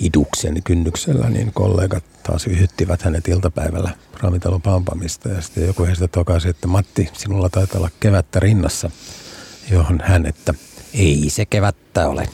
iduksen 0.00 0.62
kynnyksellä, 0.62 1.30
niin 1.30 1.52
kollegat 1.52 2.04
taas 2.22 2.46
yhyttivät 2.46 3.02
hänet 3.02 3.28
iltapäivällä 3.28 3.90
ravintalon 4.20 4.62
pampamista. 4.62 5.28
Ja 5.28 5.40
sitten 5.40 5.66
joku 5.66 5.84
heistä 5.84 6.08
tokaisi, 6.08 6.48
että 6.48 6.66
Matti, 6.66 7.08
sinulla 7.12 7.48
taitaa 7.48 7.78
olla 7.78 7.90
kevättä 8.00 8.40
rinnassa, 8.40 8.90
johon 9.70 10.00
hän, 10.04 10.26
että 10.26 10.54
ei 10.94 11.24
se 11.28 11.46
kevättä 11.46 12.08
ole. 12.08 12.28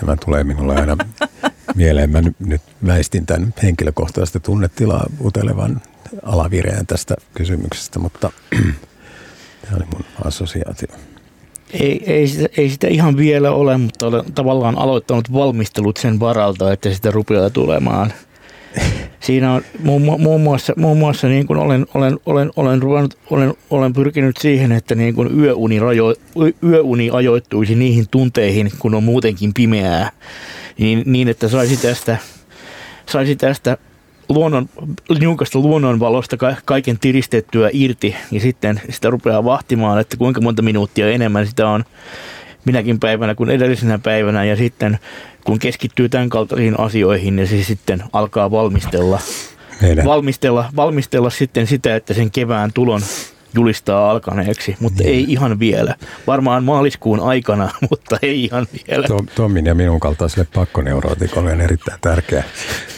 Tämä 0.00 0.16
tulee 0.24 0.44
minulle 0.44 0.74
aina 0.76 0.96
mieleen. 1.74 2.10
Mä 2.10 2.22
nyt 2.38 2.62
väistin 2.86 3.26
tämän 3.26 3.54
henkilökohtaista 3.62 4.40
tunnetilaa 4.40 5.06
utelevan 5.24 5.82
alavireen 6.22 6.86
tästä 6.86 7.14
kysymyksestä, 7.34 7.98
mutta 7.98 8.30
tämä 9.62 9.76
oli 9.76 9.86
mun 9.92 10.04
assosiaatio. 10.24 11.15
Ei, 11.72 12.12
ei, 12.12 12.28
sitä, 12.28 12.48
ei 12.56 12.68
sitä 12.68 12.88
ihan 12.88 13.16
vielä 13.16 13.52
ole, 13.52 13.78
mutta 13.78 14.06
olen 14.06 14.32
tavallaan 14.34 14.78
aloittanut 14.78 15.32
valmistelut 15.32 15.96
sen 15.96 16.20
varalta, 16.20 16.72
että 16.72 16.94
sitä 16.94 17.10
rupeaa 17.10 17.50
tulemaan. 17.50 18.12
Siinä 19.20 19.52
on 19.52 19.62
muun, 19.82 20.20
muun 20.20 20.40
muassa, 20.40 20.72
muun 20.76 20.98
muassa 20.98 21.28
niin 21.28 21.46
kuin 21.46 21.58
olen, 21.58 21.86
olen, 21.94 22.18
olen, 22.26 22.50
olen, 22.56 22.82
ruvennut, 22.82 23.18
olen, 23.30 23.54
olen 23.70 23.92
pyrkinyt 23.92 24.36
siihen, 24.36 24.72
että 24.72 24.94
niin 24.94 25.14
kuin 25.14 25.40
yöuni, 25.40 25.78
rajo, 25.78 26.14
yöuni 26.62 27.10
ajoittuisi 27.10 27.74
niihin 27.74 28.04
tunteihin, 28.10 28.70
kun 28.78 28.94
on 28.94 29.04
muutenkin 29.04 29.54
pimeää, 29.54 30.10
niin, 30.78 31.02
niin 31.06 31.28
että 31.28 31.48
saisi 31.48 31.76
tästä, 31.76 32.16
saisi 33.06 33.36
tästä 33.36 33.78
luonnon, 34.28 34.68
niukasta 35.18 35.58
luonnonvalosta 35.58 36.36
kaiken 36.64 36.98
tiristettyä 36.98 37.70
irti 37.72 38.16
ja 38.32 38.40
sitten 38.40 38.80
sitä 38.90 39.10
rupeaa 39.10 39.44
vahtimaan, 39.44 40.00
että 40.00 40.16
kuinka 40.16 40.40
monta 40.40 40.62
minuuttia 40.62 41.10
enemmän 41.10 41.46
sitä 41.46 41.68
on 41.68 41.84
minäkin 42.64 43.00
päivänä 43.00 43.34
kuin 43.34 43.50
edellisenä 43.50 43.98
päivänä. 43.98 44.44
Ja 44.44 44.56
sitten 44.56 44.98
kun 45.44 45.58
keskittyy 45.58 46.08
tämän 46.08 46.28
kaltaisiin 46.28 46.80
asioihin, 46.80 47.36
niin 47.36 47.48
se 47.48 47.62
sitten 47.62 48.04
alkaa 48.12 48.50
valmistella, 48.50 49.20
valmistella, 50.04 50.64
valmistella 50.76 51.30
sitten 51.30 51.66
sitä, 51.66 51.96
että 51.96 52.14
sen 52.14 52.30
kevään 52.30 52.72
tulon 52.72 53.00
julistaa 53.56 54.10
alkaneeksi, 54.10 54.76
mutta 54.80 55.02
niin. 55.02 55.14
ei 55.14 55.24
ihan 55.28 55.58
vielä. 55.58 55.94
Varmaan 56.26 56.64
maaliskuun 56.64 57.20
aikana, 57.20 57.70
mutta 57.90 58.18
ei 58.22 58.44
ihan 58.44 58.66
vielä. 58.72 59.06
Tommin 59.34 59.66
ja 59.66 59.74
minun 59.74 60.00
kaltaiselle 60.00 60.48
pakkoneurootikolle 60.54 61.52
on 61.52 61.60
erittäin 61.60 62.00
tärkeää 62.00 62.44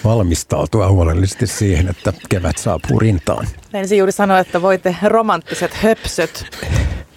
valmistautua 0.05 0.89
huolellisesti 0.89 1.47
siihen, 1.47 1.89
että 1.89 2.13
kevät 2.29 2.59
saapuu 2.59 2.99
rintaan. 2.99 3.47
Ensin 3.75 3.99
juuri 3.99 4.13
sanoa, 4.13 4.39
että 4.39 4.63
voitte 4.63 4.97
romanttiset 5.03 5.75
höpsöt. 5.75 6.47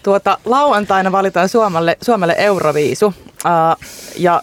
Tuota, 0.04 0.38
lauantaina 0.46 1.12
valitaan 1.12 1.50
Suomelle, 1.50 1.98
Suomelle 2.02 2.36
Euroviisu. 2.38 3.06
Uh, 3.06 3.86
ja 4.18 4.42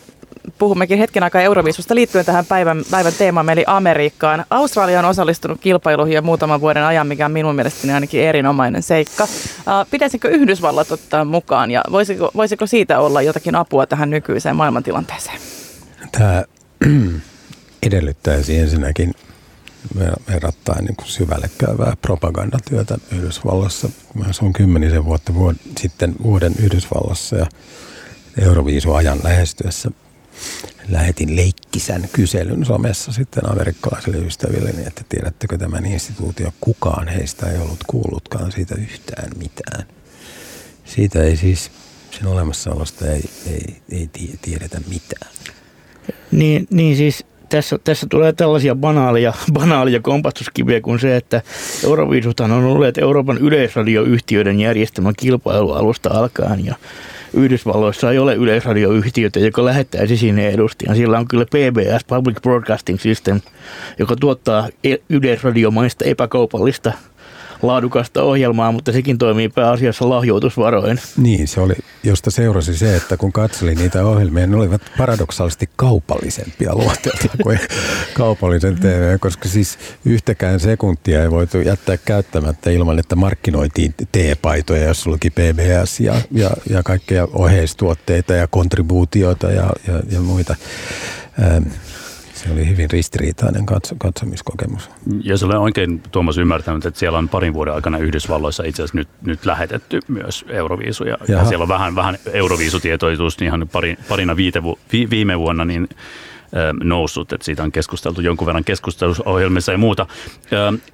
puhummekin 0.59 0.99
hetken 0.99 1.23
aikaa 1.23 1.43
Euroviisusta 1.43 1.95
liittyen 1.95 2.25
tähän 2.25 2.47
päivän, 2.47 2.83
päivän 2.91 3.13
teemaan, 3.19 3.51
eli 3.51 3.65
Amerikkaan. 3.67 4.45
Australia 4.51 4.99
on 4.99 5.05
osallistunut 5.05 5.61
kilpailuihin 5.61 6.15
jo 6.15 6.23
muutaman 6.23 6.61
vuoden 6.61 6.85
ajan, 6.85 7.07
mikä 7.07 7.27
on 7.27 7.33
minun 7.33 7.55
mielestäni 7.55 7.93
ainakin 7.93 8.23
erinomainen 8.23 8.83
seikka. 8.83 9.29
Pitäisikö 9.91 10.29
Yhdysvallat 10.29 10.93
ottaa 10.93 11.25
mukaan 11.25 11.71
ja 11.71 11.83
voisiko, 11.91 12.31
voisiko 12.37 12.67
siitä 12.67 13.01
olla 13.01 13.23
jotakin 13.23 13.55
apua 13.55 13.87
tähän 13.87 14.11
nykyiseen 14.11 14.57
maailmantilanteeseen? 14.57 15.39
Tämä 16.13 16.45
edellyttäisi 17.87 18.59
ensinnäkin 18.59 19.15
verrattain 20.29 20.85
niin 20.85 20.97
kuin 20.97 21.09
syvälle 21.09 21.51
käyvää 21.59 21.97
propagandatyötä 22.03 22.99
Yhdysvallassa. 23.13 23.89
Mä 24.15 24.25
on 24.43 24.53
kymmenisen 24.53 25.05
vuotta 25.05 25.33
vuod- 25.33 25.81
sitten 25.81 26.15
vuoden 26.23 26.55
Yhdysvallassa 26.63 27.37
ja 27.37 27.47
Euroviisu-ajan 28.43 29.19
lähestyessä 29.23 29.91
lähetin 30.89 31.37
leikkisän 31.37 32.09
kyselyn 32.13 32.65
somessa 32.65 33.13
sitten 33.13 33.51
amerikkalaisille 33.51 34.27
ystäville, 34.27 34.71
niin 34.71 34.89
että 34.89 35.05
tiedättekö 35.09 35.59
tämän 35.59 35.87
instituutio, 35.87 36.53
kukaan 36.61 37.09
heistä 37.09 37.51
ei 37.51 37.59
ollut 37.59 37.85
kuullutkaan 37.87 38.53
siitä 38.53 38.75
yhtään 38.75 39.31
mitään. 39.39 39.85
Siitä 40.85 41.23
ei 41.23 41.37
siis, 41.37 41.71
sen 42.11 42.27
olemassaolosta 42.27 43.07
ei, 43.07 43.31
ei, 43.47 43.79
ei 43.91 44.11
tiedetä 44.43 44.81
mitään. 44.89 45.33
Niin, 46.31 46.67
niin 46.71 46.97
siis 46.97 47.25
tässä, 47.49 47.79
tässä 47.85 48.07
tulee 48.11 48.33
tällaisia 48.33 48.75
banaalia, 48.75 49.33
banaalia 49.53 50.01
kompastuskiviä 50.01 50.81
kuin 50.81 51.01
se, 51.01 51.17
että 51.17 51.43
Euroviisuthan 51.85 52.53
on 52.53 52.65
ollut 52.65 52.99
Euroopan 52.99 53.39
yleisradioyhtiöiden 53.39 54.61
järjestämä 54.61 55.13
kilpailu 55.17 55.73
alusta 55.73 56.11
alkaen 56.13 56.67
ja 56.67 56.75
Yhdysvalloissa 57.39 58.13
ei 58.13 58.19
ole 58.19 58.35
yleisradioyhtiötä, 58.35 59.41
joka 59.41 59.65
lähettäisi 59.65 60.17
sinne 60.17 60.49
edustajan. 60.49 60.97
Sillä 60.97 61.19
on 61.19 61.29
kyllä 61.29 61.45
PBS, 61.45 62.05
Public 62.05 62.43
Broadcasting 62.43 63.01
System, 63.01 63.41
joka 63.99 64.17
tuottaa 64.17 64.69
e- 64.85 64.97
yleisradiomaista 65.09 66.05
epäkaupallista 66.05 66.93
laadukasta 67.63 68.23
ohjelmaa, 68.23 68.73
mutta 68.73 68.93
sekin 68.93 69.19
toimii 69.19 69.49
pääasiassa 69.49 70.09
lahjoitusvaroin. 70.09 71.01
Niin, 71.17 71.49
se 71.49 71.61
oli, 71.61 71.75
josta 72.05 72.31
seurasi 72.31 72.77
se, 72.77 72.97
että 72.97 73.17
kun 73.17 73.33
katselin 73.33 73.79
niitä 73.79 74.07
ohjelmia, 74.07 74.47
ne 74.47 74.57
olivat 74.57 74.83
paradoksaalisesti 74.99 75.71
kaupallisempia 75.77 76.75
luonteelta 76.75 77.29
kuin 77.43 77.59
kaupallisen 78.15 78.77
TV, 78.77 79.19
koska 79.19 79.49
siis 79.49 79.79
yhtäkään 80.05 80.61
sekuntia 80.61 81.23
ei 81.23 81.31
voitu 81.31 81.61
jättää 81.61 81.97
käyttämättä 81.97 82.71
ilman, 82.71 82.99
että 82.99 83.17
markkinoitiin 83.17 83.95
T-paitoja, 84.13 84.89
jos 84.89 85.07
luki 85.07 85.31
PBS 85.31 86.01
ja, 86.01 86.15
ja, 86.31 86.51
ja 86.71 86.83
kaikkea 86.83 87.29
oheistuotteita 87.33 88.35
ja 88.35 88.47
kontribuutioita 88.47 89.51
ja, 89.51 89.71
ja, 89.87 90.03
ja 90.11 90.21
muita. 90.21 90.57
Ähm, 91.43 91.69
se 92.39 92.53
oli 92.53 92.69
hyvin 92.69 92.91
ristiriitainen 92.91 93.67
katso, 93.67 93.95
katsomiskokemus. 93.99 94.91
Jos 95.23 95.43
olen 95.43 95.59
oikein 95.59 96.03
Tuomas 96.11 96.39
ymmärtänyt, 96.39 96.87
että 96.87 97.01
siellä 97.01 97.19
on 97.19 97.29
parin 97.29 97.55
vuoden 97.55 97.75
aikana 97.75 97.99
Yhdysvalloissa 97.99 98.63
itse 98.63 98.83
asiassa 98.83 98.99
nyt, 98.99 99.09
nyt 99.23 99.47
lähetetty 99.47 100.01
myös 100.09 100.45
Euroviisuja. 100.49 101.19
Ja 101.29 101.45
siellä 101.45 101.63
on 101.63 101.69
vähän, 101.69 101.95
vähän 101.95 102.19
Euroviisutietoisuus 102.33 103.41
niin 103.41 103.47
ihan 103.47 103.69
pari, 103.73 103.97
parina 104.09 104.37
viite, 104.37 104.63
vi, 104.93 105.11
viime 105.11 105.39
vuonna 105.39 105.65
niin 105.65 105.89
noussut, 106.83 107.33
että 107.33 107.45
siitä 107.45 107.63
on 107.63 107.73
keskusteltu 107.73 108.21
jonkun 108.21 108.47
verran 108.47 108.65
keskustelusohjelmissa 108.65 109.73
ja 109.73 109.79
muuta. 109.79 110.07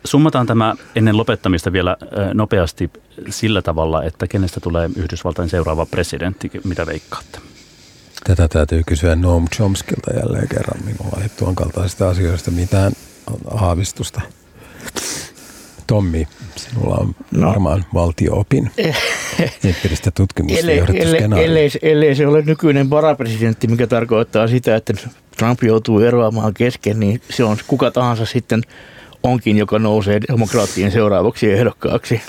Summataan 0.05 0.47
tämä 0.47 0.75
ennen 0.97 1.17
lopettamista 1.17 1.73
vielä 1.73 1.97
nopeasti 2.35 2.91
sillä 3.29 3.63
tavalla, 3.63 4.03
että 4.03 4.27
kenestä 4.27 4.61
tulee 4.61 4.91
Yhdysvaltain 4.97 5.49
seuraava 5.49 5.87
presidentti, 5.87 6.51
mitä 6.65 6.87
veikkaatte? 6.87 7.39
Tätä 8.25 8.49
täytyy 8.49 8.83
kysyä 8.87 9.17
Noam 9.17 9.45
Chomskilta 9.55 10.11
jälleen 10.17 10.49
kerran. 10.49 10.85
Minulla 10.85 11.23
ei 11.23 11.29
tuon 11.29 11.55
kaltaisista 11.55 12.09
asioista 12.09 12.51
mitään 12.51 12.93
aavistusta. 13.51 14.21
Tommi, 15.87 16.29
sinulla 16.57 16.97
on 16.97 17.15
no. 17.31 17.49
varmaan 17.49 17.85
valtio-opin 17.95 18.71
empiiristä 19.65 20.11
tutkimusta 20.11 20.61
ellei, 20.61 20.79
ellei, 20.79 21.23
ellei, 21.45 21.71
ellei 21.83 22.15
se 22.15 22.27
ole 22.27 22.43
nykyinen 22.43 22.91
varapresidentti, 22.91 23.67
mikä 23.67 23.87
tarkoittaa 23.87 24.49
sitä, 24.49 24.77
että 24.77 24.95
Trump 25.39 25.63
joutuu 25.63 26.01
eroamaan 26.01 26.55
kesken, 26.55 27.01
niin 27.01 27.21
se 27.31 27.45
on 27.45 27.57
kuka 27.67 27.91
tahansa 27.91 28.27
sitten 28.27 28.63
onkin, 29.23 29.57
joka 29.57 29.79
nousee 29.79 30.21
demokraattien 30.29 30.91
seuraavaksi 30.91 31.53
ehdokkaaksi. 31.53 32.21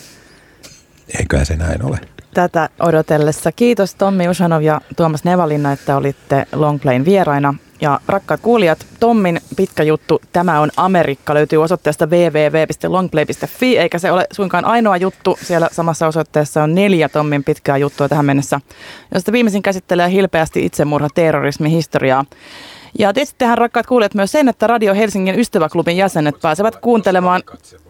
Eiköhän 1.19 1.45
se 1.45 1.55
näin 1.55 1.85
ole 1.85 1.99
tätä 2.35 2.69
odotellessa. 2.79 3.51
Kiitos 3.51 3.95
Tommi 3.95 4.29
Usanov 4.29 4.61
ja 4.61 4.81
Tuomas 4.97 5.23
Nevalinna, 5.23 5.71
että 5.71 5.97
olitte 5.97 6.45
Longplayn 6.53 7.05
vieraina. 7.05 7.53
Ja 7.81 7.99
rakkaat 8.07 8.41
kuulijat, 8.41 8.85
Tommin 8.99 9.41
pitkä 9.55 9.83
juttu 9.83 10.21
Tämä 10.33 10.59
on 10.59 10.71
Amerikka 10.77 11.33
löytyy 11.33 11.63
osoitteesta 11.63 12.05
www.longplay.fi, 12.05 13.77
eikä 13.77 13.99
se 13.99 14.11
ole 14.11 14.27
suinkaan 14.31 14.65
ainoa 14.65 14.97
juttu. 14.97 15.37
Siellä 15.41 15.69
samassa 15.71 16.07
osoitteessa 16.07 16.63
on 16.63 16.75
neljä 16.75 17.09
Tommin 17.09 17.43
pitkää 17.43 17.77
juttua 17.77 18.09
tähän 18.09 18.25
mennessä, 18.25 18.61
josta 19.13 19.31
viimeisin 19.31 19.61
käsittelee 19.61 20.11
hilpeästi 20.11 20.65
itsemurha 20.65 21.09
terrorismi 21.15 21.71
historiaa. 21.71 22.25
Ja 22.99 23.13
tietystihän 23.13 23.57
rakkaat 23.57 23.87
kuulijat 23.87 24.13
myös 24.13 24.31
sen, 24.31 24.49
että 24.49 24.67
Radio 24.67 24.93
Helsingin 24.93 25.39
ystäväklubin 25.39 25.97
jäsenet 25.97 26.35
pääsevät 26.41 26.75
kuuntelemaan 26.75 27.41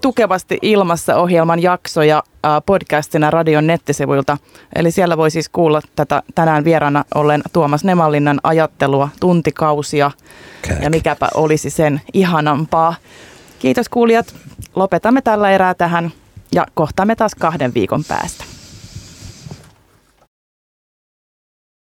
tukevasti 0.01 0.59
ilmassa 0.61 1.15
ohjelman 1.15 1.61
jaksoja 1.61 2.23
podcastina 2.65 3.31
radion 3.31 3.67
nettisivuilta. 3.67 4.37
Eli 4.75 4.91
siellä 4.91 5.17
voi 5.17 5.31
siis 5.31 5.49
kuulla 5.49 5.81
tätä 5.95 6.23
tänään 6.35 6.63
vieraana 6.63 7.05
ollen 7.15 7.41
Tuomas 7.53 7.83
Nemallinnan 7.83 8.39
ajattelua 8.43 9.09
tuntikausia. 9.19 10.11
Kääk. 10.61 10.83
Ja 10.83 10.89
mikäpä 10.89 11.29
olisi 11.33 11.69
sen 11.69 12.01
ihanampaa. 12.13 12.95
Kiitos 13.59 13.89
kuulijat. 13.89 14.35
Lopetamme 14.75 15.21
tällä 15.21 15.51
erää 15.51 15.73
tähän 15.73 16.11
ja 16.51 16.65
kohtaamme 16.73 17.15
taas 17.15 17.35
kahden 17.35 17.73
viikon 17.73 18.03
päästä. 18.03 18.44